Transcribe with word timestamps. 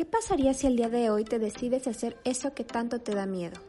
¿Qué 0.00 0.06
pasaría 0.06 0.54
si 0.54 0.66
el 0.66 0.76
día 0.76 0.88
de 0.88 1.10
hoy 1.10 1.24
te 1.24 1.38
decides 1.38 1.86
hacer 1.86 2.16
eso 2.24 2.54
que 2.54 2.64
tanto 2.64 3.00
te 3.00 3.14
da 3.14 3.26
miedo? 3.26 3.60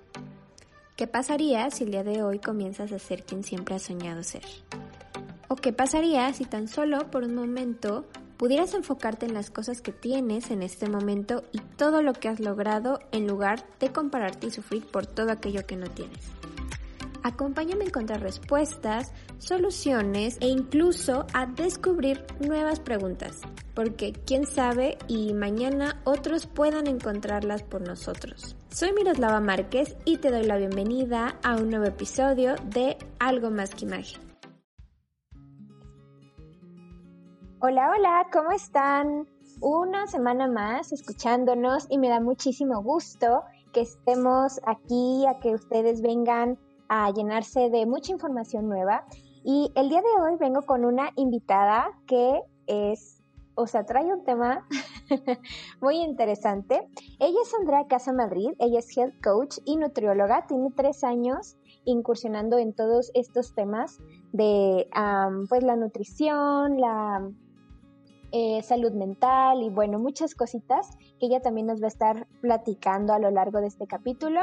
¿Qué 0.95 1.05
pasaría 1.05 1.69
si 1.71 1.83
el 1.83 1.91
día 1.91 2.05
de 2.05 2.23
hoy 2.23 2.39
comienzas 2.39 2.93
a 2.93 2.99
ser 2.99 3.23
quien 3.23 3.43
siempre 3.43 3.75
has 3.75 3.81
soñado 3.81 4.23
ser? 4.23 4.45
¿O 5.49 5.57
qué 5.57 5.73
pasaría 5.73 6.31
si 6.31 6.45
tan 6.45 6.69
solo 6.69 7.11
por 7.11 7.25
un 7.25 7.35
momento 7.35 8.05
pudieras 8.37 8.73
enfocarte 8.75 9.25
en 9.25 9.33
las 9.33 9.51
cosas 9.51 9.81
que 9.81 9.91
tienes 9.91 10.51
en 10.51 10.63
este 10.63 10.87
momento 10.87 11.43
y 11.51 11.59
todo 11.59 12.01
lo 12.01 12.13
que 12.13 12.29
has 12.29 12.39
logrado 12.39 13.01
en 13.11 13.27
lugar 13.27 13.65
de 13.81 13.91
compararte 13.91 14.47
y 14.47 14.51
sufrir 14.51 14.85
por 14.85 15.05
todo 15.05 15.33
aquello 15.33 15.65
que 15.65 15.75
no 15.75 15.89
tienes? 15.89 16.21
Acompáñame 17.23 17.83
a 17.83 17.87
encontrar 17.87 18.21
respuestas, 18.21 19.13
soluciones 19.37 20.37
e 20.41 20.47
incluso 20.47 21.27
a 21.33 21.45
descubrir 21.45 22.25
nuevas 22.39 22.79
preguntas, 22.79 23.41
porque 23.75 24.13
quién 24.25 24.47
sabe 24.47 24.97
y 25.07 25.33
mañana 25.33 26.01
otros 26.03 26.47
puedan 26.47 26.87
encontrarlas 26.87 27.61
por 27.61 27.81
nosotros. 27.81 28.55
Soy 28.69 28.91
Miroslava 28.93 29.39
Márquez 29.39 29.95
y 30.03 30.17
te 30.17 30.31
doy 30.31 30.45
la 30.45 30.57
bienvenida 30.57 31.37
a 31.43 31.57
un 31.57 31.69
nuevo 31.69 31.85
episodio 31.85 32.55
de 32.65 32.97
Algo 33.19 33.51
más 33.51 33.75
que 33.75 33.85
imagen. 33.85 34.21
Hola, 37.59 37.91
hola, 37.95 38.27
¿cómo 38.33 38.51
están? 38.51 39.27
Una 39.59 40.07
semana 40.07 40.47
más 40.47 40.91
escuchándonos 40.91 41.85
y 41.91 41.99
me 41.99 42.09
da 42.09 42.19
muchísimo 42.19 42.81
gusto 42.81 43.43
que 43.71 43.81
estemos 43.81 44.59
aquí, 44.65 45.25
a 45.27 45.39
que 45.39 45.53
ustedes 45.53 46.01
vengan 46.01 46.57
a 46.93 47.09
llenarse 47.09 47.69
de 47.69 47.85
mucha 47.85 48.11
información 48.11 48.67
nueva. 48.67 49.05
Y 49.45 49.71
el 49.75 49.87
día 49.87 50.01
de 50.01 50.21
hoy 50.21 50.35
vengo 50.37 50.63
con 50.63 50.83
una 50.83 51.09
invitada 51.15 51.89
que 52.05 52.41
es, 52.67 53.23
o 53.55 53.65
sea, 53.65 53.85
trae 53.85 54.03
un 54.03 54.25
tema 54.25 54.67
muy 55.81 56.01
interesante. 56.01 56.85
Ella 57.17 57.39
es 57.41 57.53
Andrea 57.57 57.87
Casa 57.87 58.11
Madrid, 58.11 58.49
ella 58.59 58.79
es 58.79 58.97
health 58.97 59.15
coach 59.23 59.59
y 59.63 59.77
nutrióloga, 59.77 60.45
tiene 60.47 60.69
tres 60.75 61.05
años 61.05 61.55
incursionando 61.85 62.57
en 62.57 62.73
todos 62.73 63.09
estos 63.13 63.55
temas 63.55 63.97
de 64.33 64.89
pues 65.47 65.63
la 65.63 65.77
nutrición, 65.77 66.77
la 66.77 67.25
eh, 68.33 68.61
salud 68.63 68.91
mental 68.91 69.63
y 69.63 69.69
bueno, 69.69 69.97
muchas 69.97 70.35
cositas 70.35 70.97
que 71.21 71.27
ella 71.27 71.39
también 71.41 71.67
nos 71.67 71.81
va 71.81 71.85
a 71.85 71.87
estar 71.87 72.27
platicando 72.41 73.13
a 73.13 73.19
lo 73.19 73.31
largo 73.31 73.61
de 73.61 73.67
este 73.67 73.87
capítulo. 73.87 74.41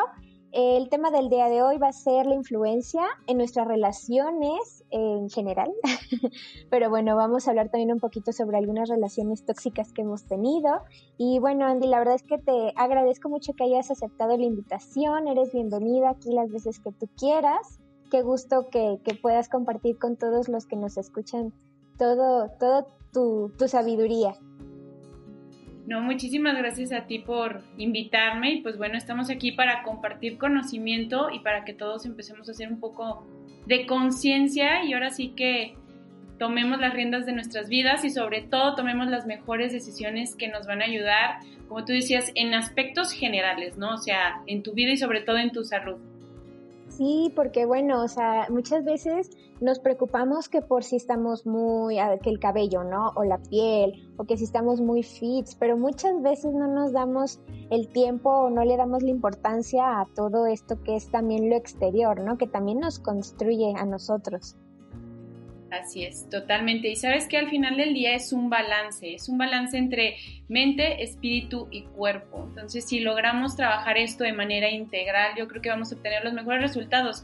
El 0.52 0.88
tema 0.88 1.10
del 1.10 1.28
día 1.28 1.50
de 1.50 1.62
hoy 1.62 1.76
va 1.76 1.88
a 1.88 1.92
ser 1.92 2.24
la 2.24 2.34
influencia 2.34 3.02
en 3.26 3.36
nuestras 3.36 3.68
relaciones 3.68 4.82
en 4.90 5.28
general, 5.28 5.70
pero 6.70 6.88
bueno, 6.88 7.16
vamos 7.16 7.46
a 7.46 7.50
hablar 7.50 7.68
también 7.68 7.92
un 7.92 8.00
poquito 8.00 8.32
sobre 8.32 8.56
algunas 8.56 8.88
relaciones 8.88 9.44
tóxicas 9.44 9.92
que 9.92 10.02
hemos 10.02 10.24
tenido. 10.24 10.70
Y 11.18 11.38
bueno, 11.38 11.66
Andy, 11.66 11.86
la 11.86 11.98
verdad 11.98 12.14
es 12.14 12.22
que 12.22 12.38
te 12.38 12.72
agradezco 12.76 13.28
mucho 13.28 13.52
que 13.52 13.64
hayas 13.64 13.90
aceptado 13.90 14.38
la 14.38 14.44
invitación, 14.44 15.28
eres 15.28 15.52
bienvenida 15.52 16.10
aquí 16.10 16.32
las 16.32 16.50
veces 16.50 16.80
que 16.80 16.92
tú 16.92 17.08
quieras. 17.18 17.80
Qué 18.10 18.22
gusto 18.22 18.68
que, 18.70 18.98
puedas 19.20 19.50
compartir 19.50 19.98
con 19.98 20.16
todos 20.16 20.48
los 20.48 20.64
que 20.64 20.76
nos 20.76 20.96
escuchan 20.96 21.52
todo, 21.98 22.48
todo 22.58 22.86
tu, 23.12 23.52
tu 23.58 23.68
sabiduría. 23.68 24.34
No, 25.88 26.02
muchísimas 26.02 26.54
gracias 26.54 26.92
a 26.92 27.06
ti 27.06 27.18
por 27.18 27.62
invitarme 27.78 28.52
y 28.52 28.60
pues 28.60 28.76
bueno, 28.76 28.98
estamos 28.98 29.30
aquí 29.30 29.52
para 29.52 29.82
compartir 29.82 30.36
conocimiento 30.36 31.30
y 31.30 31.38
para 31.38 31.64
que 31.64 31.72
todos 31.72 32.04
empecemos 32.04 32.46
a 32.46 32.52
hacer 32.52 32.70
un 32.70 32.78
poco 32.78 33.26
de 33.64 33.86
conciencia 33.86 34.84
y 34.84 34.92
ahora 34.92 35.08
sí 35.08 35.32
que 35.34 35.76
tomemos 36.38 36.78
las 36.78 36.92
riendas 36.92 37.24
de 37.24 37.32
nuestras 37.32 37.70
vidas 37.70 38.04
y 38.04 38.10
sobre 38.10 38.42
todo 38.42 38.74
tomemos 38.74 39.08
las 39.08 39.24
mejores 39.24 39.72
decisiones 39.72 40.36
que 40.36 40.48
nos 40.48 40.66
van 40.66 40.82
a 40.82 40.84
ayudar, 40.84 41.38
como 41.68 41.86
tú 41.86 41.94
decías, 41.94 42.32
en 42.34 42.52
aspectos 42.52 43.10
generales, 43.10 43.78
¿no? 43.78 43.94
O 43.94 43.98
sea, 43.98 44.42
en 44.46 44.62
tu 44.62 44.74
vida 44.74 44.90
y 44.90 44.98
sobre 44.98 45.22
todo 45.22 45.38
en 45.38 45.52
tu 45.52 45.64
salud. 45.64 45.96
Sí, 46.98 47.32
porque 47.36 47.64
bueno, 47.64 48.02
o 48.02 48.08
sea, 48.08 48.48
muchas 48.50 48.84
veces 48.84 49.30
nos 49.60 49.78
preocupamos 49.78 50.48
que 50.48 50.62
por 50.62 50.82
si 50.82 50.96
estamos 50.96 51.46
muy, 51.46 51.96
que 52.24 52.28
el 52.28 52.40
cabello, 52.40 52.82
¿no? 52.82 53.12
O 53.14 53.22
la 53.22 53.38
piel, 53.38 54.12
o 54.16 54.24
que 54.24 54.36
si 54.36 54.42
estamos 54.42 54.80
muy 54.80 55.04
fit, 55.04 55.46
pero 55.60 55.76
muchas 55.76 56.20
veces 56.22 56.52
no 56.52 56.66
nos 56.66 56.92
damos 56.92 57.38
el 57.70 57.86
tiempo 57.92 58.30
o 58.30 58.50
no 58.50 58.64
le 58.64 58.76
damos 58.76 59.04
la 59.04 59.10
importancia 59.10 60.00
a 60.00 60.06
todo 60.12 60.46
esto 60.46 60.82
que 60.82 60.96
es 60.96 61.08
también 61.08 61.48
lo 61.48 61.54
exterior, 61.54 62.20
¿no? 62.20 62.36
Que 62.36 62.48
también 62.48 62.80
nos 62.80 62.98
construye 62.98 63.74
a 63.76 63.86
nosotros. 63.86 64.56
Así 65.70 66.04
es, 66.04 66.28
totalmente. 66.30 66.88
Y 66.88 66.96
sabes 66.96 67.28
que 67.28 67.36
al 67.36 67.50
final 67.50 67.76
del 67.76 67.92
día 67.92 68.14
es 68.14 68.32
un 68.32 68.48
balance, 68.48 69.14
es 69.14 69.28
un 69.28 69.36
balance 69.36 69.76
entre 69.76 70.16
mente, 70.48 71.02
espíritu 71.02 71.68
y 71.70 71.82
cuerpo. 71.82 72.46
Entonces, 72.48 72.86
si 72.86 73.00
logramos 73.00 73.54
trabajar 73.54 73.98
esto 73.98 74.24
de 74.24 74.32
manera 74.32 74.70
integral, 74.70 75.32
yo 75.36 75.46
creo 75.46 75.60
que 75.60 75.68
vamos 75.68 75.92
a 75.92 75.96
obtener 75.96 76.24
los 76.24 76.32
mejores 76.32 76.62
resultados. 76.62 77.22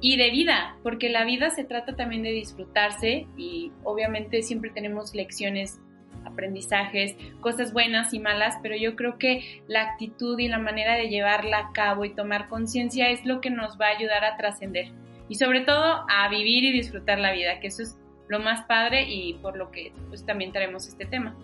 Y 0.00 0.16
de 0.16 0.30
vida, 0.30 0.76
porque 0.82 1.08
la 1.08 1.24
vida 1.24 1.50
se 1.50 1.64
trata 1.64 1.94
también 1.94 2.22
de 2.22 2.30
disfrutarse 2.30 3.26
y 3.36 3.72
obviamente 3.82 4.42
siempre 4.42 4.70
tenemos 4.70 5.14
lecciones 5.14 5.80
aprendizajes, 6.24 7.16
cosas 7.40 7.72
buenas 7.72 8.12
y 8.12 8.20
malas, 8.20 8.56
pero 8.62 8.76
yo 8.76 8.96
creo 8.96 9.18
que 9.18 9.62
la 9.66 9.82
actitud 9.82 10.38
y 10.38 10.48
la 10.48 10.58
manera 10.58 10.94
de 10.94 11.08
llevarla 11.08 11.58
a 11.58 11.72
cabo 11.72 12.04
y 12.04 12.14
tomar 12.14 12.48
conciencia 12.48 13.10
es 13.10 13.24
lo 13.24 13.40
que 13.40 13.50
nos 13.50 13.80
va 13.80 13.86
a 13.86 13.96
ayudar 13.96 14.24
a 14.24 14.36
trascender 14.36 14.92
y 15.28 15.34
sobre 15.34 15.60
todo 15.62 16.04
a 16.08 16.28
vivir 16.28 16.64
y 16.64 16.72
disfrutar 16.72 17.18
la 17.18 17.32
vida, 17.32 17.60
que 17.60 17.68
eso 17.68 17.82
es 17.82 17.96
lo 18.28 18.40
más 18.40 18.64
padre 18.66 19.04
y 19.08 19.34
por 19.34 19.56
lo 19.56 19.70
que 19.70 19.92
pues 20.08 20.24
también 20.24 20.52
traemos 20.52 20.86
este 20.86 21.06
tema. 21.06 21.34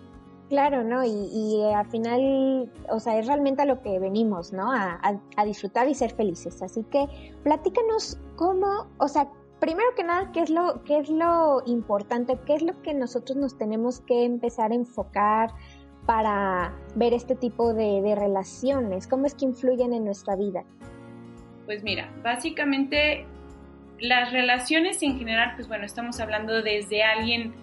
Claro, 0.49 0.83
¿no? 0.83 1.03
Y, 1.03 1.09
y 1.09 1.73
al 1.73 1.87
final, 1.87 2.71
o 2.89 2.99
sea, 2.99 3.17
es 3.17 3.25
realmente 3.25 3.63
a 3.63 3.65
lo 3.65 3.81
que 3.81 3.97
venimos, 3.97 4.53
¿no? 4.53 4.71
A, 4.71 4.99
a, 5.35 5.45
disfrutar 5.45 5.89
y 5.89 5.95
ser 5.95 6.11
felices. 6.11 6.61
Así 6.61 6.83
que 6.91 7.07
platícanos 7.43 8.19
cómo, 8.35 8.87
o 8.99 9.07
sea, 9.07 9.27
primero 9.59 9.87
que 9.95 10.03
nada, 10.03 10.31
¿qué 10.31 10.41
es 10.41 10.51
lo, 10.51 10.83
qué 10.83 10.99
es 10.99 11.09
lo 11.09 11.63
importante? 11.65 12.37
¿Qué 12.45 12.53
es 12.53 12.61
lo 12.61 12.79
que 12.83 12.93
nosotros 12.93 13.37
nos 13.37 13.57
tenemos 13.57 14.01
que 14.01 14.23
empezar 14.23 14.71
a 14.71 14.75
enfocar 14.75 15.49
para 16.05 16.75
ver 16.93 17.13
este 17.13 17.35
tipo 17.35 17.73
de, 17.73 18.03
de 18.03 18.13
relaciones? 18.13 19.07
¿Cómo 19.07 19.25
es 19.25 19.33
que 19.33 19.45
influyen 19.45 19.93
en 19.93 20.05
nuestra 20.05 20.35
vida? 20.35 20.63
Pues 21.65 21.81
mira, 21.81 22.13
básicamente 22.21 23.25
las 23.99 24.31
relaciones 24.31 25.01
en 25.03 25.17
general, 25.17 25.53
pues 25.55 25.67
bueno, 25.67 25.85
estamos 25.85 26.19
hablando 26.19 26.61
desde 26.61 27.03
alguien 27.03 27.53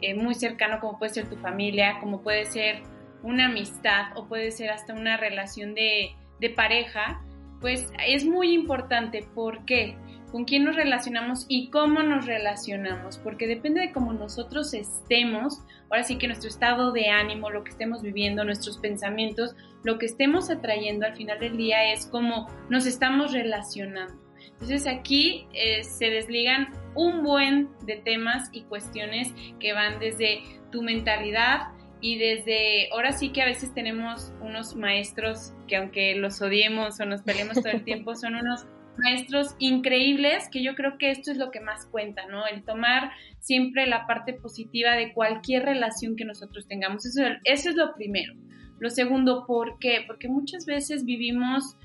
eh, 0.00 0.14
muy 0.14 0.34
cercano 0.34 0.78
como 0.80 0.98
puede 0.98 1.12
ser 1.12 1.28
tu 1.28 1.36
familia, 1.36 1.98
como 2.00 2.22
puede 2.22 2.44
ser 2.44 2.82
una 3.22 3.46
amistad 3.46 4.16
o 4.16 4.26
puede 4.26 4.50
ser 4.50 4.70
hasta 4.70 4.94
una 4.94 5.16
relación 5.16 5.74
de, 5.74 6.10
de 6.40 6.50
pareja, 6.50 7.22
pues 7.60 7.90
es 8.06 8.24
muy 8.24 8.52
importante. 8.52 9.26
¿Por 9.34 9.64
qué? 9.64 9.96
Con 10.30 10.44
quién 10.44 10.64
nos 10.64 10.76
relacionamos 10.76 11.46
y 11.48 11.70
cómo 11.70 12.02
nos 12.02 12.26
relacionamos, 12.26 13.18
porque 13.18 13.46
depende 13.46 13.80
de 13.80 13.92
cómo 13.92 14.12
nosotros 14.12 14.74
estemos, 14.74 15.62
ahora 15.88 16.02
sí 16.02 16.18
que 16.18 16.26
nuestro 16.26 16.48
estado 16.48 16.92
de 16.92 17.08
ánimo, 17.08 17.48
lo 17.48 17.64
que 17.64 17.70
estemos 17.70 18.02
viviendo, 18.02 18.44
nuestros 18.44 18.78
pensamientos, 18.78 19.54
lo 19.82 19.98
que 19.98 20.06
estemos 20.06 20.50
atrayendo 20.50 21.06
al 21.06 21.16
final 21.16 21.38
del 21.38 21.56
día 21.56 21.92
es 21.92 22.06
cómo 22.06 22.48
nos 22.68 22.86
estamos 22.86 23.32
relacionando. 23.32 24.25
Entonces 24.60 24.86
aquí 24.86 25.46
eh, 25.52 25.84
se 25.84 26.06
desligan 26.06 26.72
un 26.94 27.22
buen 27.22 27.68
de 27.84 27.96
temas 27.96 28.48
y 28.52 28.62
cuestiones 28.62 29.32
que 29.60 29.74
van 29.74 29.98
desde 30.00 30.40
tu 30.72 30.82
mentalidad 30.82 31.68
y 32.00 32.18
desde, 32.18 32.90
ahora 32.92 33.12
sí 33.12 33.30
que 33.30 33.42
a 33.42 33.46
veces 33.46 33.72
tenemos 33.74 34.32
unos 34.40 34.74
maestros 34.74 35.52
que 35.68 35.76
aunque 35.76 36.14
los 36.14 36.40
odiemos 36.40 36.98
o 37.00 37.04
nos 37.04 37.22
peleemos 37.22 37.56
todo 37.56 37.72
el 37.72 37.84
tiempo, 37.84 38.14
son 38.14 38.36
unos 38.36 38.66
maestros 38.98 39.54
increíbles 39.58 40.48
que 40.50 40.62
yo 40.62 40.74
creo 40.74 40.96
que 40.98 41.10
esto 41.10 41.30
es 41.30 41.36
lo 41.36 41.50
que 41.50 41.60
más 41.60 41.86
cuenta, 41.86 42.26
¿no? 42.26 42.46
El 42.46 42.64
tomar 42.64 43.10
siempre 43.40 43.86
la 43.86 44.06
parte 44.06 44.32
positiva 44.32 44.92
de 44.92 45.12
cualquier 45.12 45.64
relación 45.64 46.16
que 46.16 46.24
nosotros 46.24 46.66
tengamos. 46.66 47.04
Eso, 47.04 47.22
eso 47.44 47.70
es 47.70 47.76
lo 47.76 47.94
primero. 47.94 48.34
Lo 48.78 48.90
segundo, 48.90 49.46
¿por 49.46 49.78
qué? 49.78 50.04
Porque 50.06 50.28
muchas 50.28 50.66
veces 50.66 51.04
vivimos 51.04 51.76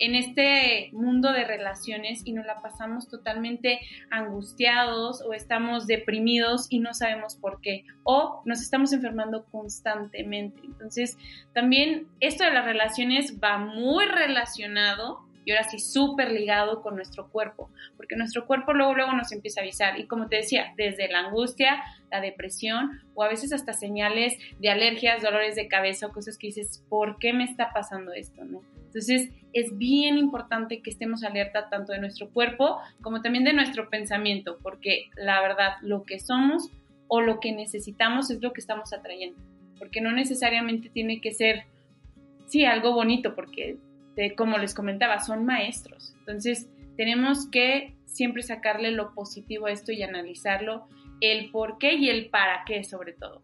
en 0.00 0.14
este 0.14 0.90
mundo 0.92 1.32
de 1.32 1.44
relaciones 1.44 2.22
y 2.24 2.32
nos 2.32 2.46
la 2.46 2.60
pasamos 2.60 3.08
totalmente 3.08 3.80
angustiados 4.10 5.22
o 5.22 5.34
estamos 5.34 5.86
deprimidos 5.86 6.66
y 6.70 6.80
no 6.80 6.94
sabemos 6.94 7.36
por 7.36 7.60
qué 7.60 7.84
o 8.02 8.42
nos 8.46 8.60
estamos 8.62 8.92
enfermando 8.92 9.44
constantemente. 9.44 10.62
Entonces, 10.64 11.16
también 11.52 12.08
esto 12.18 12.44
de 12.44 12.50
las 12.50 12.64
relaciones 12.64 13.38
va 13.42 13.58
muy 13.58 14.06
relacionado 14.06 15.20
y 15.44 15.52
ahora 15.52 15.64
sí 15.64 15.78
súper 15.78 16.30
ligado 16.32 16.82
con 16.82 16.96
nuestro 16.96 17.28
cuerpo, 17.28 17.70
porque 17.96 18.16
nuestro 18.16 18.46
cuerpo 18.46 18.72
luego, 18.72 18.94
luego 18.94 19.12
nos 19.12 19.32
empieza 19.32 19.60
a 19.60 19.62
avisar 19.62 19.98
y 19.98 20.06
como 20.06 20.28
te 20.28 20.36
decía, 20.36 20.74
desde 20.76 21.08
la 21.08 21.20
angustia, 21.20 21.82
la 22.10 22.20
depresión 22.20 23.00
o 23.14 23.22
a 23.22 23.28
veces 23.28 23.52
hasta 23.52 23.72
señales 23.72 24.36
de 24.58 24.70
alergias, 24.70 25.22
dolores 25.22 25.56
de 25.56 25.68
cabeza 25.68 26.08
cosas 26.08 26.36
que 26.36 26.48
dices, 26.48 26.84
¿por 26.88 27.18
qué 27.18 27.32
me 27.32 27.44
está 27.44 27.72
pasando 27.72 28.12
esto? 28.12 28.44
¿no? 28.44 28.62
Entonces 28.90 29.30
es 29.52 29.78
bien 29.78 30.18
importante 30.18 30.82
que 30.82 30.90
estemos 30.90 31.22
alerta 31.22 31.68
tanto 31.70 31.92
de 31.92 32.00
nuestro 32.00 32.30
cuerpo 32.30 32.78
como 33.00 33.22
también 33.22 33.44
de 33.44 33.52
nuestro 33.52 33.88
pensamiento, 33.88 34.58
porque 34.62 35.10
la 35.16 35.40
verdad 35.40 35.74
lo 35.82 36.02
que 36.02 36.18
somos 36.18 36.70
o 37.06 37.20
lo 37.20 37.38
que 37.38 37.52
necesitamos 37.52 38.30
es 38.30 38.42
lo 38.42 38.52
que 38.52 38.60
estamos 38.60 38.92
atrayendo, 38.92 39.40
porque 39.78 40.00
no 40.00 40.12
necesariamente 40.12 40.88
tiene 40.88 41.20
que 41.20 41.32
ser 41.32 41.64
sí, 42.46 42.64
algo 42.64 42.92
bonito 42.92 43.34
porque, 43.34 43.78
como 44.36 44.58
les 44.58 44.74
comentaba, 44.74 45.20
son 45.20 45.46
maestros. 45.46 46.14
Entonces, 46.18 46.68
tenemos 46.96 47.48
que 47.48 47.94
siempre 48.06 48.42
sacarle 48.42 48.90
lo 48.90 49.14
positivo 49.14 49.66
a 49.66 49.70
esto 49.70 49.92
y 49.92 50.02
analizarlo, 50.02 50.88
el 51.20 51.50
por 51.50 51.78
qué 51.78 51.94
y 51.94 52.08
el 52.08 52.28
para 52.28 52.64
qué 52.66 52.82
sobre 52.82 53.12
todo. 53.12 53.42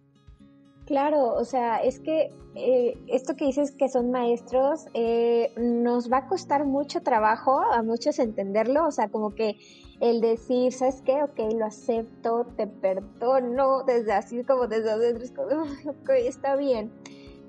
Claro, 0.86 1.34
o 1.34 1.44
sea, 1.44 1.78
es 1.78 1.98
que 1.98 2.30
eh, 2.54 2.96
esto 3.08 3.34
que 3.34 3.46
dices 3.46 3.72
que 3.72 3.88
son 3.88 4.12
maestros, 4.12 4.86
eh, 4.94 5.50
nos 5.56 6.10
va 6.10 6.18
a 6.18 6.26
costar 6.28 6.64
mucho 6.64 7.02
trabajo 7.02 7.60
a 7.60 7.82
muchos 7.82 8.20
entenderlo, 8.20 8.86
o 8.86 8.92
sea, 8.92 9.08
como 9.08 9.34
que 9.34 9.56
el 10.00 10.20
decir, 10.20 10.72
¿sabes 10.72 11.02
qué? 11.04 11.24
Ok, 11.24 11.40
lo 11.58 11.66
acepto, 11.66 12.46
te 12.56 12.68
perdono, 12.68 13.82
desde 13.82 14.12
así 14.12 14.44
como 14.44 14.68
desde 14.68 14.90
adentro, 14.90 15.26
como, 15.34 15.64
está 16.14 16.54
bien. 16.54 16.92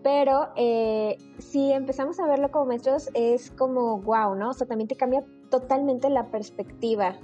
Pero 0.02 0.50
eh, 0.56 1.18
si 1.38 1.72
empezamos 1.72 2.20
a 2.20 2.26
verlo 2.26 2.50
como 2.50 2.66
maestros, 2.66 3.12
es 3.14 3.52
como, 3.52 4.02
wow, 4.02 4.34
¿no? 4.36 4.50
O 4.50 4.54
sea, 4.54 4.66
también 4.66 4.88
te 4.88 4.96
cambia 4.96 5.24
totalmente 5.52 6.10
la 6.10 6.32
perspectiva. 6.32 7.20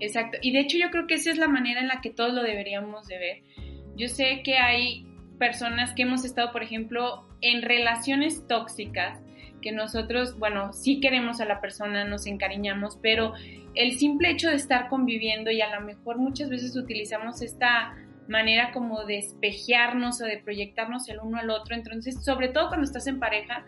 Exacto. 0.00 0.38
Y 0.40 0.52
de 0.52 0.60
hecho 0.60 0.78
yo 0.78 0.90
creo 0.90 1.06
que 1.06 1.14
esa 1.14 1.30
es 1.30 1.38
la 1.38 1.48
manera 1.48 1.80
en 1.80 1.88
la 1.88 2.00
que 2.00 2.10
todos 2.10 2.32
lo 2.32 2.42
deberíamos 2.42 3.06
de 3.06 3.18
ver 3.18 3.65
yo 3.96 4.08
sé 4.08 4.42
que 4.44 4.58
hay 4.58 5.06
personas 5.38 5.92
que 5.92 6.02
hemos 6.02 6.24
estado, 6.24 6.52
por 6.52 6.62
ejemplo, 6.62 7.26
en 7.40 7.62
relaciones 7.62 8.46
tóxicas, 8.46 9.20
que 9.60 9.72
nosotros, 9.72 10.38
bueno, 10.38 10.72
sí 10.72 11.00
queremos 11.00 11.40
a 11.40 11.44
la 11.44 11.60
persona, 11.60 12.04
nos 12.04 12.26
encariñamos, 12.26 12.98
pero 13.02 13.34
el 13.74 13.98
simple 13.98 14.30
hecho 14.30 14.48
de 14.48 14.56
estar 14.56 14.88
conviviendo 14.88 15.50
y 15.50 15.60
a 15.60 15.74
lo 15.74 15.84
mejor 15.84 16.18
muchas 16.18 16.48
veces 16.48 16.76
utilizamos 16.76 17.42
esta 17.42 17.96
manera 18.28 18.72
como 18.72 19.04
de 19.04 19.18
espejearnos 19.18 20.20
o 20.20 20.24
de 20.24 20.38
proyectarnos 20.38 21.08
el 21.08 21.18
uno 21.22 21.38
al 21.38 21.50
otro, 21.50 21.74
entonces, 21.74 22.24
sobre 22.24 22.48
todo 22.48 22.68
cuando 22.68 22.84
estás 22.84 23.06
en 23.06 23.18
pareja 23.18 23.64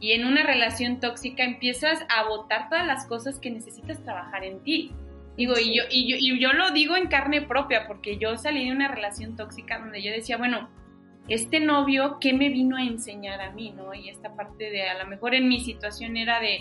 y 0.00 0.12
en 0.12 0.26
una 0.26 0.42
relación 0.42 1.00
tóxica, 1.00 1.44
empiezas 1.44 2.04
a 2.08 2.28
botar 2.28 2.68
todas 2.68 2.86
las 2.86 3.06
cosas 3.06 3.38
que 3.38 3.50
necesitas 3.50 4.02
trabajar 4.02 4.44
en 4.44 4.60
ti. 4.60 4.90
Digo, 5.42 5.54
y, 5.58 5.76
yo, 5.76 5.82
y, 5.90 6.08
yo, 6.08 6.16
y 6.20 6.38
yo 6.38 6.52
lo 6.52 6.70
digo 6.70 6.94
en 6.96 7.08
carne 7.08 7.42
propia, 7.42 7.88
porque 7.88 8.16
yo 8.16 8.36
salí 8.36 8.66
de 8.66 8.70
una 8.70 8.86
relación 8.86 9.34
tóxica 9.34 9.80
donde 9.80 10.00
yo 10.00 10.12
decía, 10.12 10.36
bueno, 10.36 10.70
este 11.26 11.58
novio, 11.58 12.18
¿qué 12.20 12.32
me 12.32 12.48
vino 12.48 12.76
a 12.76 12.84
enseñar 12.84 13.40
a 13.40 13.50
mí, 13.50 13.72
no? 13.72 13.92
Y 13.92 14.08
esta 14.08 14.36
parte 14.36 14.70
de, 14.70 14.88
a 14.88 15.02
lo 15.02 15.10
mejor 15.10 15.34
en 15.34 15.48
mi 15.48 15.58
situación 15.58 16.16
era 16.16 16.38
de 16.38 16.60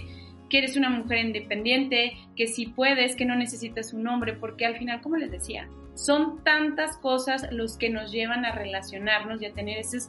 que 0.49 0.57
eres 0.57 0.77
una 0.77 0.89
mujer 0.89 1.19
independiente, 1.19 2.17
que 2.35 2.47
si 2.47 2.65
puedes, 2.65 3.15
que 3.15 3.23
no 3.23 3.35
necesitas 3.35 3.93
un 3.93 4.07
hombre, 4.07 4.33
porque 4.33 4.65
al 4.65 4.75
final, 4.77 4.99
como 5.01 5.17
les 5.17 5.29
decía, 5.29 5.69
son 5.93 6.43
tantas 6.43 6.97
cosas 6.97 7.51
los 7.51 7.77
que 7.77 7.91
nos 7.91 8.11
llevan 8.11 8.45
a 8.45 8.51
relacionarnos 8.51 9.43
y 9.43 9.45
a 9.45 9.53
tener 9.53 9.77
ese 9.77 9.99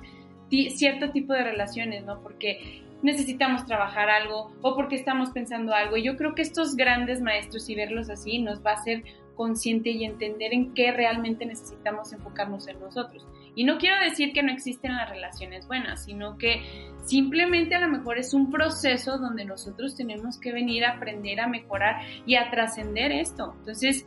cierto 0.49 1.11
tipo 1.11 1.35
de 1.35 1.45
relaciones, 1.45 2.07
¿no? 2.07 2.23
Porque 2.23 2.83
necesitamos 3.03 3.67
trabajar 3.67 4.09
algo 4.09 4.53
o 4.63 4.75
porque 4.75 4.97
estamos 4.97 5.31
pensando 5.31 5.75
algo. 5.75 5.97
Y 5.97 6.03
yo 6.03 6.17
creo 6.17 6.35
que 6.35 6.43
estos 6.43 6.77
grandes 6.77 7.21
maestros 7.21 7.69
y 7.69 7.75
verlos 7.75 8.11
así 8.11 8.39
nos 8.39 8.65
va 8.65 8.73
a 8.73 8.75
hacer 8.75 9.05
consciente 9.35 9.91
y 9.91 10.05
entender 10.05 10.53
en 10.53 10.75
qué 10.75 10.93
realmente 10.93 11.47
necesitamos 11.47 12.13
enfocarnos 12.13 12.69
en 12.69 12.81
nosotros. 12.81 13.27
Y 13.55 13.65
no 13.65 13.79
quiero 13.79 14.01
decir 14.03 14.33
que 14.33 14.43
no 14.43 14.53
existen 14.53 14.97
las 14.97 15.11
relaciones 15.11 15.67
buenas, 15.67 16.05
sino 16.05 16.39
que 16.39 16.63
simplemente 17.05 17.75
a 17.75 17.81
lo 17.81 17.89
mejor 17.89 18.19
es 18.19 18.33
un 18.33 18.51
proceso 18.51 19.19
donde 19.19 19.45
nosotros 19.45 19.95
tenemos 19.95 20.39
que 20.39 20.53
venir 20.53 20.85
a 20.85 20.93
aprender 20.93 21.41
a 21.41 21.49
mejorar 21.49 22.03
y 22.25 22.37
a 22.37 22.51
trascender 22.51 23.13
esto. 23.13 23.55
Entonces, 23.59 24.07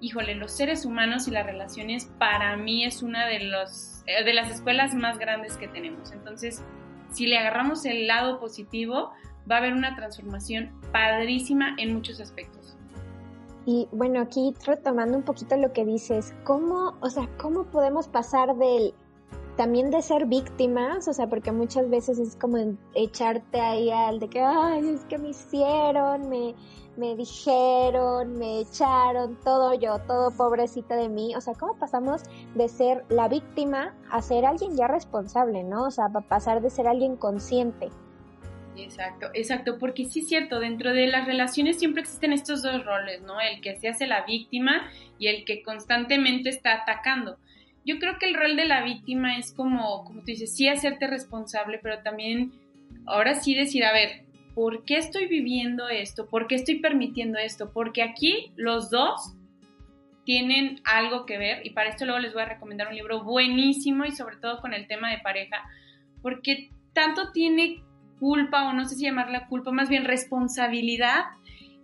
híjole, 0.00 0.34
los 0.36 0.52
seres 0.52 0.84
humanos 0.84 1.26
y 1.26 1.32
las 1.32 1.44
relaciones 1.44 2.06
para 2.18 2.56
mí 2.56 2.84
es 2.84 3.02
una 3.02 3.26
de, 3.26 3.40
los, 3.40 4.02
eh, 4.06 4.24
de 4.24 4.32
las 4.32 4.50
escuelas 4.50 4.94
más 4.94 5.18
grandes 5.18 5.56
que 5.56 5.66
tenemos. 5.66 6.12
Entonces, 6.12 6.64
si 7.12 7.26
le 7.26 7.38
agarramos 7.38 7.84
el 7.84 8.06
lado 8.06 8.38
positivo, 8.38 9.12
va 9.50 9.56
a 9.56 9.58
haber 9.58 9.72
una 9.72 9.94
transformación 9.96 10.70
padrísima 10.92 11.74
en 11.78 11.94
muchos 11.94 12.20
aspectos. 12.20 12.76
Y 13.66 13.86
bueno, 13.92 14.20
aquí 14.20 14.54
retomando 14.64 15.16
un 15.16 15.24
poquito 15.24 15.56
lo 15.56 15.72
que 15.72 15.84
dices, 15.84 16.34
¿cómo, 16.44 16.96
o 17.00 17.10
sea, 17.10 17.28
cómo 17.36 17.64
podemos 17.64 18.08
pasar 18.08 18.56
del 18.56 18.94
también 19.58 19.90
de 19.90 20.02
ser 20.02 20.26
víctimas, 20.26 21.08
o 21.08 21.12
sea, 21.12 21.26
porque 21.26 21.50
muchas 21.50 21.90
veces 21.90 22.20
es 22.20 22.36
como 22.36 22.58
echarte 22.94 23.60
ahí 23.60 23.90
al 23.90 24.20
de 24.20 24.30
que, 24.30 24.40
ay, 24.40 24.88
es 24.88 25.04
que 25.06 25.18
me 25.18 25.30
hicieron, 25.30 26.28
me, 26.28 26.54
me 26.96 27.16
dijeron, 27.16 28.38
me 28.38 28.60
echaron, 28.60 29.36
todo 29.42 29.74
yo, 29.74 29.98
todo 30.06 30.30
pobrecita 30.30 30.94
de 30.94 31.08
mí. 31.08 31.34
O 31.34 31.40
sea, 31.40 31.54
¿cómo 31.54 31.76
pasamos 31.76 32.22
de 32.54 32.68
ser 32.68 33.04
la 33.08 33.26
víctima 33.26 33.96
a 34.12 34.22
ser 34.22 34.46
alguien 34.46 34.76
ya 34.76 34.86
responsable, 34.86 35.64
¿no? 35.64 35.86
O 35.86 35.90
sea, 35.90 36.06
pasar 36.08 36.62
de 36.62 36.70
ser 36.70 36.86
alguien 36.86 37.16
consciente. 37.16 37.88
Exacto, 38.76 39.26
exacto, 39.34 39.76
porque 39.80 40.04
sí 40.04 40.20
es 40.20 40.28
cierto, 40.28 40.60
dentro 40.60 40.92
de 40.92 41.08
las 41.08 41.26
relaciones 41.26 41.80
siempre 41.80 42.02
existen 42.02 42.32
estos 42.32 42.62
dos 42.62 42.84
roles, 42.84 43.22
¿no? 43.22 43.40
El 43.40 43.60
que 43.60 43.74
se 43.74 43.88
hace 43.88 44.06
la 44.06 44.24
víctima 44.24 44.88
y 45.18 45.26
el 45.26 45.44
que 45.44 45.64
constantemente 45.64 46.48
está 46.48 46.74
atacando. 46.74 47.38
Yo 47.88 47.98
creo 47.98 48.18
que 48.18 48.26
el 48.26 48.34
rol 48.34 48.54
de 48.54 48.66
la 48.66 48.84
víctima 48.84 49.38
es 49.38 49.54
como, 49.54 50.04
como 50.04 50.20
tú 50.20 50.26
dices, 50.26 50.54
sí 50.54 50.68
hacerte 50.68 51.06
responsable, 51.06 51.80
pero 51.82 52.02
también 52.02 52.52
ahora 53.06 53.34
sí 53.34 53.54
decir, 53.54 53.82
a 53.82 53.94
ver, 53.94 54.26
¿por 54.54 54.84
qué 54.84 54.98
estoy 54.98 55.26
viviendo 55.26 55.88
esto? 55.88 56.28
¿Por 56.28 56.48
qué 56.48 56.56
estoy 56.56 56.80
permitiendo 56.80 57.38
esto? 57.38 57.72
Porque 57.72 58.02
aquí 58.02 58.52
los 58.56 58.90
dos 58.90 59.34
tienen 60.26 60.82
algo 60.84 61.24
que 61.24 61.38
ver 61.38 61.66
y 61.66 61.70
para 61.70 61.88
esto 61.88 62.04
luego 62.04 62.20
les 62.20 62.34
voy 62.34 62.42
a 62.42 62.50
recomendar 62.50 62.88
un 62.88 62.94
libro 62.94 63.24
buenísimo 63.24 64.04
y 64.04 64.12
sobre 64.12 64.36
todo 64.36 64.60
con 64.60 64.74
el 64.74 64.86
tema 64.86 65.10
de 65.10 65.20
pareja, 65.20 65.56
porque 66.20 66.68
tanto 66.92 67.32
tiene 67.32 67.82
culpa 68.20 68.68
o 68.68 68.74
no 68.74 68.84
sé 68.84 68.96
si 68.96 69.04
llamarla 69.04 69.46
culpa, 69.46 69.70
más 69.70 69.88
bien 69.88 70.04
responsabilidad 70.04 71.24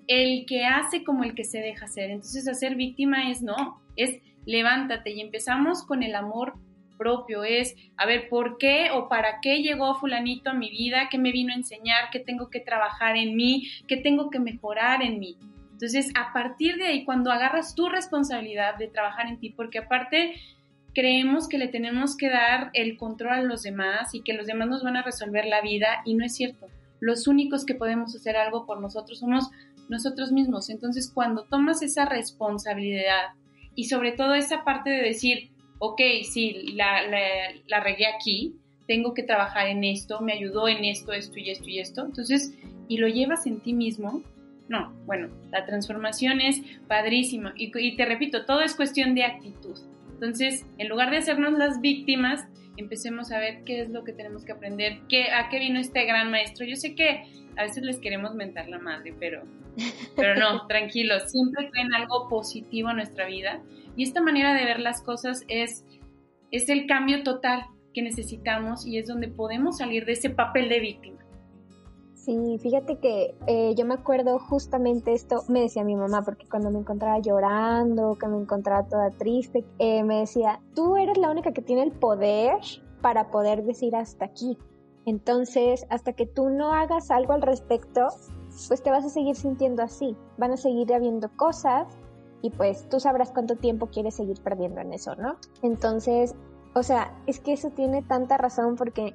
el 0.07 0.45
que 0.45 0.67
hace 0.67 1.03
como 1.03 1.25
el 1.25 1.35
que 1.35 1.45
se 1.45 1.61
deja 1.61 1.87
hacer. 1.87 2.11
Entonces 2.11 2.47
hacer 2.47 2.77
víctima 2.77 3.31
es 3.31 3.41
no, 3.41 3.81
es 3.97 4.21
levántate 4.47 5.13
y 5.13 5.21
empezamos 5.21 5.85
con 5.85 6.03
el 6.03 6.15
amor 6.15 6.55
propio, 6.97 7.45
es, 7.45 7.75
a 7.97 8.07
ver, 8.07 8.29
¿por 8.29 8.57
qué 8.59 8.91
o 8.93 9.09
para 9.09 9.41
qué 9.41 9.63
llegó 9.63 9.95
fulanito 9.97 10.51
a 10.51 10.55
mi 10.55 10.71
vida? 10.71 11.09
¿Qué 11.11 11.19
me 11.19 11.33
vino 11.33 11.53
a 11.53 11.57
enseñar? 11.57 12.11
¿Qué 12.13 12.21
tengo 12.21 12.51
que 12.51 12.61
trabajar 12.61 13.17
en 13.17 13.37
mí? 13.37 13.69
¿Qué 13.89 13.97
tengo 13.97 14.31
que 14.31 14.39
mejorar 14.39 15.03
en 15.03 15.19
mí? 15.19 15.37
Entonces, 15.73 16.11
a 16.15 16.33
partir 16.33 16.77
de 16.77 16.85
ahí, 16.85 17.05
cuando 17.05 17.33
agarras 17.33 17.75
tu 17.75 17.89
responsabilidad 17.89 18.77
de 18.77 18.87
trabajar 18.87 19.27
en 19.27 19.39
ti, 19.39 19.51
porque 19.51 19.79
aparte 19.79 20.35
creemos 20.95 21.49
que 21.49 21.59
le 21.59 21.69
tenemos 21.69 22.17
que 22.17 22.31
dar 22.31 22.71
el 22.73 22.97
control 22.97 23.33
a 23.33 23.43
los 23.43 23.63
demás 23.63 24.15
y 24.15 24.23
que 24.23 24.33
los 24.33 24.47
demás 24.47 24.69
nos 24.69 24.85
van 24.85 24.97
a 24.97 25.03
resolver 25.03 25.45
la 25.47 25.61
vida 25.61 26.03
y 26.05 26.15
no 26.15 26.25
es 26.25 26.37
cierto. 26.37 26.69
Los 27.01 27.27
únicos 27.27 27.67
que 27.67 27.75
podemos 27.75 28.15
hacer 28.15 28.37
algo 28.37 28.65
por 28.65 28.81
nosotros 28.81 29.19
somos 29.19 29.51
nosotros 29.89 30.33
mismos. 30.33 30.71
Entonces, 30.71 31.11
cuando 31.13 31.45
tomas 31.45 31.83
esa 31.83 32.05
responsabilidad 32.05 33.35
y 33.75 33.85
sobre 33.85 34.13
todo 34.13 34.35
esa 34.35 34.65
parte 34.65 34.91
de 34.91 35.03
decir, 35.03 35.51
ok, 35.79 36.01
sí, 36.31 36.73
la, 36.75 37.03
la, 37.67 37.81
regué 37.81 38.07
aquí, 38.07 38.55
tengo 38.87 39.15
que 39.15 39.23
trabajar 39.23 39.69
en 39.69 39.85
esto, 39.85 40.21
me 40.21 40.33
ayudó 40.33 40.69
en 40.69 40.85
esto, 40.85 41.13
esto 41.13 41.39
y 41.39 41.51
esto 41.51 41.69
y 41.69 41.79
esto. 41.79 42.05
Entonces, 42.05 42.55
y 42.89 42.99
lo 42.99 43.09
llevas 43.09 43.47
en 43.47 43.61
ti 43.61 43.73
mismo, 43.73 44.23
no, 44.69 44.93
bueno, 45.07 45.29
la 45.51 45.67
transformación 45.67 46.41
es 46.41 46.63
padrísima. 46.89 47.55
Y, 47.57 47.71
y, 47.79 47.97
te 47.97 48.05
repito, 48.05 48.45
todo 48.47 48.61
es 48.61 48.75
cuestión 48.75 49.15
de 49.15 49.25
actitud. 49.25 49.79
Entonces, 50.15 50.65
en 50.79 50.89
lugar 50.89 51.11
de 51.11 51.19
hacernos 51.19 51.53
las 51.53 51.81
víctimas, 51.81 52.47
empecemos 52.77 53.31
a 53.31 53.39
ver 53.39 53.63
qué 53.65 53.81
es 53.81 53.91
lo 53.91 54.05
que 54.05 54.13
tenemos 54.13 54.45
que 54.45 54.53
aprender, 54.53 55.01
qué, 55.09 55.31
a 55.31 55.49
qué 55.49 55.59
vino 55.59 55.79
este 55.79 56.05
gran 56.05 56.31
maestro. 56.31 56.65
Yo 56.65 56.77
sé 56.77 56.95
que 56.95 57.25
a 57.57 57.63
veces 57.63 57.83
les 57.83 57.99
queremos 57.99 58.35
mentar 58.35 58.69
la 58.69 58.79
madre, 58.79 59.15
pero, 59.19 59.43
pero 60.17 60.35
no, 60.37 60.67
tranquilos, 60.69 61.31
siempre 61.31 61.71
traen 61.71 61.93
algo 61.95 62.29
positivo 62.29 62.89
a 62.89 62.95
nuestra 62.95 63.27
vida 63.27 63.63
y 63.97 64.03
esta 64.03 64.21
manera 64.21 64.55
de 64.55 64.65
ver 64.65 64.81
las 64.81 65.03
cosas 65.03 65.45
es, 65.49 65.85
es 66.51 66.69
el 66.69 66.87
cambio 66.87 67.23
total 67.23 67.67
que 67.93 68.03
necesitamos 68.03 68.87
y 68.87 68.99
es 68.99 69.07
donde 69.07 69.29
podemos 69.29 69.79
salir 69.79 70.05
de 70.05 70.13
ese 70.13 70.31
papel 70.31 70.69
de 70.69 70.81
víctima. 70.81 71.15
Sí, 72.25 72.59
fíjate 72.59 72.99
que 73.01 73.35
eh, 73.47 73.75
yo 73.77 73.85
me 73.85 73.93
acuerdo 73.93 74.39
justamente 74.39 75.13
esto, 75.13 75.43
me 75.49 75.61
decía 75.61 75.85
mi 75.85 75.95
mamá, 75.95 76.23
porque 76.23 76.47
cuando 76.49 76.71
me 76.71 76.79
encontraba 76.79 77.19
llorando, 77.19 78.17
que 78.19 78.27
me 78.29 78.39
encontraba 78.39 78.89
toda 78.89 79.11
triste, 79.11 79.63
eh, 79.79 80.03
me 80.05 80.21
decía, 80.21 80.59
tú 80.75 80.97
eres 80.97 81.19
la 81.19 81.31
única 81.31 81.53
que 81.53 81.61
tiene 81.61 81.83
el 81.83 81.93
poder 81.93 82.57
para 83.03 83.31
poder 83.31 83.65
decir 83.65 83.95
hasta 83.95 84.25
aquí. 84.25 84.57
Entonces, 85.07 85.87
hasta 85.91 86.13
que 86.13 86.27
tú 86.27 86.51
no 86.51 86.73
hagas 86.73 87.11
algo 87.11 87.33
al 87.33 87.43
respecto, 87.43 88.09
pues 88.69 88.83
te 88.83 88.91
vas 88.91 89.05
a 89.05 89.09
seguir 89.09 89.37
sintiendo 89.37 89.83
así. 89.83 90.17
Van 90.39 90.53
a 90.53 90.57
seguir 90.57 90.93
habiendo 90.95 91.29
cosas 91.37 91.89
y 92.43 92.51
pues 92.51 92.89
tú 92.89 93.01
sabrás 93.01 93.33
cuánto 93.33 93.57
tiempo 93.57 93.87
quieres 93.87 94.15
seguir 94.15 94.41
perdiendo 94.41 94.81
en 94.81 94.93
eso, 94.93 95.15
¿no? 95.17 95.37
Entonces, 95.63 96.35
o 96.75 96.83
sea, 96.83 97.17
es 97.27 97.41
que 97.41 97.53
eso 97.53 97.71
tiene 97.71 98.03
tanta 98.03 98.37
razón 98.37 98.77
porque 98.77 99.15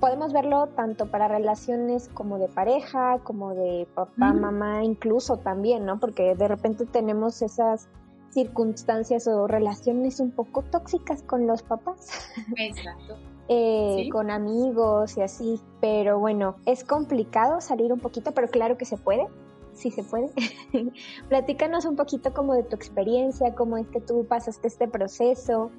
podemos 0.00 0.32
verlo 0.32 0.66
tanto 0.68 1.10
para 1.10 1.28
relaciones 1.28 2.08
como 2.08 2.38
de 2.38 2.48
pareja, 2.48 3.18
como 3.22 3.54
de 3.54 3.86
papá, 3.94 4.32
mamá, 4.32 4.82
incluso 4.82 5.36
también, 5.36 5.86
¿no? 5.86 6.00
Porque 6.00 6.34
de 6.34 6.48
repente 6.48 6.86
tenemos 6.86 7.42
esas 7.42 7.88
circunstancias 8.30 9.28
o 9.28 9.46
relaciones 9.46 10.18
un 10.18 10.30
poco 10.30 10.62
tóxicas 10.62 11.22
con 11.22 11.46
los 11.46 11.62
papás. 11.62 12.08
Exacto. 12.56 13.16
Eh, 13.48 14.08
con 14.10 14.30
amigos 14.30 15.16
y 15.16 15.22
así, 15.22 15.60
pero 15.80 16.18
bueno, 16.18 16.56
es 16.66 16.84
complicado 16.84 17.60
salir 17.60 17.92
un 17.92 18.00
poquito, 18.00 18.32
pero 18.32 18.48
claro 18.48 18.76
que 18.78 18.84
se 18.84 18.96
puede, 18.96 19.26
sí 19.74 19.90
se 19.90 20.02
puede. 20.02 20.30
Platícanos 21.28 21.84
un 21.84 21.96
poquito 21.96 22.32
como 22.32 22.54
de 22.54 22.62
tu 22.62 22.76
experiencia, 22.76 23.54
cómo 23.54 23.76
es 23.78 23.86
que 23.88 24.00
tú 24.00 24.26
pasaste 24.26 24.68
este 24.68 24.88
proceso, 24.88 25.70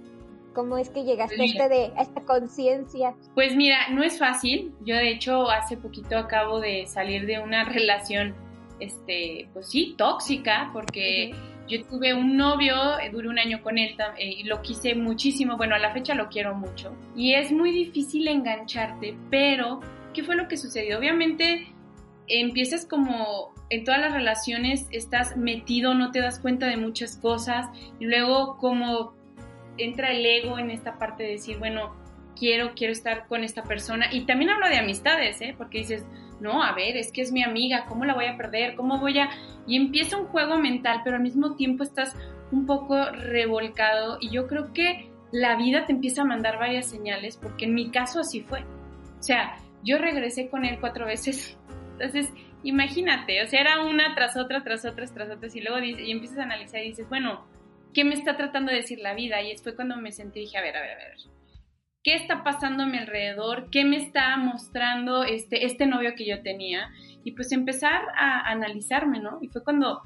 cómo 0.54 0.78
es 0.78 0.90
que 0.90 1.04
llegaste 1.04 1.42
a, 1.42 1.46
este 1.46 1.70
de, 1.70 1.94
a 1.96 2.02
esta 2.02 2.22
conciencia. 2.22 3.16
Pues 3.34 3.56
mira, 3.56 3.90
no 3.92 4.04
es 4.04 4.20
fácil. 4.20 4.74
Yo 4.86 4.96
de 4.96 5.12
hecho 5.12 5.50
hace 5.50 5.78
poquito 5.78 6.18
acabo 6.18 6.60
de 6.60 6.86
salir 6.86 7.26
de 7.26 7.40
una 7.40 7.64
relación, 7.70 8.36
este, 8.80 9.50
pues 9.54 9.70
sí, 9.70 9.96
tóxica, 9.98 10.70
porque... 10.74 11.34
Yo 11.68 11.84
tuve 11.86 12.14
un 12.14 12.36
novio, 12.36 13.00
eh, 13.00 13.10
duré 13.10 13.30
un 13.30 13.40
año 13.40 13.62
con 13.62 13.78
él 13.78 13.96
eh, 14.18 14.28
y 14.40 14.44
lo 14.44 14.62
quise 14.62 14.96
muchísimo, 14.96 15.58
bueno, 15.58 15.76
a 15.76 15.80
la 15.80 15.94
fecha 15.94 16.14
lo 16.14 16.30
quiero 16.30 16.56
mucho. 16.56 16.96
Y 17.16 17.34
es 17.34 17.52
muy 17.52 17.72
difícil 17.72 18.28
engancharte, 18.28 19.16
pero 19.30 19.80
¿qué 20.14 20.24
fue 20.24 20.36
lo 20.36 20.48
que 20.48 20.58
sucedió? 20.58 21.00
Obviamente 21.00 21.68
empiezas 22.28 22.86
como 22.86 23.54
en 23.70 23.84
todas 23.84 24.02
las 24.02 24.14
relaciones, 24.14 24.88
estás 24.92 25.38
metido, 25.38 25.94
no 25.94 26.12
te 26.12 26.20
das 26.20 26.40
cuenta 26.40 26.68
de 26.68 26.78
muchas 26.78 27.18
cosas 27.18 27.68
y 28.00 28.06
luego 28.06 28.58
como 28.58 29.14
entra 29.78 30.12
el 30.12 30.26
ego 30.26 30.60
en 30.60 30.70
esta 30.70 30.98
parte 30.98 31.24
de 31.24 31.32
decir, 31.32 31.58
bueno, 31.58 31.96
quiero, 32.36 32.74
quiero 32.76 32.94
estar 32.94 33.28
con 33.28 33.44
esta 33.44 33.64
persona. 33.64 34.08
Y 34.12 34.26
también 34.26 34.52
hablo 34.52 34.68
de 34.68 34.78
amistades, 34.78 35.42
¿eh? 35.42 35.56
Porque 35.58 35.80
dices, 35.80 36.06
no, 36.40 36.64
a 36.64 36.74
ver, 36.74 36.98
es 36.98 37.12
que 37.12 37.22
es 37.22 37.32
mi 37.32 37.44
amiga, 37.44 37.86
¿cómo 37.88 38.06
la 38.06 38.14
voy 38.14 38.26
a 38.26 38.38
perder? 38.38 38.76
¿Cómo 38.76 39.00
voy 39.00 39.20
a...? 39.20 39.30
Y 39.68 39.78
empieza 39.78 40.18
un 40.18 40.26
juego 40.28 40.58
mental, 40.58 41.02
pero 41.04 41.18
al 41.18 41.24
mismo 41.24 41.56
tiempo 41.56 41.84
estás 41.84 42.16
un 42.52 42.66
poco 42.66 43.06
revolcado 43.12 44.18
y 44.20 44.30
yo 44.30 44.48
creo 44.48 44.74
que 44.74 45.10
la 45.32 45.56
vida 45.56 45.86
te 45.86 45.94
empieza 45.94 46.22
a 46.22 46.26
mandar 46.26 46.60
varias 46.60 46.86
señales, 46.86 47.38
porque 47.38 47.66
en 47.66 47.74
mi 47.74 47.90
caso 47.90 48.20
así 48.20 48.42
fue. 48.42 48.62
O 49.20 49.24
sea, 49.24 49.58
yo 49.84 49.98
regresé 49.98 50.50
con 50.50 50.66
él 50.66 50.78
cuatro 50.80 51.06
veces. 51.06 51.58
Entonces, 51.94 52.32
imagínate, 52.64 53.42
o 53.44 53.48
sea, 53.48 53.62
era 53.62 53.82
una 53.82 54.14
tras 54.16 54.38
otra, 54.38 54.64
tras 54.64 54.86
otra, 54.86 55.06
tras 55.06 55.30
otra, 55.30 55.50
y 55.54 55.62
luego 55.62 55.80
y 55.80 56.12
empiezas 56.12 56.40
a 56.40 56.44
analizar 56.44 56.82
y 56.82 56.90
dices, 56.90 57.08
bueno, 57.10 57.46
¿qué 57.94 58.04
me 58.04 58.14
está 58.16 58.38
tratando 58.38 58.72
de 58.72 58.78
decir 58.78 59.00
la 59.00 59.14
vida? 59.14 59.42
Y 59.42 59.56
fue 59.58 59.76
cuando 59.76 59.96
me 59.98 60.12
sentí 60.12 60.42
dije, 60.42 60.58
a 60.58 60.62
ver, 60.62 60.76
a 60.76 60.82
ver, 60.82 60.92
a 60.92 61.10
ver, 61.10 61.18
qué 62.04 62.16
está 62.16 62.44
pasando 62.44 62.84
a 62.84 62.86
mi 62.86 62.98
alrededor, 62.98 63.70
qué 63.72 63.86
me 63.86 63.98
está 63.98 64.36
mostrando 64.38 65.24
este, 65.24 65.66
este 65.66 65.86
novio 65.86 66.16
que 66.16 66.26
yo 66.26 66.42
tenía. 66.42 66.90
Y 67.24 67.32
pues 67.32 67.52
empezar 67.52 68.02
a 68.18 68.52
analizarme, 68.52 69.20
¿no? 69.20 69.40
Y 69.42 69.48
fue 69.48 69.64
cuando 69.64 70.02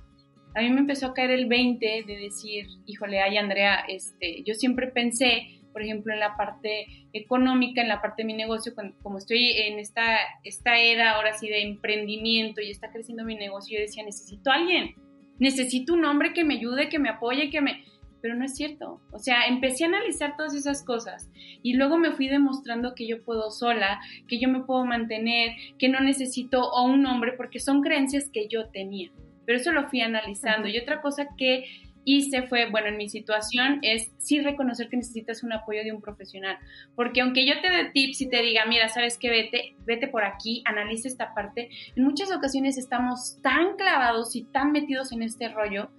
a 0.58 0.62
mí 0.62 0.70
me 0.70 0.80
empezó 0.80 1.08
a 1.08 1.14
caer 1.14 1.32
el 1.32 1.48
20 1.48 2.04
de 2.08 2.18
decir, 2.18 2.68
híjole, 2.86 3.22
ay 3.22 3.38
Andrea, 3.38 3.84
este, 3.88 4.44
yo 4.44 4.54
siempre 4.54 4.88
pensé, 4.88 5.62
por 5.72 5.84
ejemplo, 5.84 6.14
en 6.14 6.20
la 6.20 6.36
parte 6.36 6.88
económica, 7.14 7.82
en 7.82 7.88
la 7.88 8.02
parte 8.02 8.24
de 8.24 8.28
mi 8.28 8.34
negocio, 8.34 8.74
como 9.04 9.20
estoy 9.20 9.52
en 9.52 9.78
esta, 9.78 10.18
esta 10.44 10.78
era 10.78 11.12
ahora 11.12 11.34
sí 11.34 11.48
de 11.48 11.62
emprendimiento 11.62 12.62
y 12.62 12.72
está 12.72 12.92
creciendo 12.92 13.24
mi 13.24 13.36
negocio, 13.36 13.78
yo 13.78 13.84
decía, 13.84 14.04
necesito 14.04 14.50
a 14.50 14.56
alguien, 14.56 14.96
necesito 15.38 15.94
un 15.94 16.06
hombre 16.06 16.34
que 16.34 16.44
me 16.44 16.56
ayude, 16.56 16.90
que 16.90 16.98
me 16.98 17.10
apoye, 17.10 17.52
que 17.52 17.62
me 17.62 17.84
pero 18.28 18.40
no 18.40 18.44
es 18.44 18.56
cierto. 18.56 19.00
O 19.14 19.20
sea, 19.20 19.48
empecé 19.48 19.86
a 19.86 19.88
analizar 19.88 20.36
todas 20.36 20.54
esas 20.54 20.84
cosas 20.84 21.30
y 21.64 21.76
luego 21.76 21.98
me 21.98 22.12
fui 22.12 22.28
demostrando 22.28 22.94
que 22.94 23.08
yo 23.08 23.24
puedo 23.24 23.52
sola, 23.52 24.02
que 24.28 24.38
yo 24.38 24.50
me 24.50 24.66
puedo 24.66 24.84
mantener, 24.84 25.52
que 25.80 25.88
no 25.88 26.02
necesito 26.02 26.76
a 26.76 26.84
un 26.84 27.06
hombre 27.06 27.32
porque 27.38 27.62
son 27.62 27.82
creencias 27.82 28.30
que 28.30 28.50
yo 28.50 28.68
tenía. 28.68 29.12
Pero 29.46 29.60
eso 29.60 29.72
lo 29.72 29.88
fui 29.88 30.02
analizando. 30.02 30.68
Y 30.68 30.78
otra 30.78 31.00
cosa 31.00 31.30
que 31.38 31.64
hice 32.04 32.42
fue, 32.44 32.70
bueno, 32.70 32.88
en 32.88 32.98
mi 32.98 33.08
situación 33.08 33.80
es 33.82 34.12
sí 34.18 34.42
reconocer 34.42 34.90
que 34.90 34.98
necesitas 34.98 35.42
un 35.42 35.54
apoyo 35.54 35.86
de 35.86 35.94
un 35.94 36.02
profesional, 36.02 36.58
porque 36.98 37.22
aunque 37.22 37.46
yo 37.46 37.62
te 37.62 37.70
dé 37.70 37.92
tips 37.94 38.22
y 38.22 38.30
te 38.30 38.42
diga, 38.42 38.66
mira, 38.66 38.90
sabes 38.90 39.18
que 39.18 39.30
vete, 39.30 39.76
vete 39.86 40.10
por 40.10 40.26
aquí, 40.26 40.64
analice 40.66 41.08
esta 41.08 41.34
parte, 41.34 41.70
en 41.96 42.04
muchas 42.04 42.30
ocasiones 42.34 42.78
estamos 42.78 43.40
tan 43.42 43.78
clavados 43.78 44.36
y 44.36 44.44
tan 44.44 44.74
metidos 44.74 45.14
en 45.14 45.22
este 45.22 45.48
rollo 45.48 45.90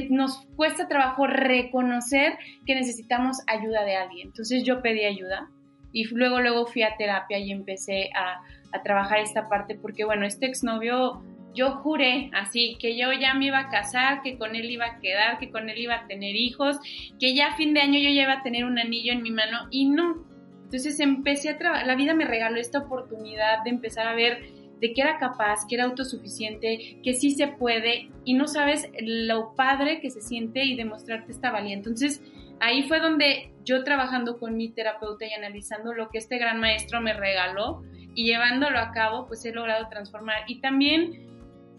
que 0.00 0.08
nos 0.10 0.46
cuesta 0.56 0.88
trabajo 0.88 1.26
reconocer 1.26 2.38
que 2.66 2.74
necesitamos 2.74 3.38
ayuda 3.46 3.84
de 3.84 3.96
alguien. 3.96 4.28
Entonces 4.28 4.64
yo 4.64 4.82
pedí 4.82 5.04
ayuda 5.04 5.48
y 5.92 6.04
luego, 6.14 6.40
luego 6.40 6.66
fui 6.66 6.82
a 6.82 6.96
terapia 6.96 7.38
y 7.38 7.50
empecé 7.50 8.10
a, 8.14 8.42
a 8.72 8.82
trabajar 8.82 9.20
esta 9.20 9.48
parte 9.48 9.74
porque, 9.74 10.04
bueno, 10.04 10.26
este 10.26 10.46
exnovio, 10.46 11.22
yo 11.54 11.70
juré 11.76 12.30
así 12.34 12.76
que 12.78 12.98
yo 12.98 13.12
ya 13.12 13.32
me 13.34 13.46
iba 13.46 13.58
a 13.58 13.68
casar, 13.70 14.22
que 14.22 14.36
con 14.36 14.54
él 14.54 14.70
iba 14.70 14.84
a 14.84 14.98
quedar, 15.00 15.38
que 15.38 15.50
con 15.50 15.70
él 15.70 15.78
iba 15.78 15.94
a 15.94 16.06
tener 16.06 16.36
hijos, 16.36 16.78
que 17.18 17.34
ya 17.34 17.48
a 17.48 17.56
fin 17.56 17.72
de 17.72 17.80
año 17.80 17.98
yo 17.98 18.10
ya 18.10 18.22
iba 18.22 18.34
a 18.34 18.42
tener 18.42 18.64
un 18.64 18.78
anillo 18.78 19.12
en 19.12 19.22
mi 19.22 19.30
mano 19.30 19.68
y 19.70 19.86
no. 19.86 20.26
Entonces 20.64 21.00
empecé 21.00 21.50
a 21.50 21.58
trabajar, 21.58 21.86
la 21.86 21.94
vida 21.94 22.12
me 22.12 22.24
regaló 22.24 22.58
esta 22.60 22.80
oportunidad 22.80 23.62
de 23.64 23.70
empezar 23.70 24.06
a 24.06 24.14
ver 24.14 24.42
de 24.80 24.92
que 24.92 25.00
era 25.00 25.18
capaz, 25.18 25.66
que 25.68 25.76
era 25.76 25.84
autosuficiente, 25.84 26.98
que 27.02 27.14
sí 27.14 27.30
se 27.30 27.48
puede 27.48 28.10
y 28.24 28.34
no 28.34 28.46
sabes 28.46 28.90
lo 29.00 29.54
padre 29.54 30.00
que 30.00 30.10
se 30.10 30.20
siente 30.20 30.64
y 30.64 30.76
demostrarte 30.76 31.32
esta 31.32 31.50
valía. 31.50 31.74
Entonces, 31.74 32.22
ahí 32.60 32.82
fue 32.84 33.00
donde 33.00 33.52
yo 33.64 33.84
trabajando 33.84 34.38
con 34.38 34.56
mi 34.56 34.68
terapeuta 34.70 35.26
y 35.26 35.32
analizando 35.32 35.92
lo 35.92 36.08
que 36.08 36.18
este 36.18 36.38
gran 36.38 36.60
maestro 36.60 37.00
me 37.00 37.12
regaló 37.12 37.82
y 38.14 38.24
llevándolo 38.24 38.78
a 38.78 38.92
cabo, 38.92 39.26
pues 39.26 39.44
he 39.44 39.52
logrado 39.52 39.88
transformar. 39.88 40.44
Y 40.46 40.60
también 40.60 41.26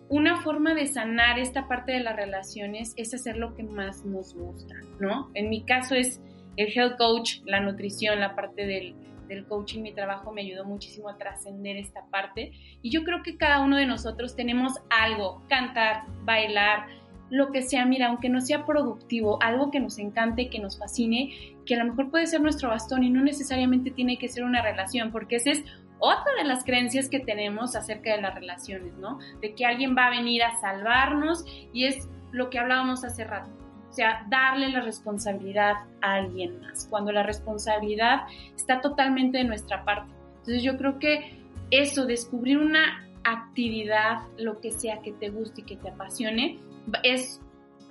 una 0.09 0.41
forma 0.41 0.73
de 0.73 0.87
sanar 0.87 1.39
esta 1.39 1.67
parte 1.67 1.91
de 1.91 1.99
las 1.99 2.15
relaciones 2.15 2.93
es 2.95 3.13
hacer 3.13 3.37
lo 3.37 3.55
que 3.55 3.63
más 3.63 4.05
nos 4.05 4.33
gusta, 4.33 4.75
¿no? 4.99 5.29
En 5.33 5.49
mi 5.49 5.63
caso 5.63 5.95
es 5.95 6.21
el 6.55 6.71
health 6.75 6.97
coach, 6.97 7.39
la 7.45 7.59
nutrición, 7.59 8.19
la 8.19 8.35
parte 8.35 8.65
del 8.65 8.95
del 9.27 9.45
coaching, 9.45 9.81
mi 9.81 9.93
trabajo 9.93 10.31
me 10.31 10.41
ayudó 10.41 10.65
muchísimo 10.65 11.09
a 11.09 11.17
trascender 11.17 11.77
esta 11.77 12.05
parte. 12.07 12.51
Y 12.81 12.89
yo 12.91 13.03
creo 13.03 13.23
que 13.23 13.37
cada 13.37 13.61
uno 13.61 13.77
de 13.77 13.85
nosotros 13.85 14.35
tenemos 14.35 14.73
algo, 14.89 15.43
cantar, 15.49 16.03
bailar, 16.23 16.87
lo 17.29 17.51
que 17.51 17.61
sea, 17.61 17.85
mira, 17.85 18.07
aunque 18.07 18.29
no 18.29 18.39
sea 18.39 18.65
productivo, 18.65 19.41
algo 19.41 19.69
que 19.69 19.79
nos 19.79 19.97
encante, 19.97 20.49
que 20.49 20.59
nos 20.59 20.79
fascine, 20.79 21.55
que 21.65 21.75
a 21.75 21.83
lo 21.83 21.89
mejor 21.89 22.09
puede 22.09 22.27
ser 22.27 22.41
nuestro 22.41 22.69
bastón 22.69 23.03
y 23.03 23.09
no 23.09 23.21
necesariamente 23.21 23.91
tiene 23.91 24.17
que 24.17 24.29
ser 24.29 24.43
una 24.43 24.61
relación, 24.61 25.11
porque 25.11 25.35
esa 25.35 25.51
es 25.51 25.63
otra 25.99 26.31
de 26.37 26.45
las 26.45 26.63
creencias 26.63 27.09
que 27.09 27.19
tenemos 27.19 27.75
acerca 27.75 28.15
de 28.15 28.21
las 28.21 28.33
relaciones, 28.33 28.93
¿no? 28.97 29.19
De 29.41 29.55
que 29.55 29.65
alguien 29.65 29.95
va 29.97 30.07
a 30.07 30.11
venir 30.11 30.43
a 30.43 30.59
salvarnos 30.61 31.43
y 31.73 31.85
es 31.85 32.07
lo 32.31 32.49
que 32.49 32.59
hablábamos 32.59 33.03
hace 33.03 33.25
rato 33.25 33.66
sea, 33.93 34.25
darle 34.29 34.69
la 34.69 34.81
responsabilidad 34.81 35.75
a 36.01 36.15
alguien 36.15 36.59
más, 36.61 36.87
cuando 36.89 37.11
la 37.11 37.23
responsabilidad 37.23 38.21
está 38.55 38.81
totalmente 38.81 39.39
de 39.39 39.43
nuestra 39.43 39.83
parte. 39.83 40.11
Entonces 40.39 40.63
yo 40.63 40.77
creo 40.77 40.99
que 40.99 41.39
eso, 41.71 42.05
descubrir 42.05 42.57
una 42.57 43.07
actividad, 43.23 44.19
lo 44.37 44.61
que 44.61 44.71
sea 44.71 45.01
que 45.01 45.11
te 45.11 45.29
guste 45.29 45.61
y 45.61 45.63
que 45.65 45.75
te 45.75 45.89
apasione, 45.89 46.59
es 47.03 47.41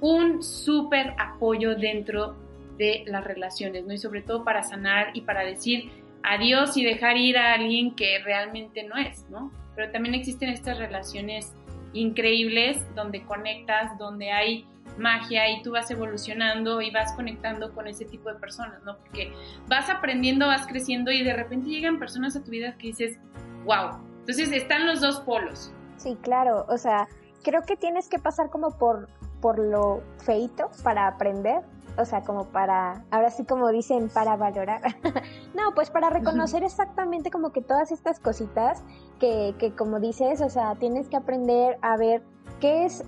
un 0.01 0.43
súper 0.43 1.15
apoyo 1.19 1.75
dentro 1.75 2.37
de 2.79 3.05
las 3.07 3.25
relaciones, 3.25 3.85
¿no? 3.85 3.93
Y 3.93 3.99
sobre 3.99 4.23
todo 4.23 4.45
para 4.45 4.63
sanar 4.63 5.09
y 5.15 5.23
para 5.23 5.43
decir 5.45 5.91
adiós 6.23 6.77
y 6.77 6.85
dejar 6.85 7.17
ir 7.17 7.39
a 7.39 7.55
alguien 7.55 7.95
que 7.95 8.19
realmente 8.25 8.83
no 8.85 8.97
es, 8.97 9.29
¿no? 9.31 9.51
Pero 9.75 9.91
también 9.93 10.15
existen 10.15 10.49
estas 10.49 10.79
relaciones 10.79 11.55
increíbles 11.93 12.79
donde 12.95 13.23
conectas, 13.23 13.97
donde 13.99 14.31
hay 14.33 14.67
magia 14.99 15.49
y 15.51 15.63
tú 15.63 15.73
vas 15.73 15.91
evolucionando 15.91 16.81
y 16.81 16.91
vas 16.91 17.13
conectando 17.13 17.73
con 17.75 17.87
ese 17.87 18.05
tipo 18.05 18.29
de 18.33 18.37
personas, 18.37 18.83
¿no? 18.85 18.97
Porque 18.99 19.33
vas 19.69 19.89
aprendiendo, 19.91 20.47
vas 20.47 20.67
creciendo 20.67 21.11
y 21.11 21.23
de 21.23 21.33
repente 21.33 21.69
llegan 21.69 21.99
personas 21.99 22.37
a 22.37 22.43
tu 22.43 22.51
vida 22.51 22.77
que 22.79 22.89
dices, 22.89 23.19
wow. 23.65 23.99
Entonces 24.21 24.51
están 24.53 24.87
los 24.87 25.01
dos 25.01 25.21
polos. 25.21 25.73
Sí, 25.97 26.17
claro, 26.23 26.67
o 26.69 26.79
sea, 26.79 27.09
creo 27.43 27.63
que 27.63 27.77
tienes 27.77 28.09
que 28.09 28.19
pasar 28.19 28.51
como 28.51 28.77
por, 28.77 29.09
por 29.41 29.59
lo 29.59 30.03
feito 30.19 30.71
para 30.83 31.07
aprender, 31.07 31.63
o 31.97 32.05
sea, 32.05 32.23
como 32.23 32.47
para, 32.47 33.05
ahora 33.11 33.31
sí 33.31 33.45
como 33.45 33.69
dicen, 33.71 34.09
para 34.09 34.37
valorar. 34.37 34.83
no, 35.55 35.75
pues 35.75 35.91
para 35.91 36.11
reconocer 36.11 36.63
exactamente 36.65 37.31
como 37.31 37.53
que 37.53 37.63
todas 37.63 37.93
estas 37.93 38.21
cositas 38.21 38.83
que, 39.19 39.55
que 39.59 39.73
como 39.73 40.01
dices, 40.01 40.41
o 40.41 40.51
sea, 40.51 40.75
tienes 40.75 41.09
que 41.09 41.17
aprender 41.17 41.79
a 41.83 41.97
ver 41.97 42.23
qué 42.61 42.85
es 42.85 43.05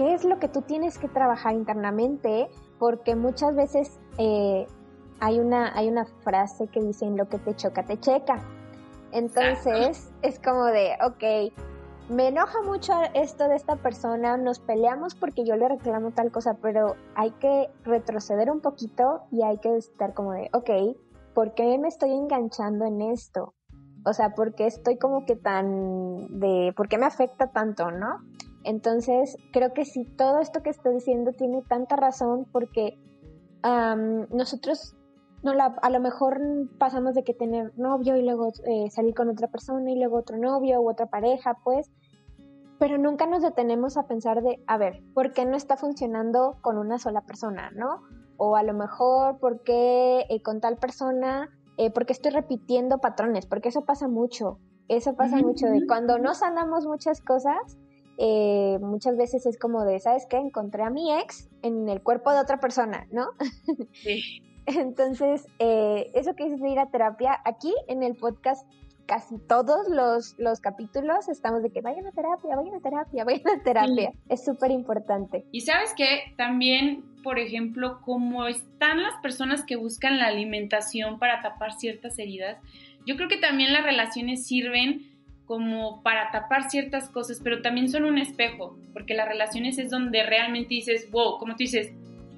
qué 0.00 0.14
es 0.14 0.24
lo 0.24 0.38
que 0.38 0.48
tú 0.48 0.62
tienes 0.62 0.96
que 0.96 1.08
trabajar 1.08 1.52
internamente, 1.52 2.48
porque 2.78 3.14
muchas 3.14 3.54
veces 3.54 4.00
eh, 4.16 4.66
hay, 5.20 5.38
una, 5.38 5.76
hay 5.76 5.90
una 5.90 6.06
frase 6.24 6.68
que 6.68 6.80
dice, 6.80 7.04
lo 7.10 7.28
que 7.28 7.38
te 7.38 7.54
choca, 7.54 7.84
te 7.84 8.00
checa. 8.00 8.42
Entonces 9.12 10.10
es 10.22 10.38
como 10.38 10.64
de, 10.64 10.96
ok, 11.04 11.52
me 12.08 12.28
enoja 12.28 12.62
mucho 12.62 12.94
esto 13.12 13.46
de 13.46 13.56
esta 13.56 13.76
persona, 13.76 14.38
nos 14.38 14.58
peleamos 14.58 15.14
porque 15.14 15.44
yo 15.44 15.54
le 15.56 15.68
reclamo 15.68 16.12
tal 16.12 16.32
cosa, 16.32 16.56
pero 16.62 16.96
hay 17.14 17.32
que 17.32 17.68
retroceder 17.84 18.50
un 18.50 18.60
poquito 18.60 19.24
y 19.30 19.42
hay 19.42 19.58
que 19.58 19.76
estar 19.76 20.14
como 20.14 20.32
de, 20.32 20.48
ok, 20.54 20.96
¿por 21.34 21.52
qué 21.52 21.76
me 21.76 21.88
estoy 21.88 22.12
enganchando 22.12 22.86
en 22.86 23.02
esto? 23.02 23.52
O 24.06 24.14
sea, 24.14 24.30
¿por 24.30 24.54
qué 24.54 24.66
estoy 24.66 24.96
como 24.96 25.26
que 25.26 25.36
tan 25.36 26.40
de, 26.40 26.72
¿por 26.74 26.88
qué 26.88 26.96
me 26.96 27.04
afecta 27.04 27.48
tanto, 27.48 27.90
no? 27.90 28.20
Entonces, 28.64 29.36
creo 29.52 29.72
que 29.72 29.84
sí, 29.84 30.04
todo 30.04 30.40
esto 30.40 30.62
que 30.62 30.70
estoy 30.70 30.94
diciendo 30.94 31.32
tiene 31.32 31.62
tanta 31.62 31.96
razón 31.96 32.46
porque 32.52 32.98
nosotros 34.30 34.96
no 35.42 35.54
la, 35.54 35.76
a 35.82 35.90
lo 35.90 36.00
mejor 36.00 36.40
pasamos 36.78 37.14
de 37.14 37.24
que 37.24 37.34
tener 37.34 37.72
novio 37.78 38.16
y 38.16 38.22
luego 38.22 38.52
eh, 38.66 38.90
salir 38.90 39.14
con 39.14 39.28
otra 39.28 39.48
persona 39.48 39.90
y 39.90 39.98
luego 39.98 40.18
otro 40.18 40.36
novio 40.36 40.80
u 40.80 40.90
otra 40.90 41.06
pareja, 41.06 41.58
pues, 41.64 41.90
pero 42.78 42.98
nunca 42.98 43.26
nos 43.26 43.42
detenemos 43.42 43.96
a 43.96 44.06
pensar 44.06 44.42
de, 44.42 44.62
a 44.66 44.78
ver, 44.78 45.02
¿por 45.14 45.32
qué 45.32 45.44
no 45.44 45.56
está 45.56 45.76
funcionando 45.76 46.56
con 46.62 46.78
una 46.78 46.98
sola 46.98 47.22
persona, 47.22 47.70
no? 47.72 48.02
O 48.36 48.56
a 48.56 48.62
lo 48.62 48.72
mejor, 48.74 49.38
¿por 49.38 49.62
qué 49.62 50.26
eh, 50.28 50.42
con 50.42 50.60
tal 50.60 50.76
persona, 50.76 51.50
eh, 51.76 51.90
por 51.90 52.06
qué 52.06 52.12
estoy 52.12 52.32
repitiendo 52.32 52.98
patrones? 52.98 53.46
Porque 53.46 53.68
eso 53.68 53.84
pasa 53.84 54.08
mucho, 54.08 54.58
eso 54.88 55.14
pasa 55.14 55.36
mucho, 55.36 55.66
de 55.66 55.86
cuando 55.86 56.18
no 56.18 56.34
sanamos 56.34 56.86
muchas 56.86 57.20
cosas, 57.20 57.78
eh, 58.22 58.78
muchas 58.82 59.16
veces 59.16 59.46
es 59.46 59.58
como 59.58 59.82
de, 59.84 59.98
¿sabes 59.98 60.26
qué? 60.26 60.36
Encontré 60.36 60.82
a 60.82 60.90
mi 60.90 61.10
ex 61.10 61.48
en 61.62 61.88
el 61.88 62.02
cuerpo 62.02 62.30
de 62.32 62.38
otra 62.38 62.60
persona, 62.60 63.06
¿no? 63.10 63.28
Sí. 63.92 64.42
Entonces, 64.66 65.46
eh, 65.58 66.10
eso 66.14 66.34
que 66.34 66.44
dices 66.44 66.60
de 66.60 66.68
ir 66.68 66.78
a 66.78 66.90
terapia, 66.90 67.40
aquí 67.46 67.74
en 67.88 68.02
el 68.02 68.14
podcast 68.14 68.66
casi 69.06 69.38
todos 69.38 69.88
los, 69.88 70.38
los 70.38 70.60
capítulos 70.60 71.28
estamos 71.28 71.62
de 71.62 71.70
que 71.70 71.80
vayan 71.80 72.06
a 72.06 72.12
terapia, 72.12 72.54
vayan 72.54 72.74
a 72.74 72.80
terapia, 72.80 73.24
vayan 73.26 73.48
a 73.48 73.62
terapia. 73.62 74.12
Es 74.28 74.44
súper 74.44 74.70
importante. 74.70 75.46
Y 75.50 75.62
sabes 75.62 75.94
que 75.96 76.34
también, 76.36 77.02
por 77.24 77.38
ejemplo, 77.38 78.02
como 78.02 78.46
están 78.46 79.02
las 79.02 79.14
personas 79.22 79.64
que 79.64 79.76
buscan 79.76 80.18
la 80.18 80.26
alimentación 80.26 81.18
para 81.18 81.40
tapar 81.40 81.72
ciertas 81.72 82.18
heridas, 82.18 82.58
yo 83.06 83.16
creo 83.16 83.28
que 83.30 83.38
también 83.38 83.72
las 83.72 83.82
relaciones 83.82 84.46
sirven 84.46 85.09
como 85.50 86.00
para 86.04 86.30
tapar 86.30 86.70
ciertas 86.70 87.08
cosas, 87.08 87.40
pero 87.42 87.60
también 87.60 87.88
son 87.88 88.04
un 88.04 88.18
espejo, 88.18 88.78
porque 88.92 89.14
las 89.14 89.26
relaciones 89.26 89.78
es 89.78 89.90
donde 89.90 90.22
realmente 90.22 90.74
dices, 90.74 91.10
wow, 91.10 91.38
como 91.38 91.54
tú 91.54 91.64
dices, 91.64 91.92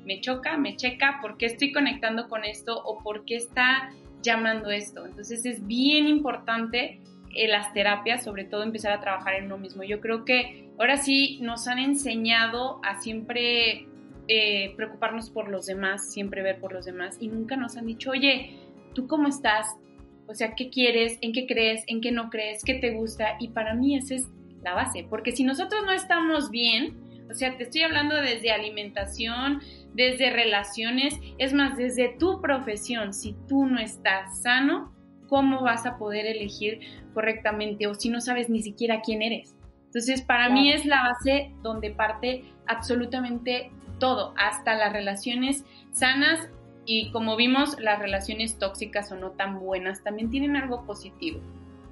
me 0.06 0.22
choca, 0.22 0.56
me 0.56 0.76
checa, 0.76 1.18
¿por 1.20 1.36
qué 1.36 1.44
estoy 1.44 1.72
conectando 1.72 2.30
con 2.30 2.46
esto 2.46 2.82
o 2.82 3.02
por 3.02 3.26
qué 3.26 3.36
está 3.36 3.90
llamando 4.22 4.70
esto? 4.70 5.04
Entonces 5.04 5.44
es 5.44 5.66
bien 5.66 6.06
importante 6.06 7.00
en 7.34 7.50
las 7.50 7.74
terapias, 7.74 8.24
sobre 8.24 8.44
todo 8.44 8.62
empezar 8.62 8.92
a 8.92 9.00
trabajar 9.02 9.34
en 9.34 9.44
uno 9.44 9.58
mismo. 9.58 9.82
Yo 9.82 10.00
creo 10.00 10.24
que 10.24 10.70
ahora 10.78 10.96
sí 10.96 11.38
nos 11.42 11.68
han 11.68 11.80
enseñado 11.80 12.80
a 12.82 12.98
siempre 12.98 13.88
eh, 14.26 14.72
preocuparnos 14.74 15.28
por 15.28 15.50
los 15.50 15.66
demás, 15.66 16.10
siempre 16.10 16.40
ver 16.40 16.60
por 16.60 16.72
los 16.72 16.86
demás 16.86 17.18
y 17.20 17.28
nunca 17.28 17.56
nos 17.56 17.76
han 17.76 17.84
dicho, 17.84 18.12
oye, 18.12 18.56
¿tú 18.94 19.06
cómo 19.06 19.28
estás? 19.28 19.76
O 20.26 20.34
sea, 20.34 20.54
¿qué 20.54 20.70
quieres? 20.70 21.18
¿En 21.20 21.32
qué 21.32 21.46
crees? 21.46 21.84
¿En 21.86 22.00
qué 22.00 22.12
no 22.12 22.30
crees? 22.30 22.62
¿Qué 22.64 22.74
te 22.74 22.92
gusta? 22.92 23.36
Y 23.38 23.48
para 23.48 23.74
mí 23.74 23.96
esa 23.96 24.14
es 24.14 24.28
la 24.62 24.74
base, 24.74 25.04
porque 25.08 25.32
si 25.32 25.44
nosotros 25.44 25.82
no 25.84 25.92
estamos 25.92 26.50
bien, 26.50 26.96
o 27.30 27.34
sea, 27.34 27.56
te 27.56 27.64
estoy 27.64 27.82
hablando 27.82 28.14
desde 28.14 28.52
alimentación, 28.52 29.60
desde 29.94 30.30
relaciones, 30.30 31.18
es 31.38 31.52
más, 31.52 31.76
desde 31.76 32.16
tu 32.18 32.40
profesión, 32.40 33.12
si 33.12 33.34
tú 33.48 33.66
no 33.66 33.80
estás 33.80 34.42
sano, 34.42 34.92
¿cómo 35.28 35.62
vas 35.62 35.86
a 35.86 35.96
poder 35.98 36.26
elegir 36.26 36.80
correctamente 37.14 37.86
o 37.86 37.94
si 37.94 38.10
no 38.10 38.20
sabes 38.20 38.48
ni 38.50 38.62
siquiera 38.62 39.00
quién 39.00 39.22
eres? 39.22 39.54
Entonces, 39.86 40.22
para 40.22 40.48
mí 40.48 40.72
es 40.72 40.86
la 40.86 41.02
base 41.02 41.50
donde 41.62 41.90
parte 41.90 42.44
absolutamente 42.66 43.70
todo, 43.98 44.34
hasta 44.36 44.74
las 44.74 44.92
relaciones 44.92 45.64
sanas 45.92 46.48
y 46.84 47.10
como 47.10 47.36
vimos, 47.36 47.78
las 47.78 47.98
relaciones 47.98 48.58
tóxicas 48.58 49.12
o 49.12 49.16
no 49.16 49.30
tan 49.30 49.60
buenas 49.60 50.02
también 50.02 50.30
tienen 50.30 50.56
algo 50.56 50.84
positivo, 50.84 51.40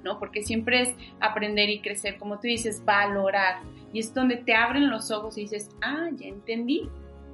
¿no? 0.03 0.19
Porque 0.19 0.43
siempre 0.43 0.81
es 0.81 0.95
aprender 1.19 1.69
y 1.69 1.79
crecer, 1.79 2.17
como 2.17 2.39
tú 2.39 2.47
dices, 2.47 2.83
valorar. 2.83 3.61
Y 3.93 3.99
es 3.99 4.13
donde 4.13 4.37
te 4.37 4.53
abren 4.53 4.89
los 4.89 5.11
ojos 5.11 5.37
y 5.37 5.41
dices, 5.41 5.69
ah, 5.81 6.09
ya 6.13 6.27
entendí. 6.27 6.89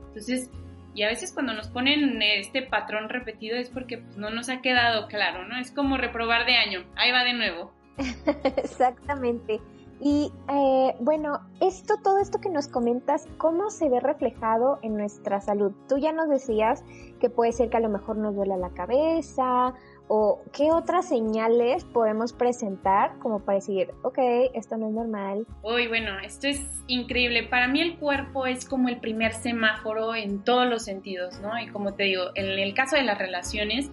Entonces, 0.09 0.51
y 0.93 1.03
a 1.03 1.07
veces 1.07 1.31
cuando 1.31 1.53
nos 1.53 1.67
ponen 1.67 2.21
este 2.21 2.63
patrón 2.63 3.09
repetido 3.09 3.55
es 3.57 3.69
porque 3.69 3.99
pues, 3.99 4.17
no 4.17 4.29
nos 4.29 4.49
ha 4.49 4.61
quedado 4.61 5.07
claro, 5.07 5.47
¿no? 5.47 5.57
Es 5.57 5.71
como 5.71 5.97
reprobar 5.97 6.45
de 6.45 6.55
año, 6.55 6.85
ahí 6.95 7.11
va 7.11 7.23
de 7.23 7.33
nuevo. 7.33 7.71
Exactamente. 8.57 9.59
Y 9.99 10.31
eh, 10.47 10.95
bueno, 10.99 11.39
esto, 11.59 11.95
todo 12.03 12.19
esto 12.19 12.39
que 12.39 12.49
nos 12.49 12.67
comentas, 12.67 13.27
¿cómo 13.37 13.71
se 13.71 13.89
ve 13.89 13.99
reflejado 13.99 14.77
en 14.83 14.95
nuestra 14.95 15.41
salud? 15.41 15.71
Tú 15.89 15.97
ya 15.97 16.11
nos 16.11 16.29
decías 16.29 16.83
que 17.19 17.29
puede 17.29 17.51
ser 17.51 17.69
que 17.69 17.77
a 17.77 17.79
lo 17.79 17.89
mejor 17.89 18.17
nos 18.17 18.35
duela 18.35 18.57
la 18.57 18.69
cabeza 18.69 19.73
o 20.07 20.41
qué 20.53 20.71
otras 20.71 21.09
señales 21.09 21.83
podemos 21.85 22.31
presentar 22.31 23.17
como 23.19 23.39
para 23.39 23.57
decir, 23.57 23.89
ok, 24.03 24.19
esto 24.53 24.77
no 24.77 24.87
es 24.87 24.93
normal. 24.93 25.47
Uy, 25.63 25.87
bueno, 25.87 26.19
esto 26.23 26.47
es 26.47 26.61
increíble. 26.85 27.43
Para 27.43 27.67
mí 27.67 27.81
el 27.81 27.97
cuerpo 27.97 28.45
es 28.45 28.65
como 28.65 28.89
el 28.89 28.99
primer 28.99 29.33
semáforo 29.33 30.13
en 30.13 30.43
todos 30.43 30.67
los 30.67 30.83
sentidos, 30.83 31.39
¿no? 31.41 31.59
Y 31.59 31.69
como 31.69 31.95
te 31.95 32.03
digo, 32.03 32.25
en 32.35 32.45
el 32.45 32.73
caso 32.75 32.95
de 32.95 33.03
las 33.03 33.17
relaciones, 33.17 33.89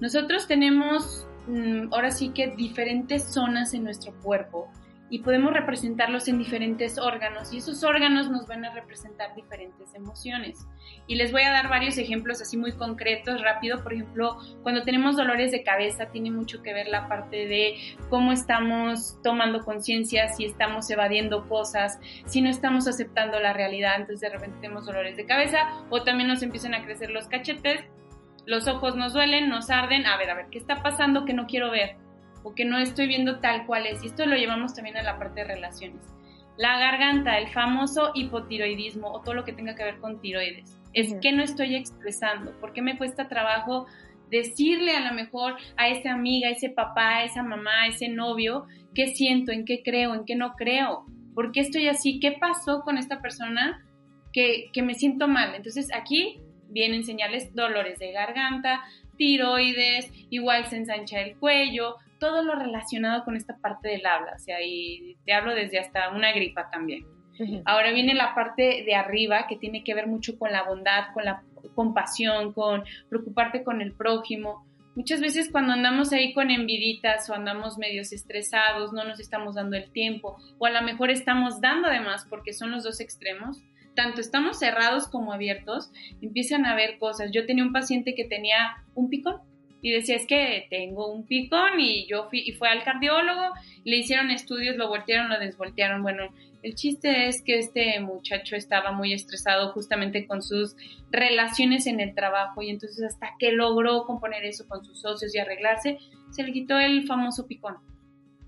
nosotros 0.00 0.46
tenemos 0.46 1.26
mm, 1.48 1.92
ahora 1.92 2.10
sí 2.10 2.28
que 2.28 2.48
diferentes 2.48 3.24
zonas 3.24 3.72
en 3.72 3.84
nuestro 3.84 4.12
cuerpo 4.22 4.68
y 5.10 5.18
podemos 5.18 5.52
representarlos 5.52 6.28
en 6.28 6.38
diferentes 6.38 6.96
órganos 6.96 7.52
y 7.52 7.58
esos 7.58 7.82
órganos 7.82 8.30
nos 8.30 8.46
van 8.46 8.64
a 8.64 8.72
representar 8.72 9.34
diferentes 9.34 9.92
emociones. 9.94 10.66
Y 11.08 11.16
les 11.16 11.32
voy 11.32 11.42
a 11.42 11.50
dar 11.50 11.68
varios 11.68 11.98
ejemplos 11.98 12.40
así 12.40 12.56
muy 12.56 12.72
concretos, 12.72 13.42
rápido. 13.42 13.82
Por 13.82 13.92
ejemplo, 13.92 14.38
cuando 14.62 14.82
tenemos 14.82 15.16
dolores 15.16 15.50
de 15.50 15.64
cabeza 15.64 16.06
tiene 16.06 16.30
mucho 16.30 16.62
que 16.62 16.72
ver 16.72 16.86
la 16.86 17.08
parte 17.08 17.48
de 17.48 17.76
cómo 18.08 18.30
estamos 18.30 19.18
tomando 19.22 19.64
conciencia, 19.64 20.28
si 20.28 20.44
estamos 20.44 20.88
evadiendo 20.90 21.48
cosas, 21.48 21.98
si 22.26 22.40
no 22.40 22.48
estamos 22.48 22.86
aceptando 22.86 23.40
la 23.40 23.52
realidad, 23.52 23.96
entonces 23.96 24.20
de 24.20 24.30
repente 24.30 24.58
tenemos 24.60 24.86
dolores 24.86 25.16
de 25.16 25.26
cabeza 25.26 25.58
o 25.90 26.04
también 26.04 26.28
nos 26.28 26.42
empiezan 26.42 26.74
a 26.74 26.84
crecer 26.84 27.10
los 27.10 27.26
cachetes, 27.26 27.80
los 28.46 28.68
ojos 28.68 28.94
nos 28.94 29.12
duelen, 29.12 29.48
nos 29.48 29.70
arden, 29.70 30.06
a 30.06 30.16
ver, 30.16 30.30
a 30.30 30.34
ver, 30.34 30.46
¿qué 30.50 30.58
está 30.58 30.82
pasando 30.82 31.24
que 31.24 31.34
no 31.34 31.46
quiero 31.46 31.70
ver? 31.70 31.96
O 32.42 32.54
que 32.54 32.64
no 32.64 32.78
estoy 32.78 33.06
viendo 33.06 33.40
tal 33.40 33.66
cual 33.66 33.86
es. 33.86 34.02
Y 34.02 34.06
esto 34.06 34.26
lo 34.26 34.36
llevamos 34.36 34.74
también 34.74 34.96
a 34.96 35.02
la 35.02 35.18
parte 35.18 35.40
de 35.40 35.46
relaciones. 35.46 36.00
La 36.56 36.78
garganta, 36.78 37.38
el 37.38 37.48
famoso 37.48 38.12
hipotiroidismo 38.14 39.10
o 39.10 39.20
todo 39.22 39.34
lo 39.34 39.44
que 39.44 39.52
tenga 39.52 39.74
que 39.74 39.84
ver 39.84 39.98
con 39.98 40.20
tiroides. 40.20 40.78
Es 40.92 41.14
que 41.22 41.32
no 41.32 41.42
estoy 41.42 41.76
expresando, 41.76 42.52
¿por 42.60 42.72
qué 42.72 42.82
me 42.82 42.98
cuesta 42.98 43.28
trabajo 43.28 43.86
decirle 44.30 44.92
a 44.92 45.08
lo 45.08 45.14
mejor 45.14 45.56
a 45.76 45.88
esa 45.88 46.12
amiga, 46.12 46.48
a 46.48 46.52
ese 46.52 46.70
papá, 46.70 47.18
a 47.18 47.24
esa 47.24 47.42
mamá, 47.42 47.82
a 47.82 47.86
ese 47.88 48.08
novio, 48.08 48.66
qué 48.94 49.08
siento, 49.08 49.52
en 49.52 49.64
qué 49.64 49.82
creo, 49.82 50.14
en 50.14 50.24
qué 50.24 50.34
no 50.34 50.54
creo? 50.54 51.06
¿Por 51.34 51.52
qué 51.52 51.60
estoy 51.60 51.88
así? 51.88 52.20
¿Qué 52.20 52.32
pasó 52.32 52.82
con 52.82 52.98
esta 52.98 53.20
persona 53.20 53.84
que, 54.32 54.70
que 54.72 54.82
me 54.82 54.94
siento 54.94 55.28
mal? 55.28 55.54
Entonces 55.54 55.88
aquí 55.94 56.40
vienen 56.68 57.04
señales, 57.04 57.54
dolores 57.54 57.98
de 57.98 58.12
garganta, 58.12 58.82
tiroides, 59.16 60.10
igual 60.30 60.66
se 60.66 60.76
ensancha 60.76 61.20
el 61.20 61.36
cuello, 61.36 61.96
todo 62.20 62.44
lo 62.44 62.54
relacionado 62.54 63.24
con 63.24 63.36
esta 63.36 63.56
parte 63.56 63.88
del 63.88 64.06
habla, 64.06 64.34
o 64.36 64.38
sea, 64.38 64.58
y 64.62 65.16
te 65.24 65.32
hablo 65.32 65.54
desde 65.54 65.80
hasta 65.80 66.10
una 66.10 66.32
gripa 66.32 66.70
también. 66.70 67.04
Ahora 67.64 67.90
viene 67.92 68.14
la 68.14 68.34
parte 68.34 68.84
de 68.84 68.94
arriba 68.94 69.46
que 69.48 69.56
tiene 69.56 69.82
que 69.82 69.94
ver 69.94 70.06
mucho 70.06 70.38
con 70.38 70.52
la 70.52 70.62
bondad, 70.62 71.06
con 71.14 71.24
la 71.24 71.42
compasión, 71.74 72.52
con 72.52 72.84
preocuparte 73.08 73.64
con 73.64 73.80
el 73.80 73.92
prójimo. 73.92 74.66
Muchas 74.94 75.22
veces 75.22 75.48
cuando 75.50 75.72
andamos 75.72 76.12
ahí 76.12 76.34
con 76.34 76.50
enviditas 76.50 77.30
o 77.30 77.34
andamos 77.34 77.78
medios 77.78 78.12
estresados, 78.12 78.92
no 78.92 79.04
nos 79.04 79.20
estamos 79.20 79.54
dando 79.54 79.78
el 79.78 79.90
tiempo 79.90 80.36
o 80.58 80.66
a 80.66 80.70
lo 80.70 80.82
mejor 80.82 81.10
estamos 81.10 81.62
dando 81.62 81.88
además 81.88 82.26
porque 82.28 82.52
son 82.52 82.72
los 82.72 82.84
dos 82.84 83.00
extremos. 83.00 83.62
Tanto 83.96 84.20
estamos 84.20 84.58
cerrados 84.58 85.08
como 85.08 85.32
abiertos, 85.32 85.90
empiezan 86.20 86.66
a 86.66 86.74
ver 86.74 86.98
cosas. 86.98 87.30
Yo 87.32 87.46
tenía 87.46 87.64
un 87.64 87.72
paciente 87.72 88.14
que 88.14 88.24
tenía 88.24 88.76
un 88.94 89.08
picón 89.08 89.40
y 89.82 89.90
decía, 89.92 90.16
es 90.16 90.26
que 90.26 90.66
tengo 90.70 91.10
un 91.12 91.26
picón 91.26 91.80
y 91.80 92.06
yo 92.06 92.28
fui, 92.28 92.40
y 92.40 92.52
fue 92.52 92.68
al 92.68 92.82
cardiólogo, 92.84 93.54
le 93.84 93.96
hicieron 93.96 94.30
estudios, 94.30 94.76
lo 94.76 94.88
voltearon, 94.88 95.30
lo 95.30 95.38
desvoltearon. 95.38 96.02
Bueno, 96.02 96.28
el 96.62 96.74
chiste 96.74 97.28
es 97.28 97.42
que 97.42 97.58
este 97.58 97.98
muchacho 98.00 98.56
estaba 98.56 98.92
muy 98.92 99.12
estresado 99.14 99.72
justamente 99.72 100.26
con 100.26 100.42
sus 100.42 100.76
relaciones 101.10 101.86
en 101.86 102.00
el 102.00 102.14
trabajo 102.14 102.62
y 102.62 102.70
entonces 102.70 103.02
hasta 103.04 103.34
que 103.38 103.52
logró 103.52 104.04
componer 104.04 104.44
eso 104.44 104.68
con 104.68 104.84
sus 104.84 105.00
socios 105.00 105.34
y 105.34 105.38
arreglarse, 105.38 105.98
se 106.30 106.42
le 106.42 106.52
quitó 106.52 106.78
el 106.78 107.06
famoso 107.06 107.46
picón. 107.46 107.76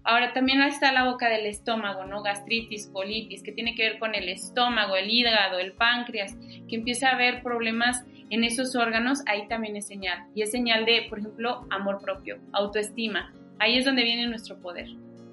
Ahora 0.04 0.32
también 0.32 0.60
está 0.62 0.92
la 0.92 1.04
boca 1.04 1.28
del 1.28 1.46
estómago, 1.46 2.04
¿no? 2.04 2.22
Gastritis, 2.22 2.88
colitis, 2.92 3.42
que 3.42 3.52
tiene 3.52 3.74
que 3.74 3.84
ver 3.84 3.98
con 3.98 4.14
el 4.14 4.28
estómago, 4.28 4.96
el 4.96 5.08
hígado, 5.08 5.58
el 5.58 5.72
páncreas, 5.72 6.36
que 6.68 6.76
empieza 6.76 7.08
a 7.08 7.14
haber 7.14 7.42
problemas 7.42 8.04
en 8.30 8.44
esos 8.44 8.74
órganos, 8.74 9.20
ahí 9.26 9.46
también 9.46 9.76
es 9.76 9.86
señal. 9.86 10.24
Y 10.34 10.42
es 10.42 10.50
señal 10.50 10.84
de, 10.86 11.06
por 11.08 11.18
ejemplo, 11.18 11.66
amor 11.70 12.00
propio, 12.00 12.38
autoestima. 12.52 13.32
Ahí 13.58 13.76
es 13.76 13.84
donde 13.84 14.02
viene 14.02 14.26
nuestro 14.26 14.58
poder. 14.60 14.88